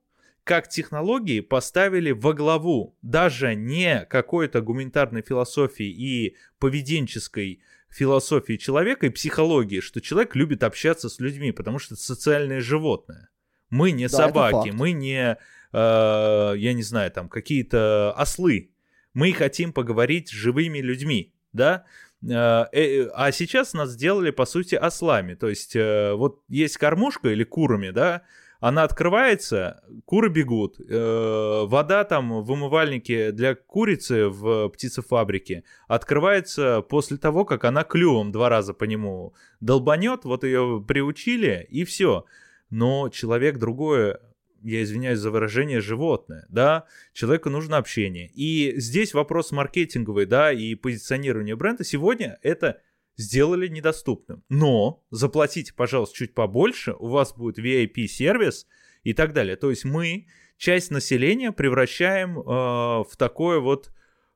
[0.49, 9.11] как технологии поставили во главу даже не какой-то гуманитарной философии и поведенческой философии человека и
[9.11, 13.29] психологии, что человек любит общаться с людьми, потому что это социальное животное.
[13.69, 15.37] Мы не да, собаки, мы не,
[15.71, 18.71] э, я не знаю, там какие-то ослы.
[19.13, 21.85] Мы хотим поговорить с живыми людьми, да?
[22.27, 25.35] Э, э, а сейчас нас сделали, по сути, ослами.
[25.35, 28.23] То есть э, вот есть кормушка или курами, да,
[28.59, 37.17] она открывается, куры бегут, э, вода там в умывальнике для курицы в птицефабрике открывается после
[37.17, 42.25] того, как она клювом два раза по нему долбанет, вот ее приучили и все.
[42.69, 44.19] Но человек другое
[44.61, 48.29] я извиняюсь за выражение, животное, да, человеку нужно общение.
[48.33, 52.81] И здесь вопрос маркетинговый, да, и позиционирование бренда сегодня это
[53.19, 54.43] сделали недоступным.
[54.49, 58.65] Но заплатите, пожалуйста, чуть побольше, у вас будет VIP-сервис
[59.03, 59.55] и так далее.
[59.55, 60.27] То есть мы
[60.57, 63.91] часть населения превращаем э, в такое вот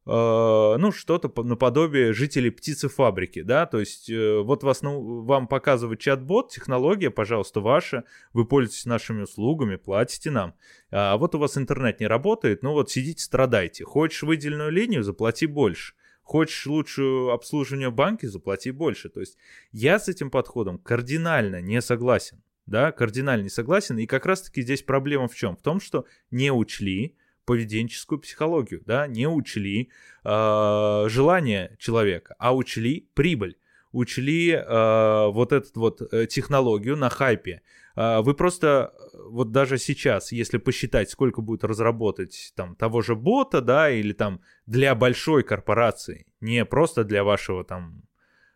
[0.05, 6.01] Э, ну, что-то наподобие жителей птицефабрики, да, то есть э, вот вас, ну, вам показывает
[6.01, 8.03] чат-бот, технология, пожалуйста, ваша,
[8.34, 10.55] вы пользуетесь нашими услугами, платите нам,
[10.91, 15.45] а вот у вас интернет не работает, ну вот сидите, страдайте, хочешь выделенную линию, заплати
[15.45, 15.93] больше,
[16.34, 19.38] хочешь лучшее обслуживание в банке, заплати больше, то есть
[19.72, 24.81] я с этим подходом кардинально не согласен, да, кардинально не согласен, и как раз-таки здесь
[24.81, 25.55] проблема в чем?
[25.55, 27.15] В том, что не учли,
[27.45, 29.91] поведенческую психологию, да, не учли
[30.23, 33.55] э, желание человека, а учли прибыль,
[33.94, 37.61] учли э, вот эту вот технологию на хайпе.
[37.95, 38.94] Э, вы просто
[39.30, 44.41] вот даже сейчас, если посчитать, сколько будет разработать там того же бота, да, или там
[44.65, 48.03] для большой корпорации, не просто для вашего там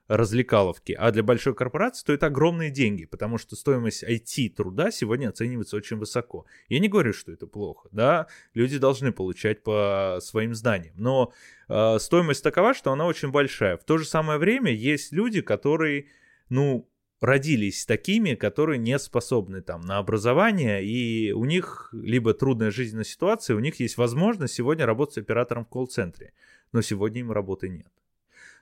[0.07, 5.75] развлекаловки, а для большой корпорации, то это огромные деньги, потому что стоимость IT-труда сегодня оценивается
[5.75, 6.45] очень высоко.
[6.69, 11.33] Я не говорю, что это плохо, да, люди должны получать по своим знаниям, но
[11.67, 13.77] э, стоимость такова, что она очень большая.
[13.77, 16.07] В то же самое время есть люди, которые,
[16.49, 16.89] ну,
[17.19, 23.55] родились такими, которые не способны там на образование, и у них либо трудная жизненная ситуация,
[23.55, 26.33] у них есть возможность сегодня работать оператором в колл-центре,
[26.71, 27.91] но сегодня им работы нет.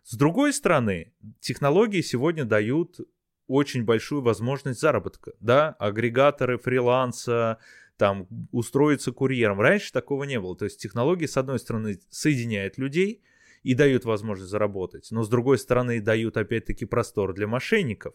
[0.06, 3.00] С другой стороны, технологии сегодня дают
[3.48, 7.58] очень большую возможность заработка, да, агрегаторы фриланса,
[7.98, 9.60] там, устроиться курьером.
[9.60, 10.56] Раньше такого не было.
[10.56, 13.24] То есть технологии, с одной стороны, соединяют людей
[13.64, 18.14] и дают возможность заработать, но с другой стороны, дают, опять-таки, простор для мошенников.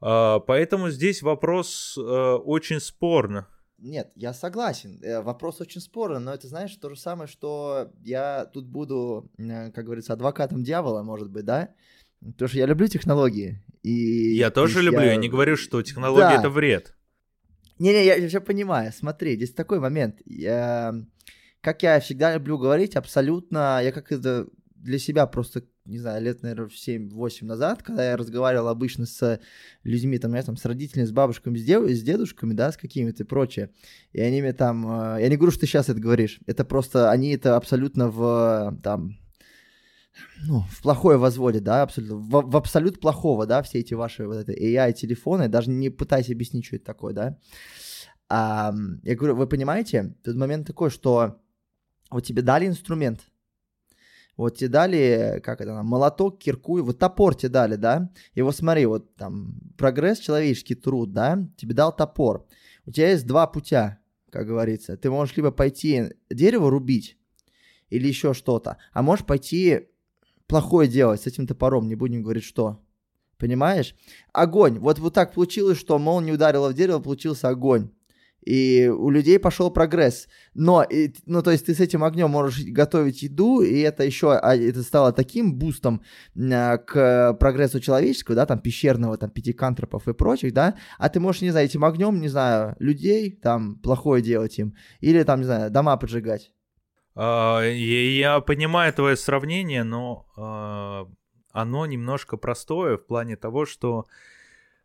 [0.00, 3.42] А, поэтому здесь вопрос э, очень спорный.
[3.78, 4.98] Нет, я согласен.
[5.02, 9.70] Э, вопрос очень спорный, но это, знаешь, то же самое, что я тут буду, э,
[9.70, 11.74] как говорится, адвокатом дьявола, может быть, да?
[12.20, 13.62] Потому что я люблю технологии.
[13.82, 15.12] И, я тоже люблю, я...
[15.12, 16.38] я не говорю, что технология да.
[16.40, 16.96] это вред.
[17.78, 18.92] Не-не, я все понимаю.
[18.92, 20.22] Смотри, здесь такой момент.
[20.24, 20.94] Я,
[21.60, 24.46] как я всегда люблю говорить, абсолютно, я как это
[24.76, 29.40] для себя просто не знаю, лет, наверное, 7-8 назад, когда я разговаривал обычно с
[29.84, 31.88] людьми, там, я там, с родителями, с бабушками, с, дев...
[31.88, 33.70] с дедушками, да, с какими-то и прочее,
[34.12, 34.86] и они мне там,
[35.16, 38.78] э, я не говорю, что ты сейчас это говоришь, это просто, они это абсолютно в,
[38.82, 39.16] там,
[40.46, 44.36] ну, в плохое возводят, да, абсолютно, в, в абсолют плохого, да, все эти ваши вот
[44.36, 47.38] это AI-телефоны, даже не пытайся объяснить, что это такое, да.
[48.28, 48.74] А,
[49.04, 51.40] я говорю, вы понимаете, тут момент такой, что
[52.10, 53.20] вот тебе дали инструмент,
[54.36, 58.86] вот тебе дали, как это, молоток, кирку, вот топор тебе дали, да, и вот смотри,
[58.86, 62.46] вот там прогресс, человеческий труд, да, тебе дал топор.
[62.84, 63.98] У тебя есть два путя,
[64.30, 64.96] как говорится.
[64.96, 67.16] Ты можешь либо пойти дерево рубить,
[67.88, 69.88] или еще что-то, а можешь пойти
[70.46, 72.80] плохое делать с этим топором, не будем говорить что.
[73.38, 73.94] Понимаешь?
[74.32, 74.78] Огонь.
[74.78, 77.90] Вот, вот так получилось, что молния ударила в дерево, получился огонь
[78.46, 80.28] и у людей пошел прогресс.
[80.54, 84.34] Но, и, ну, то есть ты с этим огнем можешь готовить еду, и это еще,
[84.34, 86.00] а, это стало таким бустом
[86.38, 91.42] а, к прогрессу человеческого, да, там, пещерного, там, пятикантропов и прочих, да, а ты можешь,
[91.42, 95.70] не знаю, этим огнем, не знаю, людей, там, плохое делать им, или, там, не знаю,
[95.70, 96.52] дома поджигать.
[97.16, 101.08] А, я понимаю твое сравнение, но
[101.52, 104.10] оно немножко простое в плане того, что Э,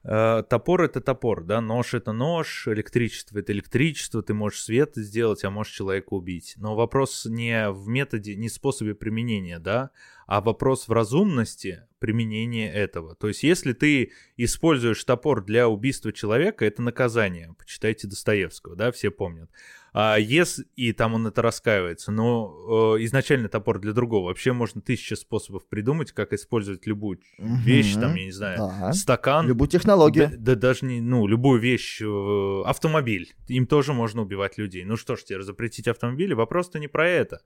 [0.04, 5.52] топор это топор, да, нож это нож, электричество это электричество, ты можешь свет сделать, а
[5.52, 6.56] можешь человека убить.
[6.58, 9.92] Но вопрос не в методе, не в способе применения, да,
[10.26, 13.16] а вопрос в разумности применения этого.
[13.16, 17.54] То есть, если ты используешь топор для убийства человека, это наказание.
[17.58, 19.52] Почитайте Достоевского, да, все помнят.
[19.94, 24.28] А если и там он это раскаивается, но э, изначально топор для другого.
[24.28, 27.56] Вообще можно тысяча способов придумать, как использовать любую угу.
[27.58, 28.94] вещь, там, я не знаю, да.
[28.94, 29.48] стакан.
[29.48, 30.30] Любую технологию.
[30.30, 33.34] Да, да даже не, ну, любую вещь, э, автомобиль.
[33.48, 34.86] Им тоже можно убивать людей.
[34.86, 36.34] Ну что ж, тебе запретить автомобили?
[36.34, 37.42] Вопрос-то не про это.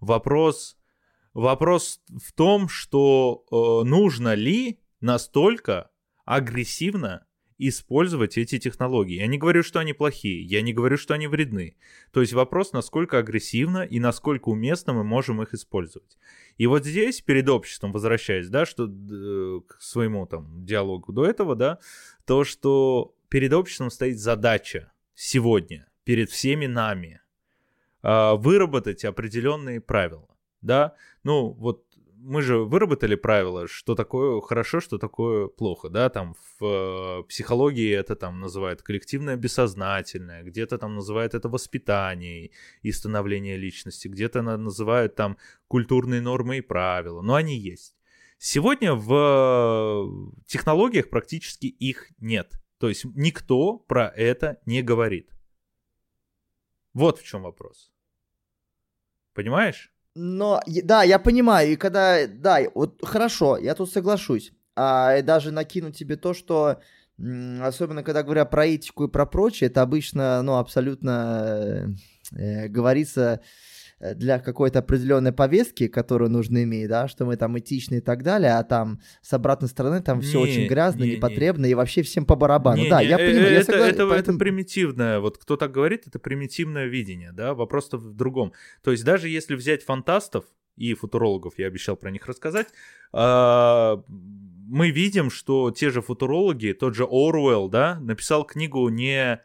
[0.00, 0.76] Вопрос
[1.36, 5.90] Вопрос в том, что э, нужно ли настолько
[6.24, 7.25] агрессивно
[7.58, 9.16] использовать эти технологии.
[9.16, 11.76] Я не говорю, что они плохие, я не говорю, что они вредны.
[12.12, 16.18] То есть вопрос, насколько агрессивно и насколько уместно мы можем их использовать.
[16.58, 21.54] И вот здесь, перед обществом, возвращаясь, да, что э, к своему там диалогу до этого,
[21.54, 21.78] да,
[22.26, 27.20] то, что перед обществом стоит задача сегодня, перед всеми нами,
[28.02, 30.28] э, выработать определенные правила,
[30.60, 31.85] да, ну вот
[32.26, 37.90] мы же выработали правила, что такое хорошо, что такое плохо, да, там в э, психологии
[37.92, 42.50] это там называют коллективное бессознательное, где-то там называют это воспитание
[42.82, 45.36] и становление личности, где-то называют там
[45.68, 47.96] культурные нормы и правила, но они есть.
[48.38, 52.52] Сегодня в э, технологиях практически их нет.
[52.78, 55.30] То есть никто про это не говорит.
[56.92, 57.92] Вот в чем вопрос.
[59.32, 59.92] Понимаешь?
[60.18, 64.52] Но, да, я понимаю, и когда, да, вот хорошо, я тут соглашусь.
[64.74, 66.80] А даже накину тебе то, что
[67.62, 71.94] особенно когда говоря про этику и про прочее, это обычно, ну, абсолютно
[72.34, 73.40] э, э говорится
[73.98, 78.58] для какой-то определенной повестки, которую нужно иметь, да, что мы там этичны и так далее,
[78.58, 81.72] а там с обратной стороны там все очень грязно, не, непотребно не.
[81.72, 82.82] и вообще всем по барабану.
[82.82, 83.94] Не, да, не, я э, понимаю, это, я согласен.
[83.94, 84.36] Это, поэтому...
[84.36, 88.52] это примитивное, вот кто так говорит, это примитивное видение, да, вопрос-то в другом.
[88.82, 90.44] То есть даже если взять фантастов
[90.76, 92.68] и футурологов, я обещал про них рассказать,
[93.12, 99.40] а, мы видим, что те же футурологи, тот же Оруэлл, да, написал книгу не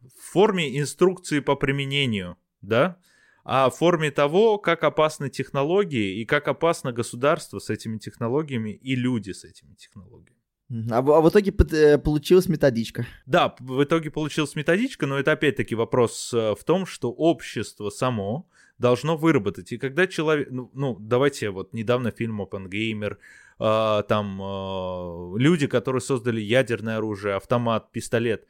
[0.00, 2.96] в форме инструкции по применению, да,
[3.44, 8.94] а в форме того, как опасны технологии и как опасно государство с этими технологиями и
[8.94, 10.42] люди с этими технологиями.
[10.90, 13.06] А, а в итоге э, получилась методичка.
[13.26, 18.48] Да, в итоге получилась методичка, но это опять-таки вопрос э, в том, что общество само
[18.78, 19.72] должно выработать.
[19.72, 20.48] И когда человек...
[20.50, 23.18] Ну, ну давайте вот недавно фильм Опенгеймер,
[23.58, 28.46] э, там люди, которые создали ядерное оружие, автомат, пистолет,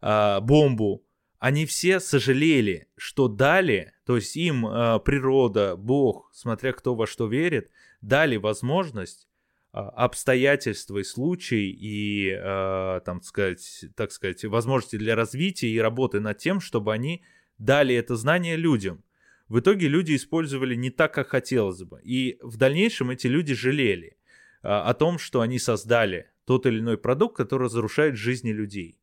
[0.00, 1.05] бомбу,
[1.38, 7.26] они все сожалели, что дали, то есть им э, природа, Бог, смотря кто во что
[7.26, 9.28] верит, дали возможность
[9.72, 16.20] э, обстоятельства и случаи и, э, там, сказать, так сказать, возможности для развития и работы
[16.20, 17.22] над тем, чтобы они
[17.58, 19.04] дали это знание людям.
[19.48, 22.00] В итоге люди использовали не так, как хотелось бы.
[22.02, 24.16] И в дальнейшем эти люди жалели
[24.62, 28.98] э, о том, что они создали тот или иной продукт, который разрушает жизни людей.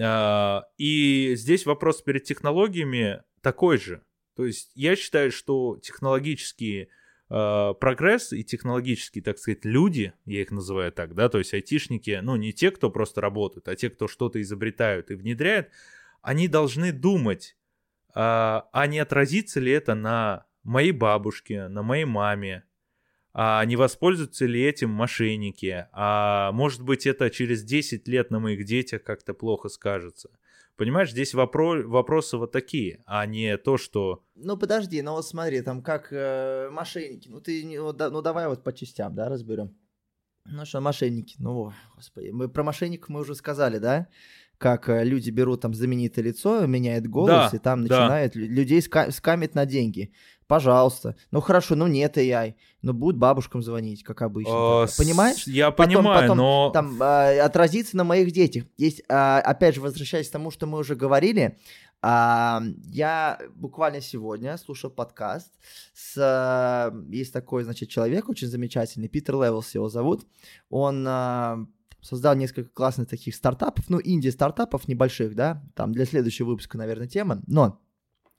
[0.00, 4.02] А, и здесь вопрос перед технологиями такой же.
[4.36, 6.90] То есть я считаю, что технологический
[7.28, 12.20] э, прогресс и технологические, так сказать, люди, я их называю так, да, то есть айтишники,
[12.22, 15.70] ну не те, кто просто работают, а те, кто что-то изобретают и внедряют,
[16.22, 17.56] они должны думать,
[18.10, 22.62] э, а не отразится ли это на моей бабушке, на моей маме,
[23.40, 28.64] а не воспользуются ли этим мошенники, а может быть это через 10 лет на моих
[28.64, 30.30] детях как-то плохо скажется.
[30.74, 34.24] Понимаешь, здесь вопро- вопросы вот такие, а не то, что...
[34.34, 38.48] Ну подожди, ну вот смотри, там как э, мошенники, ну ты, ну, да, ну давай
[38.48, 39.72] вот по частям, да, разберем.
[40.44, 44.08] Ну что, мошенники, ну, господи, мы про мошенников мы уже сказали, да?
[44.58, 48.40] Как э, люди берут там знаменитое лицо, меняют голос, да, и там начинают да.
[48.40, 50.12] людей ска- скамить на деньги.
[50.48, 51.14] Пожалуйста.
[51.30, 52.54] Ну хорошо, ну нет AI.
[52.82, 54.82] Но будут бабушкам звонить, как обычно.
[54.82, 55.46] А, Понимаешь?
[55.46, 56.70] Я потом, понимаю, потом, но...
[56.72, 58.64] Там э, отразится на моих детях.
[58.78, 61.58] Есть, э, опять же, возвращаясь к тому, что мы уже говорили,
[62.02, 65.52] э, я буквально сегодня слушал подкаст
[65.92, 66.16] с...
[66.16, 70.26] Э, есть такой, значит, человек очень замечательный, Питер Левелс его зовут.
[70.70, 71.06] Он...
[72.00, 77.42] Создал несколько классных таких стартапов, ну, инди-стартапов небольших, да, там для следующего выпуска, наверное, тема,
[77.46, 77.80] но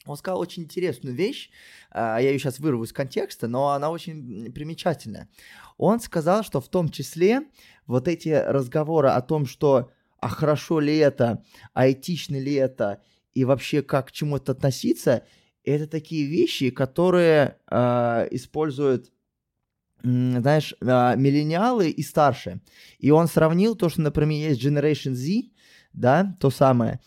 [0.05, 1.49] он сказал очень интересную вещь,
[1.91, 5.29] а, я ее сейчас вырву из контекста, но она очень примечательная.
[5.77, 7.41] Он сказал, что в том числе
[7.85, 9.91] вот эти разговоры о том, что
[10.21, 13.01] а хорошо ли это, а этично ли это,
[13.33, 15.25] и вообще как к чему-то относиться,
[15.63, 19.11] это такие вещи, которые э, используют
[20.01, 22.61] знаешь, а, миллениалы и старше.
[22.99, 25.49] И он сравнил то, что, например, есть Generation Z,
[25.93, 26.99] да, то самое,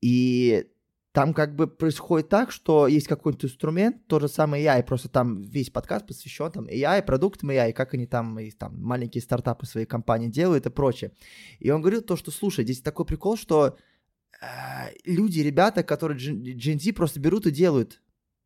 [0.00, 0.66] и
[1.12, 5.42] там как бы происходит так, что есть какой-то инструмент, то же самое AI, просто там
[5.42, 9.86] весь подкаст посвящен там AI, продуктам AI, как они там, и, там маленькие стартапы своей
[9.86, 11.12] компании делают и прочее.
[11.58, 13.76] И он говорил то, что, слушай, здесь такой прикол, что
[14.40, 14.46] э,
[15.04, 18.00] люди, ребята, которые Gen Z просто берут и делают,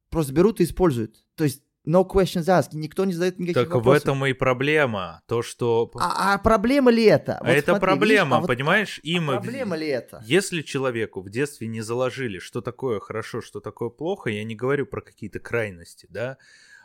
[0.08, 1.22] просто берут и используют.
[1.34, 2.70] То есть No questions asked.
[2.72, 4.02] Никто не задает никаких так вопросов.
[4.04, 5.22] Так в этом и проблема.
[5.26, 5.90] То, что...
[5.96, 7.38] А, а проблема ли это?
[7.40, 9.00] Вот это смотри, проблема, видишь, а понимаешь?
[9.02, 9.30] Вот, Им...
[9.30, 10.22] А проблема ли это?
[10.24, 14.86] Если человеку в детстве не заложили, что такое хорошо, что такое плохо, я не говорю
[14.86, 16.38] про какие-то крайности, да,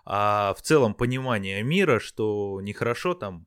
[0.03, 3.45] а в целом понимание мира, что нехорошо там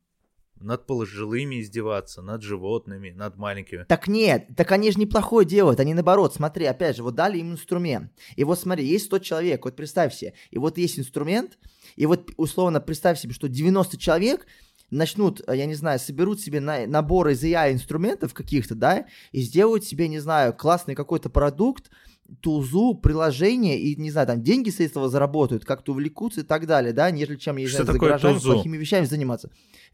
[0.60, 3.84] над пожилыми издеваться, над животными, над маленькими.
[3.88, 7.52] Так нет, так они же неплохое делают, они наоборот, смотри, опять же, вот дали им
[7.52, 11.58] инструмент, и вот смотри, есть 100 человек, вот представь себе, и вот есть инструмент,
[11.96, 14.46] и вот условно представь себе, что 90 человек
[14.90, 19.84] начнут, я не знаю, соберут себе на, набор из AI инструментов каких-то, да, и сделают
[19.84, 21.90] себе, не знаю, классный какой-то продукт,
[22.40, 26.92] тузу, приложение и, не знаю, там деньги с этого заработают, как-то увлекутся и так далее,
[26.92, 29.50] да, нежели чем, не знаю, за гаражами плохими вещами заниматься.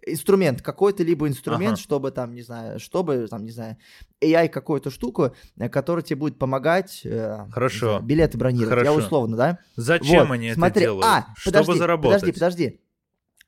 [0.06, 1.82] Инструмент, какой-то либо инструмент, ага.
[1.82, 3.76] чтобы там, не знаю, чтобы там, не знаю,
[4.22, 7.88] AI какую-то штуку, э, которая тебе будет помогать э, Хорошо.
[7.88, 8.92] Знаю, билеты бронировать, Хорошо.
[8.92, 9.58] я условно, да?
[9.76, 11.04] Зачем вот, они смотри, это делают?
[11.06, 12.20] А, чтобы подожди, заработать.
[12.20, 12.80] Подожди, подожди.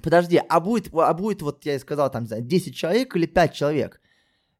[0.02, 3.26] Подожди, а будет, а будет, вот я и сказал, там, не знаю, 10 человек или
[3.26, 4.00] 5 человек?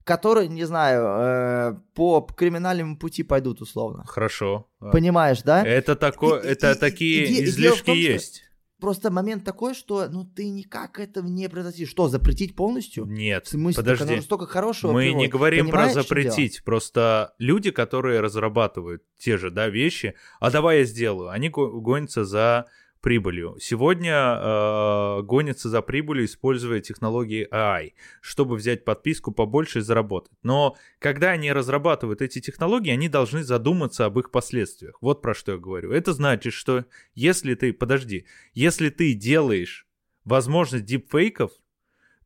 [0.09, 4.05] Которые, не знаю, э, по криминальному пути пойдут условно.
[4.07, 4.67] Хорошо.
[4.81, 5.63] Понимаешь, да?
[5.63, 8.45] Это такое, это и, такие и, излишки том, есть.
[8.81, 11.91] Просто момент такой, что ну ты никак это не предотвратишь.
[11.91, 13.05] Что, запретить полностью?
[13.05, 14.21] Нет, в смысле, подожди.
[14.23, 15.21] столько хорошего Мы приводит.
[15.21, 16.65] не говорим Понимаешь, про запретить.
[16.65, 22.65] Просто люди, которые разрабатывают те же да, вещи, а давай я сделаю, они гонятся за
[23.01, 23.57] прибылью.
[23.61, 30.33] Сегодня э, гонятся за прибылью, используя технологии AI, чтобы взять подписку побольше и заработать.
[30.43, 34.99] Но когда они разрабатывают эти технологии, они должны задуматься об их последствиях.
[35.01, 35.93] Вот про что я говорю.
[35.93, 36.85] Это значит, что
[37.15, 39.87] если ты, подожди, если ты делаешь
[40.25, 41.53] возможность дипфейков,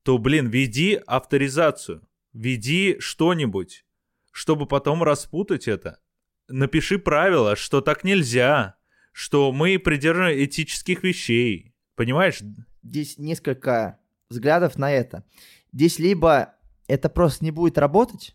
[0.02, 3.84] то, блин, веди авторизацию, веди что-нибудь,
[4.32, 6.00] чтобы потом распутать это.
[6.48, 8.76] Напиши правила, что так нельзя
[9.12, 11.74] что мы придерживаем этических вещей.
[11.94, 12.40] Понимаешь?
[12.82, 13.98] Здесь несколько
[14.28, 15.24] взглядов на это.
[15.72, 16.54] Здесь либо
[16.88, 18.34] это просто не будет работать,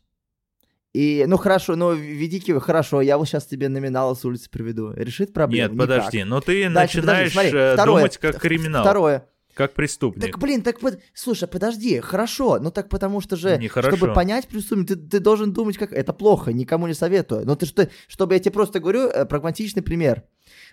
[0.97, 4.93] и, ну хорошо, ну веди хорошо, я вот сейчас тебе номинала с улицы приведу.
[4.93, 5.63] Решит проблему?
[5.63, 5.87] Нет, Никак.
[5.87, 8.83] подожди, но ты Дальше, начинаешь подожди, смотри, второе, думать как криминал.
[8.83, 9.29] Второе.
[9.53, 10.23] Как преступник.
[10.25, 10.99] Так, блин, так, под...
[11.13, 15.53] слушай, подожди, хорошо, ну так потому что же, не чтобы понять преступник, ты, ты должен
[15.53, 17.45] думать, как это плохо, никому не советую.
[17.45, 20.23] Но ты что, чтобы я тебе просто говорю, э, прагматичный пример.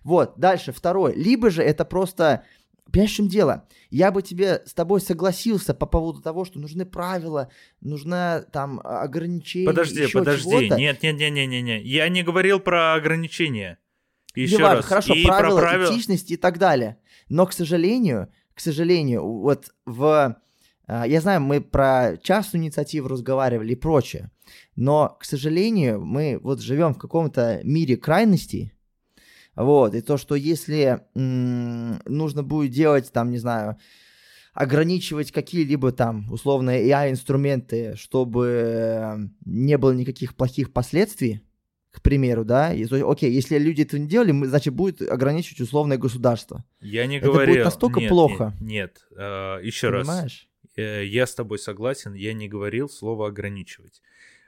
[0.05, 1.15] Вот, дальше, второй.
[1.15, 2.45] Либо же это просто...
[2.93, 3.67] Понимаешь, в чем дело?
[3.91, 7.51] Я бы тебе с тобой согласился по поводу того, что нужны правила,
[7.81, 9.67] нужна там ограничения.
[9.67, 10.71] Подожди, подожди.
[10.71, 11.83] Нет, нет, нет, нет, нет, нет.
[11.83, 13.79] Я не говорил про ограничения.
[14.35, 14.85] Еще не раз.
[14.85, 15.91] Хорошо, и правила, про правил...
[15.91, 16.99] этичности и так далее.
[17.29, 20.37] Но, к сожалению, к сожалению, вот в...
[20.87, 24.31] А, я знаю, мы про частную инициативу разговаривали и прочее,
[24.77, 28.74] но, к сожалению, мы вот живем в каком-то мире крайностей,
[29.57, 33.77] вот, и то, что если м- нужно будет делать, там, не знаю,
[34.53, 41.43] ограничивать какие-либо там условные AI-инструменты, чтобы не было никаких плохих последствий,
[41.91, 45.61] к примеру, да, и, то, окей, если люди это не делали, мы, значит, будет ограничивать
[45.61, 46.65] условное государство.
[46.81, 47.43] Я не это говорил.
[47.43, 48.55] Это будет настолько нет, плохо.
[48.61, 49.19] Нет, нет.
[49.19, 50.49] Uh, еще Понимаешь?
[50.77, 50.87] раз.
[50.87, 54.03] Uh, я с тобой согласен, я не говорил слово ограничивать.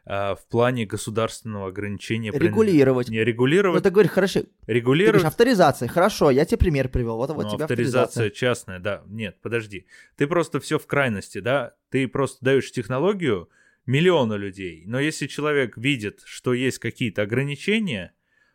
[0.09, 2.31] Uh, в плане государственного ограничения.
[2.31, 3.09] Регулировать.
[3.09, 3.83] Не регулировать.
[3.83, 4.43] Ну, ты говоришь, хорошо.
[4.69, 5.15] Регулировать.
[5.15, 5.89] Ты говоришь, авторизация.
[5.89, 7.16] Хорошо, я тебе пример привел.
[7.16, 8.03] Вот, вот ну, тебе авторизация.
[8.05, 9.03] авторизация частная, да.
[9.09, 9.87] Нет, подожди.
[10.15, 11.74] Ты просто все в крайности, да?
[11.91, 13.49] Ты просто даешь технологию,
[13.87, 14.83] миллиона людей.
[14.87, 18.12] Но если человек видит, что есть какие-то ограничения,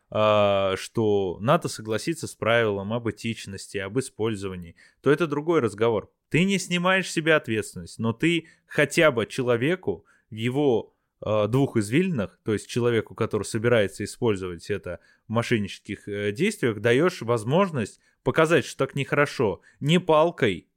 [0.09, 6.11] а, что надо согласиться с правилом об этичности, об использовании, то это другой разговор.
[6.29, 11.77] Ты не снимаешь с себя ответственность, но ты хотя бы человеку в его а, двух
[11.77, 18.65] извилинах, то есть человеку, который собирается использовать это в мошеннических э, действиях, даешь возможность показать,
[18.65, 19.61] что так нехорошо.
[19.79, 20.67] Не палкой,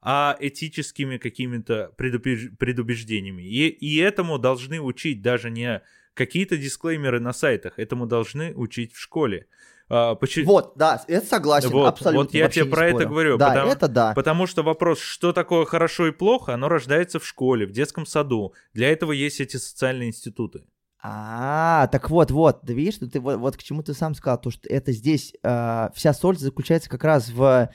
[0.00, 3.42] а этическими какими-то предубеждениями.
[3.42, 5.82] И, и этому должны учить даже не
[6.14, 9.46] какие-то дисклеймеры на сайтах, этому должны учить в школе.
[9.94, 10.46] А, почему...
[10.46, 12.22] Вот, да, это согласен, вот, абсолютно.
[12.22, 12.96] Вот я тебе про спорю.
[12.96, 13.36] это говорю.
[13.36, 14.14] Да, потому, это да.
[14.14, 18.54] Потому что вопрос, что такое хорошо и плохо, оно рождается в школе, в детском саду.
[18.72, 20.64] Для этого есть эти социальные институты.
[21.02, 24.50] А, так вот, вот, да видишь, ты вот, вот к чему ты сам сказал, то
[24.50, 27.68] что это здесь э, вся соль заключается как раз в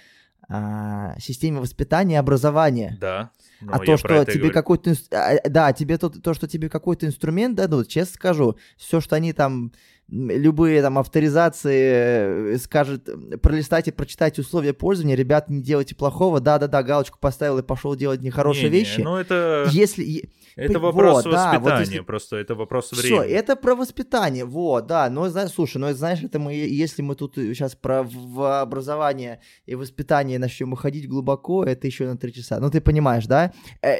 [0.50, 2.98] а, системе воспитания и образования.
[3.00, 3.32] Да.
[3.68, 4.96] А то, что тебе какой-то...
[5.12, 9.34] А, да, тебе то, то, что тебе какой-то инструмент дадут, честно скажу, все, что они
[9.34, 9.72] там
[10.10, 13.10] любые там авторизации э, скажет,
[13.42, 18.22] пролистать и прочитать условия пользования, ребят, не делайте плохого, да-да-да, галочку поставил и пошел делать
[18.22, 19.00] нехорошие не, вещи.
[19.00, 19.68] Не, ну это...
[19.72, 20.30] Если...
[20.56, 22.00] Это вопрос вот, воспитания, да, вот если...
[22.00, 23.20] просто это вопрос времени.
[23.20, 27.14] Все, это про воспитание, вот, да, но, знаешь, слушай, ну, знаешь, это мы, если мы
[27.14, 32.60] тут сейчас про в образование и воспитание начнем уходить глубоко, это еще на три часа,
[32.60, 33.54] ну, ты понимаешь, да?
[33.84, 33.98] Э,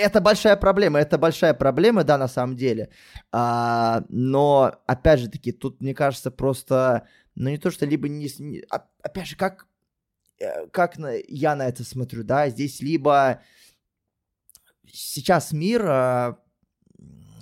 [0.00, 2.88] это большая проблема, это большая проблема, да, на самом деле,
[3.30, 8.28] а, но, опять же таки, тут, мне кажется, просто, ну, не то, что либо не...
[9.02, 9.66] Опять же, как
[10.40, 13.42] э, как на, я на это смотрю, да, здесь либо
[14.90, 16.34] сейчас мир э,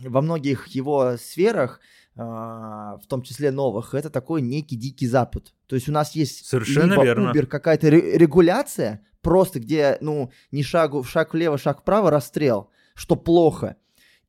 [0.01, 1.81] во многих его сферах,
[2.15, 5.55] э, в том числе новых, это такой некий дикий запад.
[5.67, 7.33] То есть у нас есть Совершенно либо верно.
[7.33, 13.77] Uber какая-то регуляция, просто где, ну, не шагу, шаг влево, шаг вправо, расстрел, что плохо.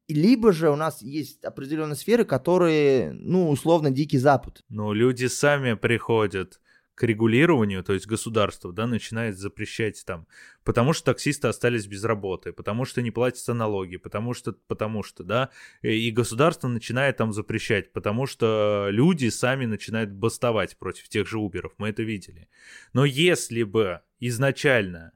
[0.07, 4.63] Либо же у нас есть определенные сферы, которые, ну, условно, дикий запад.
[4.69, 6.61] Ну, люди сами приходят
[6.97, 10.25] к регулированию, то есть государство, да, начинает запрещать там,
[10.63, 15.23] потому что таксисты остались без работы, потому что не платятся налоги, потому что, потому что,
[15.23, 15.51] да,
[15.83, 21.73] и государство начинает там запрещать, потому что люди сами начинают бастовать против тех же Уберов,
[21.77, 22.49] мы это видели.
[22.93, 25.11] Но если бы изначально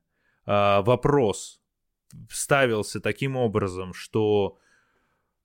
[0.46, 1.62] э, вопрос
[2.30, 4.60] ставился таким образом, что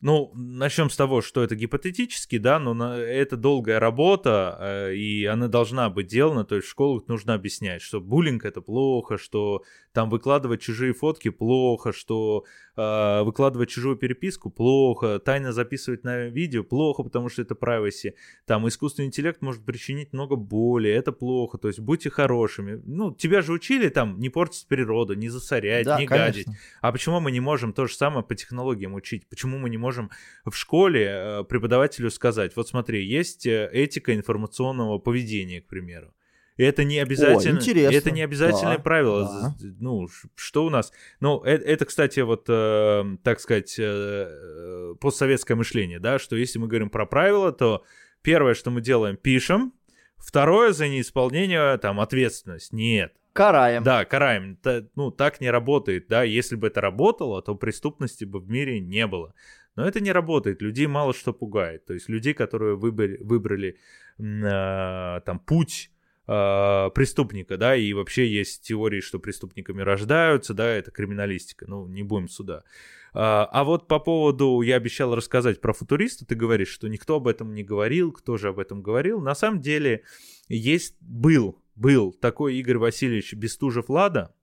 [0.00, 5.48] ну, начнем с того, что это гипотетически, да, но это долгая работа, э, и она
[5.48, 9.62] должна быть сделана, то есть в школах нужно объяснять, что буллинг это плохо, что
[9.92, 12.44] там выкладывать чужие фотки плохо, что
[12.76, 18.12] э, выкладывать чужую переписку плохо, тайно записывать на видео плохо, потому что это privacy,
[18.44, 22.82] там искусственный интеллект может причинить много боли, это плохо, то есть будьте хорошими.
[22.84, 26.44] Ну, тебя же учили там не портить природу, не засорять, да, не конечно.
[26.44, 26.48] гадить.
[26.82, 29.26] А почему мы не можем то же самое по технологиям учить?
[29.30, 29.95] Почему мы не можем
[30.44, 36.12] в школе э, преподавателю сказать, вот смотри, есть э, этика информационного поведения, к примеру.
[36.56, 39.54] И это не обязательно, О, это не обязательное да, правило.
[39.60, 39.66] Да.
[39.78, 40.90] Ну, что у нас?
[41.20, 46.58] Ну, это, это кстати, вот, э, так сказать, э, э, постсоветское мышление, да, что если
[46.58, 47.84] мы говорим про правила, то
[48.22, 49.74] первое, что мы делаем, пишем,
[50.16, 52.72] второе за неисполнение, там, ответственность.
[52.72, 53.12] Нет.
[53.34, 53.82] Караем.
[53.82, 54.58] Да, караем.
[54.94, 56.22] ну, так не работает, да.
[56.22, 59.34] Если бы это работало, то преступности бы в мире не было.
[59.76, 60.62] Но это не работает.
[60.62, 61.84] Людей мало что пугает.
[61.84, 63.76] То есть людей, которые выбрали, выбрали
[64.18, 65.90] э, там путь
[66.26, 72.02] э, преступника, да, и вообще есть теории, что преступниками рождаются, да, это криминалистика, ну, не
[72.02, 72.64] будем сюда.
[73.12, 77.28] А, а вот по поводу, я обещал рассказать про футуриста, ты говоришь, что никто об
[77.28, 79.20] этом не говорил, кто же об этом говорил.
[79.20, 80.02] На самом деле
[80.48, 84.34] есть, был, был такой Игорь Васильевич Бестужев-Лада,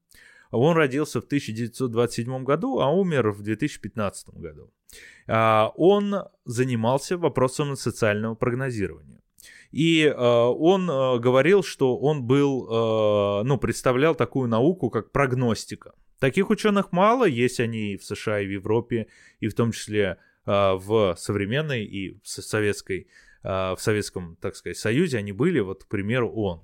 [0.57, 4.71] он родился в 1927 году, а умер в 2015 году.
[5.27, 6.15] А, он
[6.45, 9.19] занимался вопросом социального прогнозирования.
[9.71, 15.93] И э, он э, говорил, что он был, э, ну, представлял такую науку, как прогностика.
[16.19, 19.07] Таких ученых мало, есть они и в США, и в Европе,
[19.39, 23.07] и в том числе э, в современной и в советской,
[23.43, 26.61] э, в Советском, так сказать, Союзе они были, вот, к примеру, он.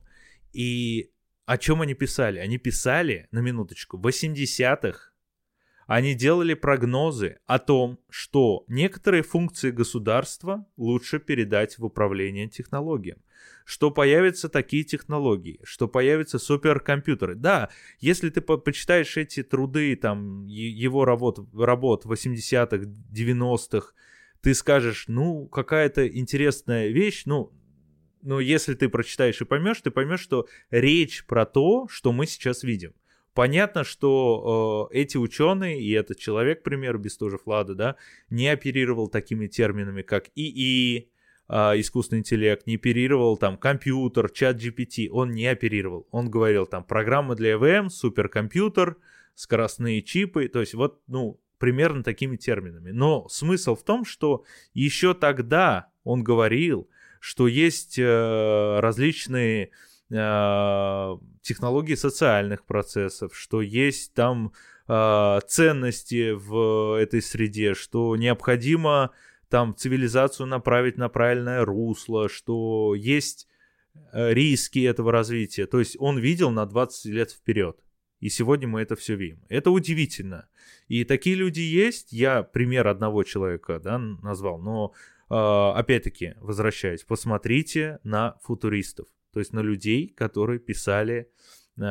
[0.53, 1.09] И
[1.49, 2.37] о чем они писали?
[2.37, 5.09] Они писали, на минуточку, в 80-х
[5.87, 13.17] они делали прогнозы о том, что некоторые функции государства лучше передать в управление технологиям,
[13.65, 17.33] что появятся такие технологии, что появятся суперкомпьютеры.
[17.33, 22.77] Да, если ты по почитаешь эти труды, там, его работ, работ 80-х,
[23.11, 23.93] 90-х,
[24.41, 27.51] ты скажешь, ну, какая-то интересная вещь, ну,
[28.21, 32.63] но если ты прочитаешь и поймешь, ты поймешь, что речь про то, что мы сейчас
[32.63, 32.93] видим.
[33.33, 37.95] Понятно, что э, эти ученые и этот человек, к примеру, Бестужев Лада, да,
[38.29, 41.09] не оперировал такими терминами, как ИИ,
[41.47, 46.07] э, искусственный интеллект, не оперировал там компьютер, чат GPT, он не оперировал.
[46.11, 48.97] Он говорил там программа для ЭВМ, суперкомпьютер,
[49.35, 52.91] скоростные чипы, то есть вот, ну, примерно такими терминами.
[52.91, 54.43] Но смысл в том, что
[54.73, 56.89] еще тогда он говорил,
[57.19, 59.71] что есть э, различные
[60.09, 64.53] э, технологии социальных процессов, что есть там
[64.87, 69.11] э, ценности в этой среде, что необходимо
[69.49, 73.47] там цивилизацию направить на правильное русло, что есть
[74.13, 75.65] риски этого развития.
[75.65, 77.77] То есть он видел на 20 лет вперед.
[78.19, 79.43] И сегодня мы это все видим.
[79.49, 80.47] Это удивительно.
[80.87, 82.11] И такие люди есть.
[82.11, 84.59] Я пример одного человека да, назвал.
[84.59, 84.93] Но
[85.29, 91.29] опять-таки, возвращаясь, посмотрите на футуристов то есть на людей, которые писали
[91.77, 91.81] э,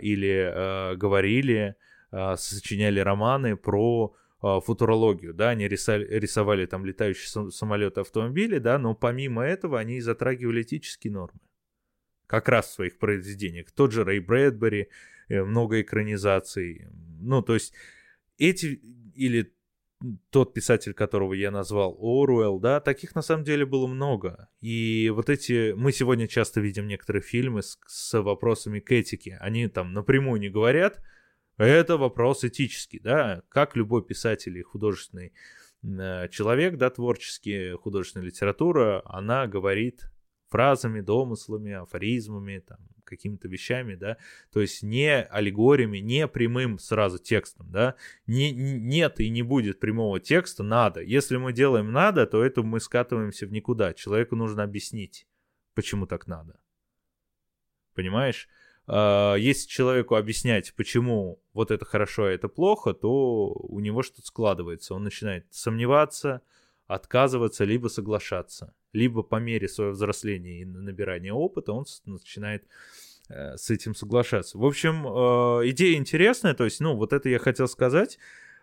[0.00, 1.76] или э, говорили,
[2.36, 9.42] сочиняли романы про футурологию, да, они рисовали, рисовали там летающие самолеты, автомобили, да, но помимо
[9.42, 11.40] этого они затрагивали этические нормы,
[12.26, 13.70] как раз в своих произведениях.
[13.70, 14.88] Тот же Рэй Брэдбери,
[15.28, 16.86] э, много экранизаций,
[17.20, 17.72] ну, то есть
[18.36, 18.66] эти
[19.14, 19.54] или
[20.30, 24.48] тот писатель, которого я назвал, Оруэлл, да, таких на самом деле было много.
[24.60, 29.38] И вот эти, мы сегодня часто видим некоторые фильмы с, с вопросами к этике.
[29.40, 31.00] Они там напрямую не говорят,
[31.58, 35.32] это вопрос этический, да, как любой писатель и художественный
[35.82, 40.10] э, человек, да, творческий, художественная литература, она говорит
[40.48, 44.16] фразами, домыслами, афоризмами, там, какими-то вещами, да,
[44.52, 47.96] то есть не аллегориями, не прямым сразу текстом, да,
[48.26, 51.00] не, нет и не будет прямого текста, надо.
[51.00, 53.94] Если мы делаем надо, то это мы скатываемся в никуда.
[53.94, 55.26] Человеку нужно объяснить,
[55.74, 56.58] почему так надо.
[57.94, 58.48] Понимаешь?
[58.86, 64.26] А, если человеку объяснять, почему вот это хорошо, а это плохо, то у него что-то
[64.26, 64.94] складывается.
[64.94, 66.42] Он начинает сомневаться,
[66.86, 68.74] отказываться, либо соглашаться.
[68.92, 72.66] Либо по мере своего взросления и набирания опыта он начинает
[73.28, 74.58] э, с этим соглашаться.
[74.58, 78.18] В общем, э, идея интересная, то есть, ну, вот это я хотел сказать.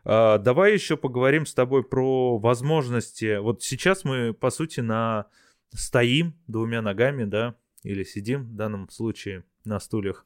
[0.06, 3.38] Э, давай еще поговорим с тобой про возможности.
[3.38, 5.26] Вот сейчас мы, по сути, на
[5.74, 10.26] стоим двумя ногами, да, или сидим в данном случае на стульях,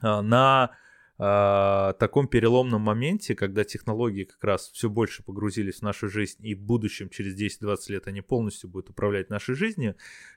[0.00, 0.70] на
[1.18, 6.54] э, таком переломном моменте, когда технологии как раз все больше погрузились в нашу жизнь, и
[6.54, 9.96] в будущем, через 10-20 лет, они полностью будут управлять нашей жизнью.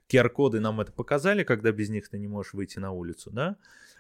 [0.09, 3.57] QR-коды нам это показали, когда без них ты не можешь выйти на улицу, да?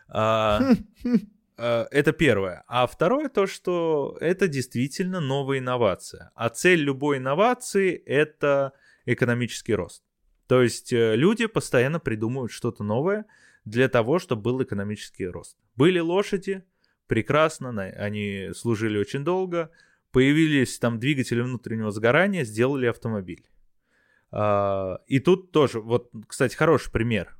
[0.07, 0.61] А,
[1.57, 2.63] а, это первое.
[2.67, 6.31] А второе то, что это действительно новая инновация.
[6.35, 8.73] А цель любой инновации— это
[9.05, 10.03] экономический рост.
[10.47, 13.25] То есть э, люди постоянно придумывают что-то новое
[13.65, 15.57] для того, чтобы был экономический рост.
[15.75, 16.63] Были лошади,
[17.07, 19.71] прекрасно, они служили очень долго,
[20.11, 23.45] появились там двигатели внутреннего сгорания, сделали автомобиль.
[24.31, 27.37] А, и тут тоже, вот, кстати, хороший пример.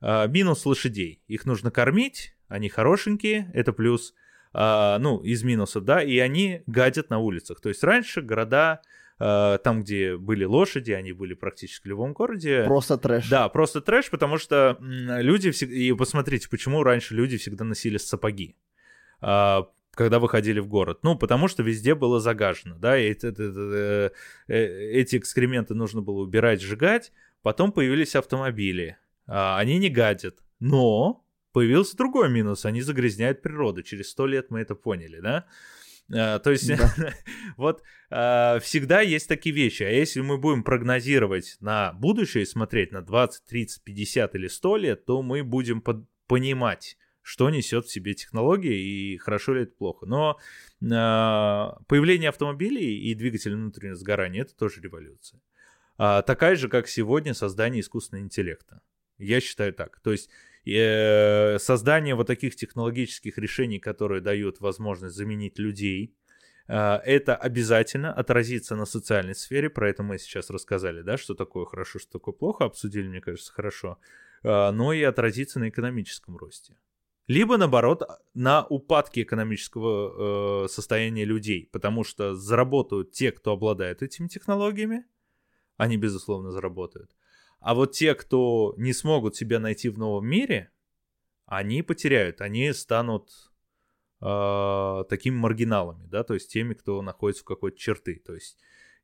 [0.00, 1.22] А, минус лошадей.
[1.26, 4.14] Их нужно кормить, они хорошенькие, это плюс,
[4.52, 7.60] а, ну, из минусов, да, и они гадят на улицах.
[7.60, 8.82] То есть раньше города
[9.18, 12.64] там, где были лошади, они были практически в любом городе.
[12.64, 13.28] Просто трэш.
[13.28, 15.74] Да, просто трэш, потому что люди всегда...
[15.74, 18.56] И посмотрите, почему раньше люди всегда носили сапоги.
[19.20, 21.00] А, когда выходили в город.
[21.02, 24.12] Ну, потому что везде было загажено, да, и это, это, это,
[24.46, 27.12] э, эти экскременты нужно было убирать, сжигать.
[27.42, 28.98] Потом появились автомобили.
[29.26, 33.82] А, они не гадят, но появился другой минус, они загрязняют природу.
[33.82, 35.46] Через сто лет мы это поняли, да?
[36.12, 36.70] А, то есть
[37.56, 39.82] вот а, всегда есть такие вещи.
[39.82, 45.04] А если мы будем прогнозировать на будущее, смотреть на 20, 30, 50 или 100 лет,
[45.04, 45.82] то мы будем
[46.26, 50.06] понимать, что несет в себе технология и хорошо ли это плохо.
[50.06, 50.38] Но
[50.80, 55.40] э, появление автомобилей и двигателей внутреннего сгорания это тоже революция.
[55.98, 58.80] А, такая же, как сегодня создание искусственного интеллекта.
[59.18, 59.98] Я считаю так.
[60.00, 60.30] То есть
[60.66, 66.14] э, создание вот таких технологических решений, которые дают возможность заменить людей,
[66.68, 69.70] э, это обязательно отразится на социальной сфере.
[69.70, 73.52] Про это мы сейчас рассказали, да, что такое хорошо, что такое плохо, обсудили, мне кажется,
[73.52, 73.98] хорошо.
[74.42, 76.76] Э, но и отразится на экономическом росте
[77.26, 78.02] либо наоборот
[78.34, 85.04] на упадке экономического э, состояния людей, потому что заработают те, кто обладает этими технологиями,
[85.76, 87.10] они безусловно заработают.
[87.60, 90.70] А вот те, кто не смогут себя найти в новом мире,
[91.46, 93.30] они потеряют, они станут
[94.20, 98.22] э, такими маргиналами, да, то есть теми, кто находится в какой-то черты.
[98.24, 98.58] То есть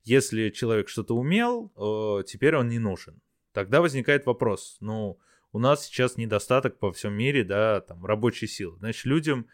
[0.05, 3.21] если человек что-то умел, э, теперь он не нужен.
[3.53, 5.19] Тогда возникает вопрос, ну,
[5.53, 8.79] у нас сейчас недостаток по всем мире, да, там, рабочей силы.
[8.79, 9.47] Значит, людям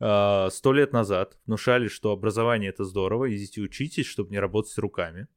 [0.00, 4.76] а, сто э, лет назад внушали, что образование это здорово, идите учитесь, чтобы не работать
[4.78, 5.28] руками.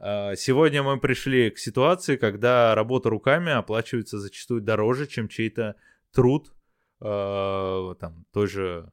[0.00, 5.76] Сегодня мы пришли к ситуации, когда работа руками оплачивается зачастую дороже, чем чей-то
[6.12, 6.52] труд,
[7.00, 8.90] э, там, той же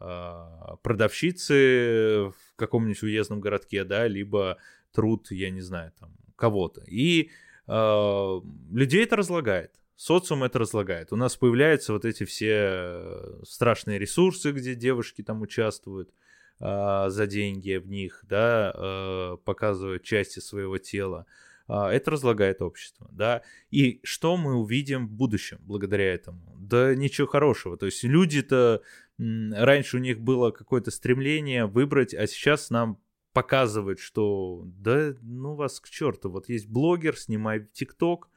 [0.00, 0.46] э,
[0.82, 4.58] продавщицы в каком-нибудь уездном городке, да, либо
[4.92, 6.82] труд, я не знаю, там, кого-то.
[6.86, 7.30] И
[7.66, 8.40] э,
[8.72, 11.12] людей это разлагает социум это разлагает.
[11.12, 16.12] У нас появляются вот эти все э, страшные ресурсы, где девушки там участвуют э,
[16.60, 21.26] за деньги в них, да, э, показывают части своего тела.
[21.68, 23.42] Э, это разлагает общество, да.
[23.70, 26.56] И что мы увидим в будущем благодаря этому?
[26.58, 27.76] Да ничего хорошего.
[27.78, 28.82] То есть люди-то
[29.18, 32.98] раньше у них было какое-то стремление выбрать, а сейчас нам
[33.32, 38.28] показывают, что да ну вас к черту, вот есть блогер, снимай ТикТок,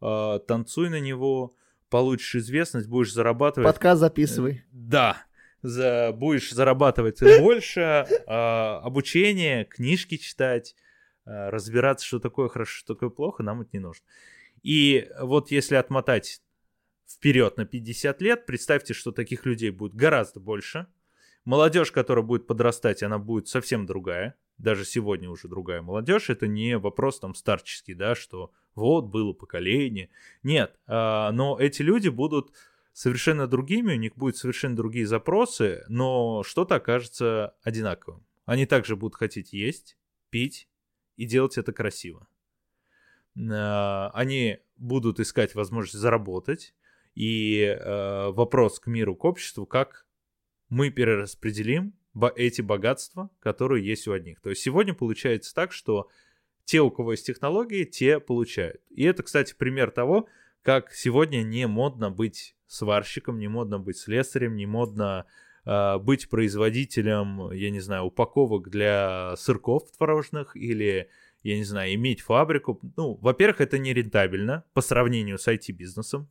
[0.00, 1.54] танцуй на него,
[1.90, 3.66] получишь известность, будешь зарабатывать.
[3.66, 4.52] Подкаст записывай.
[4.52, 5.16] Э, да,
[5.62, 10.74] за, будешь зарабатывать больше, э, обучение, книжки читать,
[11.26, 14.04] э, разбираться, что такое хорошо, что такое плохо, нам это не нужно.
[14.62, 16.42] И вот если отмотать
[17.08, 20.86] вперед на 50 лет, представьте, что таких людей будет гораздо больше.
[21.44, 24.34] Молодежь, которая будет подрастать, она будет совсем другая.
[24.58, 26.30] Даже сегодня уже другая молодежь.
[26.30, 30.10] Это не вопрос там старческий, да, что вот было поколение.
[30.42, 32.52] Нет, а, но эти люди будут
[32.92, 38.26] совершенно другими, у них будут совершенно другие запросы, но что-то окажется одинаковым.
[38.44, 39.96] Они также будут хотеть есть,
[40.30, 40.68] пить
[41.16, 42.28] и делать это красиво.
[43.36, 46.74] э, они будут искать возможность заработать,
[47.14, 50.06] и э, вопрос к миру, к обществу, как
[50.68, 51.94] мы перераспределим
[52.36, 54.40] эти богатства, которые есть у одних.
[54.40, 56.08] То есть сегодня получается так, что
[56.64, 58.80] те, у кого есть технологии, те получают.
[58.90, 60.28] И это, кстати, пример того,
[60.62, 65.26] как сегодня не модно быть сварщиком, не модно быть слесарем, не модно
[65.64, 71.08] э, быть производителем, я не знаю, упаковок для сырков творожных или,
[71.42, 72.78] я не знаю, иметь фабрику.
[72.96, 76.28] Ну, во-первых, это не рентабельно по сравнению с IT-бизнесом.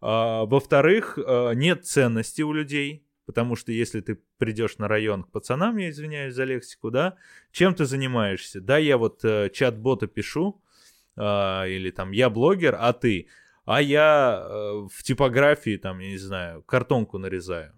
[0.00, 5.30] А, во-вторых, э, нет ценности у людей, потому что если ты придешь на район к
[5.30, 7.16] пацанам, я извиняюсь за лексику, да,
[7.50, 8.60] чем ты занимаешься?
[8.60, 10.62] Да, я вот э, чат-бота пишу,
[11.16, 11.20] э,
[11.68, 13.28] или там я блогер, а ты?
[13.68, 17.74] А я э, в типографии, там, я не знаю, картонку нарезаю.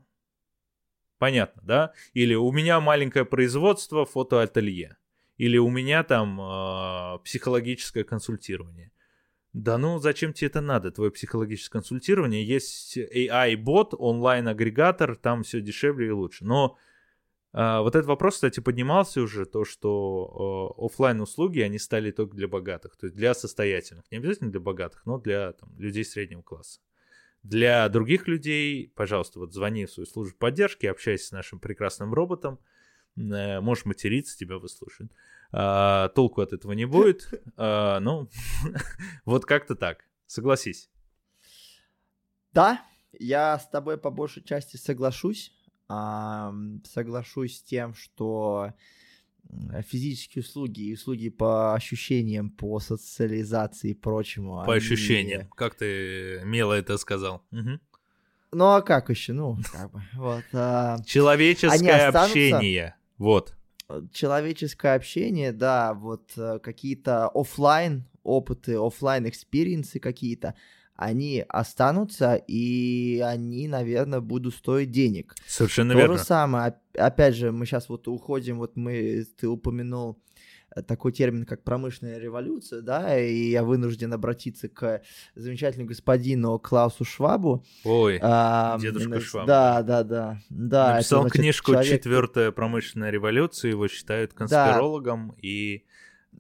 [1.19, 1.93] Понятно, да?
[2.15, 4.99] Или у меня маленькое производство, фотоателье.
[5.37, 8.93] Или у меня там э, психологическое консультирование.
[9.53, 12.47] Да ну, зачем тебе это надо, твое психологическое консультирование?
[12.47, 16.45] Есть AI-бот, онлайн-агрегатор, там все дешевле и лучше.
[16.45, 16.79] Но
[17.53, 22.37] а, вот этот вопрос, кстати, поднимался уже, то, что э, офлайн услуги они стали только
[22.37, 24.05] для богатых, то есть для состоятельных.
[24.11, 26.81] Не обязательно для богатых, но для там, людей среднего класса.
[27.43, 32.61] Для других людей, пожалуйста, вот звони в свою службу поддержки, общайся с нашим прекрасным роботом,
[33.17, 35.11] э, можешь материться, тебя выслушают.
[35.53, 38.29] А, толку от этого не будет, а, ну,
[39.25, 40.89] вот как-то так, согласись.
[42.53, 45.53] Да, я с тобой по большей части соглашусь
[46.85, 48.73] соглашусь с тем, что
[49.87, 54.63] физические услуги и услуги по ощущениям, по социализации и прочему.
[54.65, 54.79] По они...
[54.79, 57.43] ощущениям, как ты мило это сказал.
[57.51, 57.81] Угу.
[58.53, 59.33] Ну а как еще?
[59.33, 60.45] Ну, как бы, вот.
[60.53, 60.99] А...
[61.05, 63.55] Человеческое общение, вот.
[64.13, 70.55] Человеческое общение, да, вот э, какие-то офлайн опыты, офлайн experience ы какие-то,
[71.01, 75.35] они останутся, и они, наверное, будут стоить денег.
[75.47, 76.15] Совершенно То верно.
[76.15, 80.19] То же самое, опять же, мы сейчас вот уходим, вот мы, ты упомянул
[80.77, 85.01] э, такой термин, как промышленная революция, да, и я вынужден обратиться к
[85.35, 87.65] замечательному господину Клаусу Швабу.
[87.85, 89.47] Ой, а, дедушка Шваб.
[89.47, 90.39] Да, да, да.
[90.51, 91.93] да Написал это, значит, книжку человек...
[91.93, 95.35] «Четвертая промышленная революция», его считают конспирологом, да.
[95.41, 95.87] и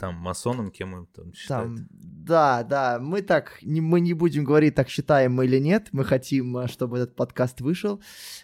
[0.01, 1.67] там масоном, кем он там считает.
[1.67, 5.89] Там, да, да, мы так, не, мы не будем говорить, так считаем мы или нет,
[5.93, 8.01] мы хотим, э, чтобы этот подкаст вышел.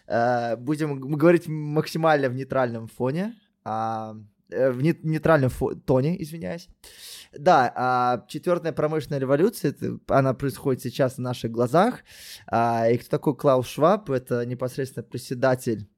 [0.06, 3.34] Э, будем говорить максимально в нейтральном фоне,
[3.64, 4.16] а,
[4.50, 6.68] э, в нейтральном фо- тоне, извиняюсь.
[7.32, 9.74] Да, а, четвертая промышленная революция,
[10.08, 12.04] она происходит сейчас на наших глазах.
[12.46, 14.10] А, и кто такой Клаус Шваб?
[14.10, 15.88] Это непосредственно председатель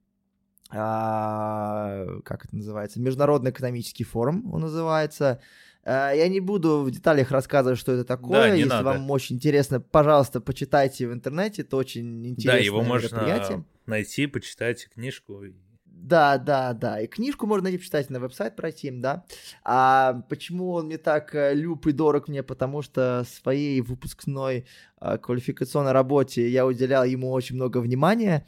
[0.71, 5.41] а, как это называется, Международный экономический форум он называется.
[5.85, 8.51] А, я не буду в деталях рассказывать, что это такое.
[8.51, 8.85] Да, Если надо.
[8.85, 11.63] вам очень интересно, пожалуйста, почитайте в интернете.
[11.63, 15.43] Это очень интересное Да, его можно найти, почитайте книжку.
[15.87, 17.01] Да, да, да.
[17.01, 19.25] И книжку можно найти, почитать на веб-сайт пройти, да.
[19.65, 22.43] А почему он мне так э, люб и дорог мне?
[22.43, 24.67] Потому что своей выпускной
[24.99, 28.47] а, квалификационной работе я уделял ему очень много внимания.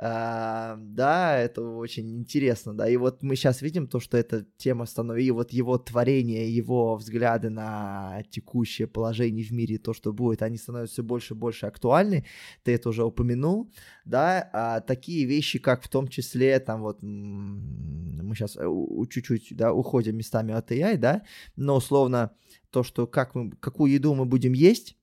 [0.00, 4.86] А, да, это очень интересно, да, и вот мы сейчас видим то, что эта тема
[4.86, 10.42] становится, и вот его творение, его взгляды на текущее положение в мире, то, что будет,
[10.42, 12.24] они становятся все больше и больше актуальны,
[12.62, 13.72] ты это уже упомянул,
[14.04, 18.64] да, а такие вещи, как в том числе, там вот, мы сейчас э,
[19.10, 21.22] чуть-чуть, да, уходим местами от AI, да,
[21.56, 22.30] но условно
[22.70, 24.97] то, что как мы, какую еду мы будем есть,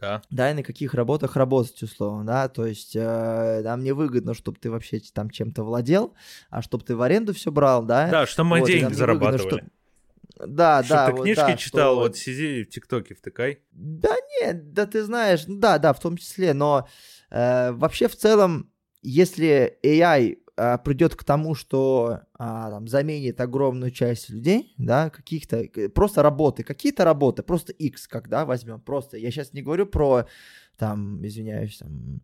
[0.00, 0.22] да.
[0.30, 4.58] да, и на каких работах работать, условно, да, то есть э, нам не выгодно, чтобы
[4.58, 6.14] ты вообще там чем-то владел,
[6.50, 8.08] а чтобы ты в аренду все брал, да.
[8.08, 9.42] Да, что мы вот, деньги зарабатывали.
[9.42, 10.46] Выгодно, что...
[10.46, 11.06] Да, Чтоб да.
[11.06, 12.00] ты вот, книжки да, читал, что...
[12.00, 13.60] вот сиди в ТикТоке втыкай.
[13.72, 16.88] Да нет, да ты знаешь, ну да, да, в том числе, но
[17.30, 18.70] э, вообще в целом,
[19.02, 25.64] если AI а, придет к тому, что а, там, заменит огромную часть людей, да, каких-то,
[25.94, 30.26] просто работы, какие-то работы, просто X, когда возьмем, просто, я сейчас не говорю про,
[30.76, 32.20] там, извиняюсь, там,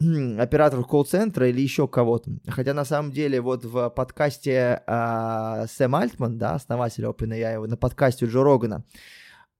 [0.40, 2.30] операторов колл-центра или еще кого-то.
[2.46, 8.24] Хотя на самом деле вот в подкасте а, Сэм Альтман, да, основатель OpenAI, на подкасте
[8.24, 8.86] Джо Рогана,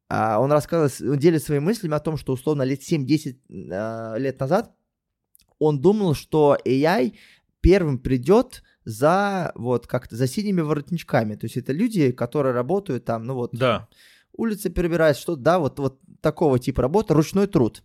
[0.08, 3.36] а, он рассказывал, он делит своими мыслями о том, что условно лет 7-10
[3.70, 4.74] а, лет назад
[5.58, 7.14] он думал, что AI
[7.60, 11.34] первым придет за вот как-то за синими воротничками.
[11.34, 13.88] То есть это люди, которые работают там, ну вот, да.
[14.32, 17.82] улицы перебирают, что да, вот, вот такого типа работы, ручной труд.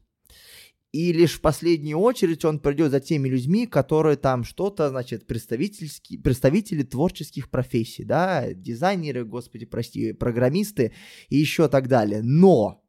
[0.94, 6.20] и лишь в последнюю очередь он придет за теми людьми, которые там что-то, значит, представительские,
[6.20, 10.94] представители творческих профессий, да, дизайнеры, господи, прости, программисты
[11.30, 12.22] и еще так далее.
[12.22, 12.83] Но,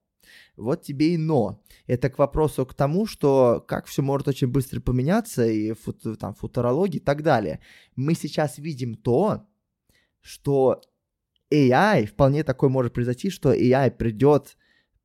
[0.57, 1.63] вот тебе и но.
[1.87, 6.35] Это к вопросу к тому, что как все может очень быстро поменяться, и фут, там,
[6.35, 7.61] футурология и так далее.
[7.97, 9.47] Мы сейчас видим то,
[10.21, 10.81] что
[11.53, 14.57] AI, вполне такое может произойти, что AI придет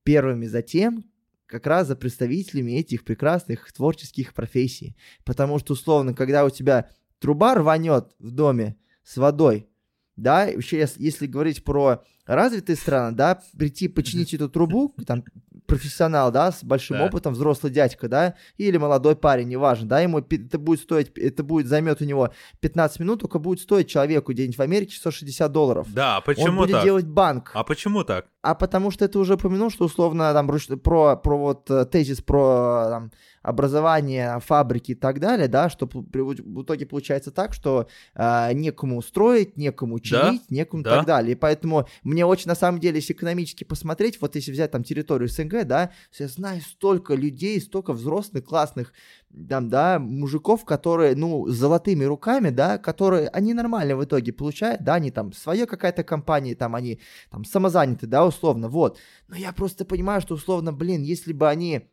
[0.04, 1.06] первыми за тем,
[1.46, 4.96] как раз за представителями этих прекрасных творческих профессий.
[5.26, 6.90] Потому что, условно, когда у тебя
[7.20, 9.68] труба рванет в доме с водой,
[10.16, 15.24] да, вообще, если говорить про развитые страны, да, прийти починить эту трубу, там,
[15.66, 17.06] профессионал, да, с большим да.
[17.06, 21.68] опытом, взрослый дядька, да, или молодой парень, неважно, да, ему это будет стоить, это будет,
[21.68, 25.88] займет у него 15 минут, только будет стоить человеку где-нибудь в Америке 160 долларов.
[25.92, 26.84] Да, а почему Он будет так?
[26.84, 27.52] делать банк.
[27.54, 28.28] А почему так?
[28.42, 30.48] А потому что это уже упомянул, что условно там
[30.82, 33.12] про, про вот э, тезис про там,
[33.42, 39.58] образование, фабрики и так далее, да, что в итоге получается так, что э, некому строить,
[39.58, 40.56] некому чинить, да?
[40.56, 40.98] некому да.
[40.98, 41.34] так далее.
[41.34, 45.28] И поэтому мне очень, на самом деле, если экономически посмотреть, вот если взять там территорию
[45.28, 48.94] СНГ, да, я знаю столько людей, столько взрослых, классных,
[49.48, 54.84] там, да, мужиков, которые, ну, с золотыми руками, да, которые, они нормально в итоге получают,
[54.84, 57.00] да, они там, своя какая-то компания, там, они
[57.30, 58.98] там самозаняты, да, условно, вот.
[59.28, 61.90] Но я просто понимаю, что, условно, блин, если бы они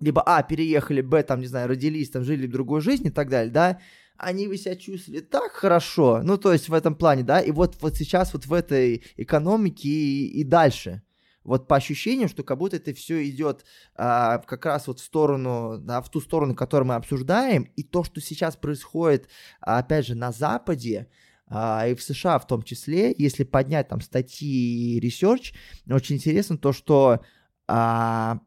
[0.00, 3.52] либо А, переехали, Б, там, не знаю, родились, там, жили другую жизнь и так далее,
[3.52, 3.80] да,
[4.16, 7.76] они бы себя чувствовали так хорошо, ну, то есть в этом плане, да, и вот,
[7.80, 11.02] вот сейчас вот в этой экономике и, и дальше,
[11.48, 13.64] вот по ощущениям, что как будто это все идет
[13.94, 18.04] а, как раз вот в сторону, да, в ту сторону, которую мы обсуждаем, и то,
[18.04, 19.28] что сейчас происходит,
[19.60, 21.08] опять же, на Западе,
[21.46, 25.54] а, и в США в том числе, если поднять там статьи и research,
[25.90, 27.20] очень интересно то, что
[27.66, 28.40] а,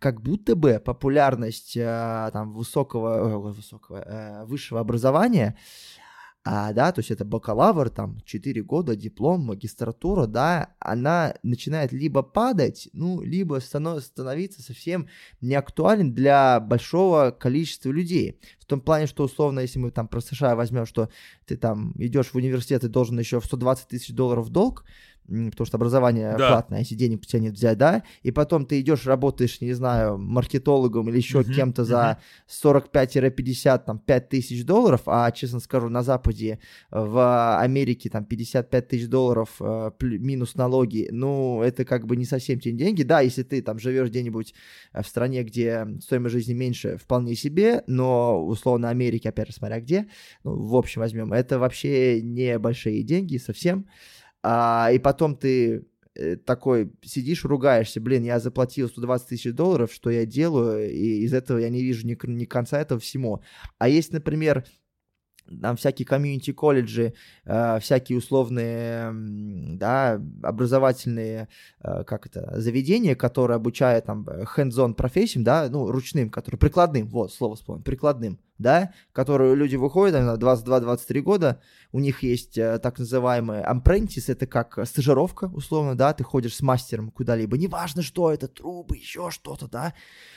[0.00, 5.58] как будто бы популярность э, там высокого, высокого э, высшего образования,
[6.42, 12.22] а, да, то есть это бакалавр, там, 4 года, диплом, магистратура, да, она начинает либо
[12.22, 15.08] падать, ну, либо станов, становиться совсем
[15.42, 18.40] неактуален для большого количества людей.
[18.58, 21.10] В том плане, что, условно, если мы там про США возьмем, что
[21.44, 24.84] ты там идешь в университет и должен еще в 120 тысяч долларов долг,
[25.30, 26.48] потому что образование да.
[26.48, 30.18] платное, если денег у тебя нет взять, да, и потом ты идешь, работаешь, не знаю,
[30.18, 32.90] маркетологом или еще uh-huh, кем-то за uh-huh.
[32.92, 36.58] 45-50, там, 5 тысяч долларов, а, честно скажу, на Западе,
[36.90, 42.58] в Америке, там, 55 тысяч долларов э, минус налоги, ну, это как бы не совсем
[42.58, 44.54] те деньги, да, если ты там живешь где-нибудь
[44.92, 50.06] в стране, где стоимость жизни меньше, вполне себе, но, условно, Америке, опять же, смотря где,
[50.42, 53.86] ну, в общем возьмем, это вообще не большие деньги совсем,
[54.42, 60.10] а, и потом ты э, такой сидишь, ругаешься, блин, я заплатил 120 тысяч долларов, что
[60.10, 63.42] я делаю, и из этого я не вижу ни, ни конца этого всему.
[63.78, 64.64] А есть, например,
[65.60, 67.14] там всякие комьюнити колледжи,
[67.44, 69.12] э, всякие условные,
[69.76, 71.48] да, образовательные,
[71.82, 74.26] э, как это, заведения, которые обучают там
[74.56, 80.14] hands-on профессиям, да, ну, ручным, которые, прикладным, вот, слово вспомнил, прикладным, да, которые люди выходят,
[80.14, 81.60] на 22-23 года,
[81.92, 86.60] у них есть э, так называемый apprentice, это как стажировка, условно, да, ты ходишь с
[86.60, 89.94] мастером куда-либо, неважно что это, трубы, еще что-то, да,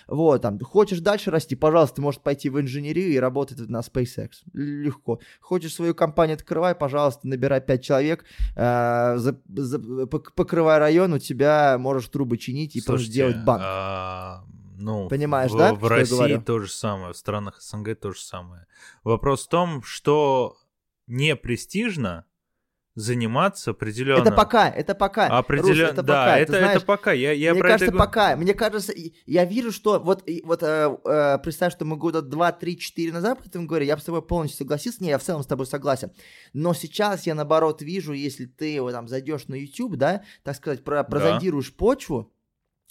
[0.08, 4.30] вот, там, хочешь дальше расти, пожалуйста, ты можешь пойти в инженерию и работать на SpaceX,
[4.54, 8.24] легко, хочешь свою компанию открывай, пожалуйста, набирай 5 человек,
[8.56, 13.64] э, за, за, покрывай район, у тебя можешь трубы чинить и Слушайте, просто делать банк.
[14.84, 15.74] Ну, Понимаешь, в, да?
[15.74, 18.68] В России то же самое, в странах СНГ то же самое.
[19.04, 20.58] Вопрос в том, что
[21.08, 22.26] не престижно
[22.96, 24.22] заниматься определенно.
[24.22, 25.28] Это пока, это пока.
[25.28, 26.38] Определенно, это да, пока.
[26.38, 27.12] это, знаешь, это пока.
[27.14, 27.98] Я, я мне кажется, это...
[27.98, 28.36] пока.
[28.36, 28.94] Мне кажется,
[29.26, 33.40] я вижу, что вот, вот э, э, представь, что мы года 2, 3, 4 назад
[33.40, 36.12] об этом говорили, я с тобой полностью согласился, не, я в целом с тобой согласен.
[36.52, 40.84] Но сейчас я наоборот вижу, если ты вот, там зайдешь на YouTube, да, так сказать,
[40.84, 41.78] про, прозондируешь да.
[41.78, 42.33] почву,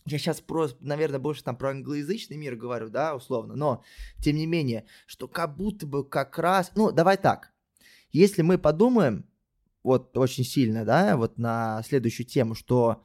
[0.07, 3.83] я сейчас про, наверное, больше там про англоязычный мир говорю, да, условно, но
[4.21, 7.53] тем не менее, что как будто бы как раз, ну, давай так,
[8.11, 9.25] если мы подумаем,
[9.83, 13.05] вот очень сильно, да, вот на следующую тему, что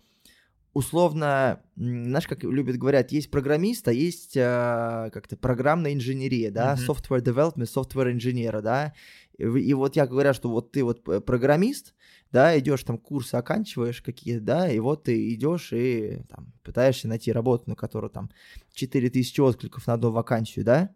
[0.74, 6.88] условно, знаешь, как любят говорят, есть программист, а есть э, как-то программная инженерия, да, mm-hmm.
[6.88, 8.94] software development, software инженера, да,
[9.38, 11.96] и, и вот я говорю, что вот ты вот программист,
[12.32, 17.32] да, идешь там курсы оканчиваешь какие-то, да, и вот ты идешь и там пытаешься найти
[17.32, 18.30] работу, на которую там
[18.74, 20.92] 4000 откликов на одну вакансию, да,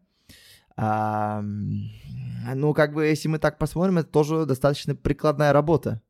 [0.78, 6.02] а, ну, как бы, если мы так посмотрим, это тоже достаточно прикладная работа.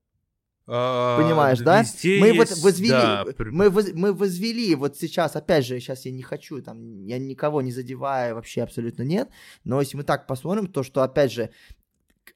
[0.68, 1.84] А, Понимаешь, да?
[2.04, 3.26] Мы есть, вот возвели, да.
[3.52, 7.62] мы, воз, мы возвели вот сейчас, опять же, сейчас я не хочу, там, я никого
[7.62, 9.30] не задеваю, вообще абсолютно нет,
[9.64, 11.50] но если мы так посмотрим, то что, опять же,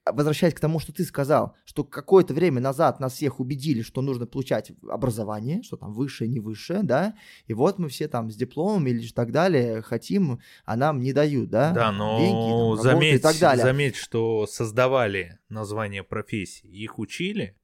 [0.04, 4.26] возвращаясь к тому, что ты сказал, что какое-то время назад нас всех убедили, что нужно
[4.26, 7.14] получать образование, что там высшее, не высшее, да,
[7.46, 11.50] и вот мы все там с дипломом или так далее хотим, а нам не дают,
[11.50, 13.64] да, да, но деньги, там, заметь, и так далее.
[13.64, 17.56] заметь, что создавали название профессии, их учили,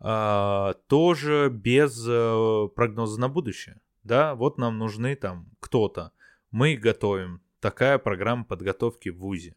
[0.00, 6.12] а, тоже без а, прогноза на будущее, да, вот нам нужны там кто-то,
[6.50, 9.56] мы готовим, такая программа подготовки в ВУЗе,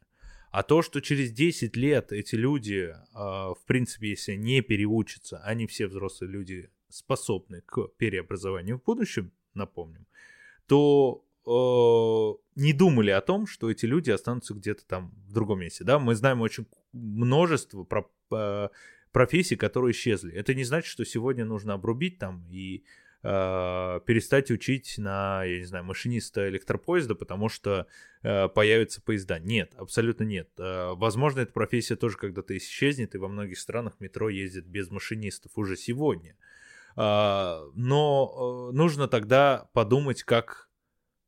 [0.52, 5.68] а то, что через 10 лет эти люди, а, в принципе, если не переучатся, они
[5.68, 10.08] все взрослые люди способны к переобразованию в будущем, напомним,
[10.68, 15.84] то э, не думали о том, что эти люди останутся где-то там в другом месте.
[15.84, 16.00] Да?
[16.00, 18.70] Мы знаем очень множество про, э,
[19.12, 20.34] профессий, которые исчезли.
[20.34, 22.84] Это не значит, что сегодня нужно обрубить там и
[23.28, 27.88] э, перестать учить на, я не знаю, машиниста электропоезда, потому что
[28.24, 29.38] э, появятся поезда.
[29.40, 30.50] Нет, абсолютно нет.
[30.58, 35.52] Э, возможно, эта профессия тоже когда-то исчезнет, и во многих странах метро ездит без машинистов
[35.56, 36.38] уже сегодня.
[36.96, 40.67] Э, но э, нужно тогда подумать, как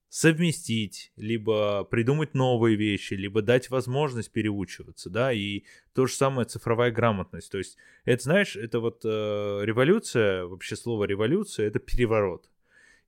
[0.09, 5.63] совместить, либо придумать новые вещи, либо дать возможность переучиваться, да, и
[5.93, 7.51] то же самое цифровая грамотность.
[7.51, 9.07] То есть, это, знаешь, это вот э,
[9.63, 12.49] революция, вообще слово революция, это переворот.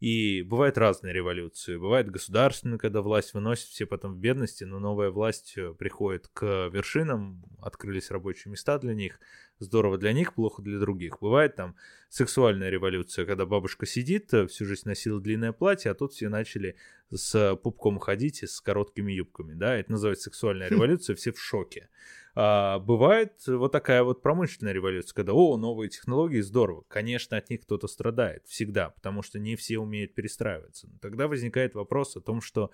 [0.02, 1.78] И бывают разные революции.
[1.78, 6.70] Бывает государственная, когда власть выносит все потом в бедности, но новая власть э, приходит к
[6.70, 9.20] вершинам, открылись рабочие места для них.
[9.60, 11.20] Здорово для них, плохо для других.
[11.22, 11.76] Бывает там
[12.10, 16.78] сексуальная революция, когда бабушка сидит, э, всю жизнь носила длинное платье, а тут все начали
[17.12, 19.54] с пупком ходить и с короткими юбками.
[19.54, 21.90] Да, это называется сексуальная революция, все в шоке.
[22.34, 26.84] А, бывает вот такая вот промышленная революция, когда, о, новые технологии, здорово.
[26.88, 30.88] Конечно, от них кто-то страдает всегда, потому что не все умеют перестраиваться.
[30.88, 32.72] Но тогда возникает вопрос о том, что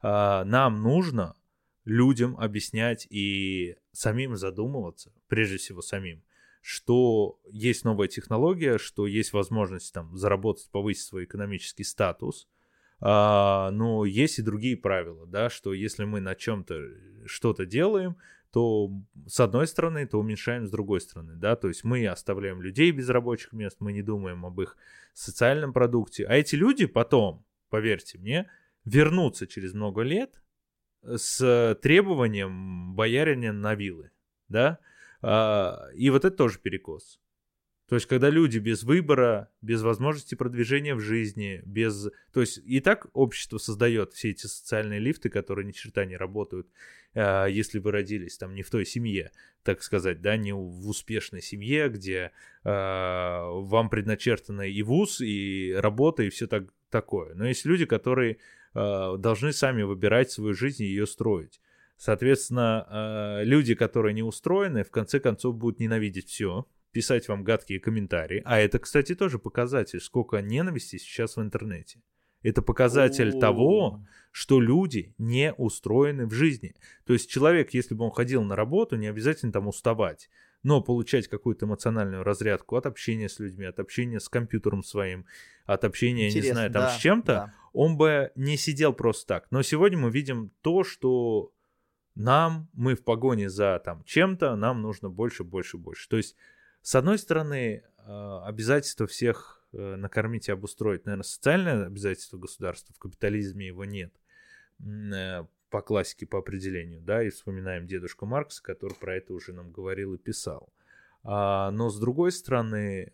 [0.00, 1.34] а, нам нужно
[1.84, 6.22] людям объяснять и самим задумываться, прежде всего самим,
[6.62, 12.48] что есть новая технология, что есть возможность там заработать, повысить свой экономический статус,
[13.00, 18.16] а, но есть и другие правила, да, что если мы на чем-то что-то делаем,
[18.52, 18.90] то
[19.26, 23.08] с одной стороны, то уменьшаем с другой стороны, да, то есть мы оставляем людей без
[23.08, 24.76] рабочих мест, мы не думаем об их
[25.14, 28.50] социальном продукте, а эти люди потом, поверьте мне,
[28.84, 30.42] вернутся через много лет
[31.02, 34.10] с требованием боярина на вилы,
[34.48, 34.78] да,
[35.22, 37.20] а, и вот это тоже перекос.
[37.90, 42.08] То есть, когда люди без выбора, без возможности продвижения в жизни, без...
[42.32, 46.68] То есть, и так общество создает все эти социальные лифты, которые ни черта не работают,
[47.14, 49.32] э, если вы родились там не в той семье,
[49.64, 52.30] так сказать, да, не в успешной семье, где
[52.62, 57.34] э, вам предначертано и вуз, и работа, и все так, такое.
[57.34, 58.36] Но есть люди, которые
[58.72, 61.60] э, должны сами выбирать свою жизнь и ее строить.
[61.96, 68.42] Соответственно, люди, которые не устроены, в конце концов будут ненавидеть все, писать вам гадкие комментарии.
[68.44, 72.02] А это, кстати, тоже показатель, сколько ненависти сейчас в интернете.
[72.42, 73.40] Это показатель О-о-о.
[73.40, 76.74] того, что люди не устроены в жизни.
[77.04, 80.30] То есть человек, если бы он ходил на работу, не обязательно там уставать,
[80.62, 85.26] но получать какую-то эмоциональную разрядку от общения с людьми, от общения с компьютером своим,
[85.66, 87.54] от общения, Интересно, не знаю, там да, с чем-то, да.
[87.72, 89.46] он бы не сидел просто так.
[89.50, 91.52] Но сегодня мы видим то, что
[92.14, 96.08] нам, мы в погоне за там чем-то, нам нужно больше, больше, больше.
[96.08, 96.36] То есть
[96.82, 102.98] с одной стороны, а, обязательство всех э, накормить и обустроить, наверное, социальное обязательство государства, в
[102.98, 104.12] капитализме его нет,
[104.80, 109.70] э, по классике, по определению, да, и вспоминаем дедушку Маркса, который про это уже нам
[109.70, 110.72] говорил и писал.
[111.22, 113.12] А, но с другой стороны,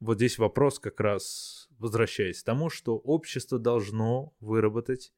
[0.00, 5.12] вот здесь вопрос как раз, возвращаясь к тому, что общество должно выработать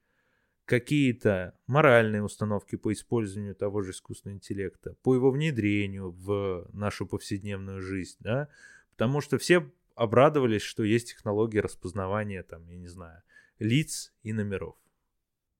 [0.70, 7.80] какие-то моральные установки по использованию того же искусственного интеллекта, по его внедрению в нашу повседневную
[7.80, 8.46] жизнь, да,
[8.92, 13.20] потому что все обрадовались, что есть технологии распознавания, там, я не знаю,
[13.58, 14.76] лиц и номеров.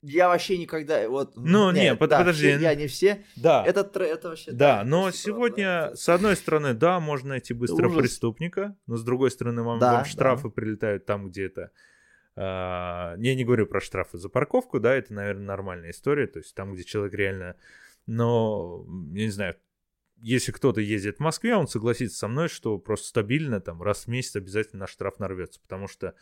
[0.00, 1.32] Я вообще никогда, вот...
[1.34, 2.46] Ну, нет, нет да, подожди.
[2.46, 3.24] Я не все.
[3.34, 3.64] Да.
[3.66, 4.52] Это, это вообще...
[4.52, 5.96] Да, да но сегодня, правда.
[5.96, 10.04] с одной стороны, да, можно найти быстро преступника, но с другой стороны, вам, да, вам
[10.04, 10.50] штрафы да.
[10.50, 11.70] прилетают там, где это а,
[12.40, 16.74] я не говорю про штрафы за парковку, да, это, наверное, нормальная история, то есть там,
[16.74, 17.56] где человек реально...
[18.06, 19.56] Но, я не знаю,
[20.16, 24.08] если кто-то ездит в Москве, он согласится со мной, что просто стабильно там раз в
[24.08, 26.14] месяц обязательно на штраф нарвется, потому что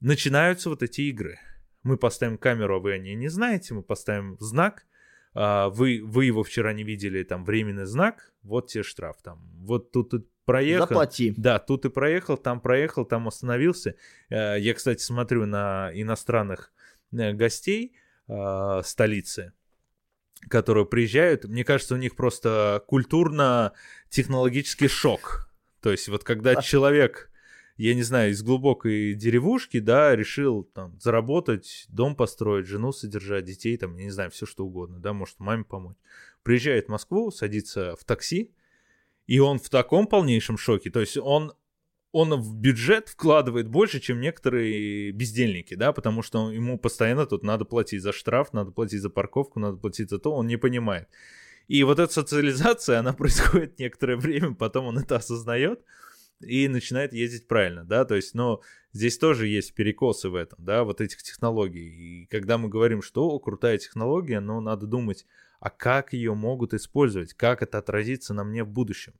[0.00, 1.38] начинаются вот эти игры.
[1.82, 4.86] Мы поставим камеру, а вы о ней не знаете, мы поставим знак,
[5.34, 9.90] а вы, вы его вчера не видели, там, временный знак, вот тебе штраф, там, вот
[9.92, 10.86] тут, тут проехал.
[10.86, 11.34] Заплати.
[11.36, 13.94] Да, тут и проехал, там проехал, там остановился.
[14.28, 16.72] Э, я, кстати, смотрю на иностранных
[17.12, 17.94] э, гостей
[18.28, 19.52] э, столицы,
[20.48, 21.44] которые приезжают.
[21.44, 25.50] Мне кажется, у них просто культурно-технологический шок.
[25.80, 27.30] То есть вот когда человек,
[27.76, 33.76] я не знаю, из глубокой деревушки, да, решил там заработать, дом построить, жену содержать, детей,
[33.76, 35.96] там, я не знаю, все что угодно, да, может маме помочь.
[36.42, 38.52] Приезжает в Москву, садится в такси,
[39.26, 40.90] и он в таком полнейшем шоке.
[40.90, 41.52] То есть он,
[42.12, 47.64] он в бюджет вкладывает больше, чем некоторые бездельники, да, потому что ему постоянно тут надо
[47.64, 51.08] платить за штраф, надо платить за парковку, надо платить за то, он не понимает.
[51.68, 55.84] И вот эта социализация, она происходит некоторое время, потом он это осознает
[56.40, 60.84] и начинает ездить правильно, да, то есть, но здесь тоже есть перекосы в этом, да,
[60.84, 62.22] вот этих технологий.
[62.22, 65.26] И когда мы говорим, что о, крутая технология, но надо думать,
[65.60, 69.14] а как ее могут использовать, как это отразится на мне в будущем,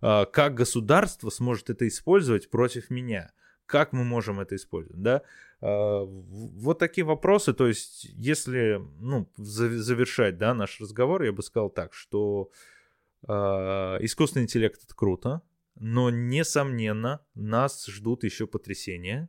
[0.00, 3.32] а, как государство сможет это использовать против меня,
[3.66, 5.22] как мы можем это использовать, да,
[5.60, 11.70] а, вот такие вопросы, то есть если, ну, завершать, да, наш разговор, я бы сказал
[11.70, 12.50] так, что
[13.28, 15.42] а, искусственный интеллект это круто,
[15.78, 19.28] но, несомненно, нас ждут еще потрясения,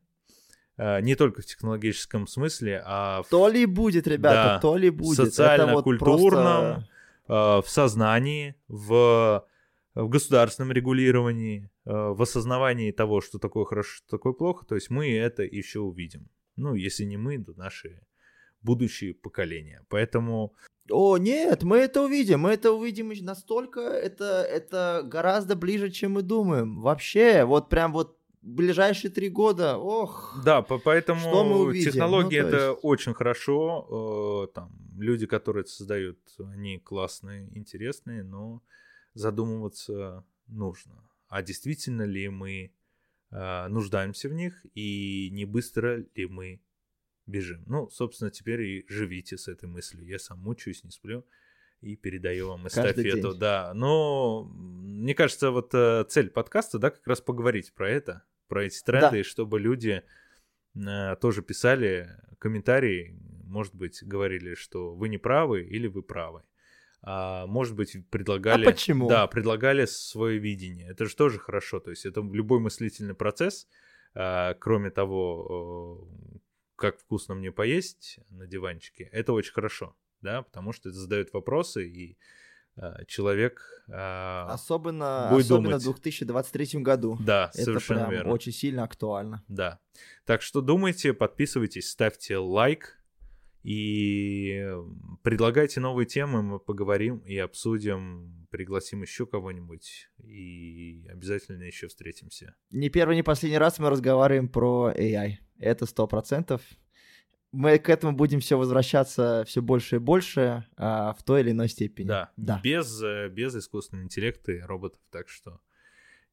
[0.78, 3.30] не только в технологическом смысле, а в...
[3.30, 5.18] То ли будет, ребята, да, то ли будет.
[5.18, 6.86] Социально-культурном, вот
[7.28, 7.64] просто...
[7.64, 9.46] в сознании, в,
[9.94, 14.66] в государственном регулировании, в осознавании того, что такое хорошо, что такое плохо.
[14.66, 16.28] То есть мы это еще увидим.
[16.56, 18.02] Ну, если не мы, то наши
[18.62, 19.84] будущие поколения.
[19.90, 20.54] Поэтому...
[20.90, 26.24] О, нет, мы это увидим, мы это увидим настолько, это, это гораздо ближе, чем мы
[26.24, 26.82] думаем.
[26.82, 30.40] Вообще, вот прям вот ближайшие три года, ох.
[30.46, 31.92] Да, поэтому что мы увидим?
[31.92, 32.80] технологии ну, это есть...
[32.84, 34.48] очень хорошо.
[34.50, 38.62] Э, там люди, которые это создают, они классные, интересные, но
[39.14, 41.04] задумываться нужно.
[41.30, 42.72] А действительно ли мы
[43.32, 46.62] э, нуждаемся в них и не быстро ли мы
[47.26, 47.64] бежим?
[47.66, 50.06] Ну, собственно, теперь и живите с этой мыслью.
[50.06, 51.26] Я сам мучаюсь, не сплю
[51.82, 53.34] и передаю вам эстафету.
[53.34, 58.66] Да, но мне кажется, вот э, цель подкаста, да, как раз поговорить про это, про
[58.66, 59.20] эти тренды, да.
[59.20, 60.04] и чтобы люди
[60.76, 62.10] э, тоже писали
[62.40, 66.44] комментарии, может быть, говорили, что вы не правы или вы правы.
[67.02, 68.66] А, может быть, предлагали...
[68.66, 69.08] А почему?
[69.08, 70.90] Да, предлагали свое видение.
[70.90, 71.80] Это же тоже хорошо.
[71.80, 73.68] То есть это любой мыслительный процесс,
[74.16, 76.08] а, кроме того,
[76.76, 81.88] как вкусно мне поесть на диванчике, это очень хорошо, да, потому что это задает вопросы,
[81.88, 82.43] и Э,
[83.08, 85.84] человек э, особенно, будет особенно думать.
[85.84, 87.18] в 2023 году.
[87.20, 88.34] Да, Это совершенно прям верно.
[88.34, 89.44] очень сильно актуально.
[89.48, 89.80] Да.
[90.26, 92.98] Так что думайте, подписывайтесь, ставьте лайк
[93.64, 94.68] и
[95.22, 102.56] предлагайте новые темы, мы поговорим и обсудим, пригласим еще кого-нибудь и обязательно еще встретимся.
[102.72, 105.36] Не первый, не последний раз мы разговариваем про AI.
[105.60, 106.62] Это сто процентов
[107.54, 111.70] мы к этому будем все возвращаться все больше и больше а, в той или иной
[111.70, 112.08] степени.
[112.08, 112.60] Да, да.
[112.64, 113.02] Без,
[113.32, 115.00] без искусственного интеллекта и роботов.
[115.12, 115.62] Так что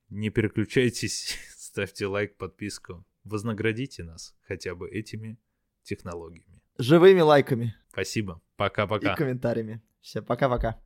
[0.09, 3.05] не переключайтесь, ставьте лайк, подписку.
[3.24, 5.38] Вознаградите нас хотя бы этими
[5.82, 6.62] технологиями.
[6.78, 7.74] Живыми лайками.
[7.92, 8.40] Спасибо.
[8.56, 9.12] Пока-пока.
[9.12, 9.82] И комментариями.
[10.01, 10.80] Все, пока-пока.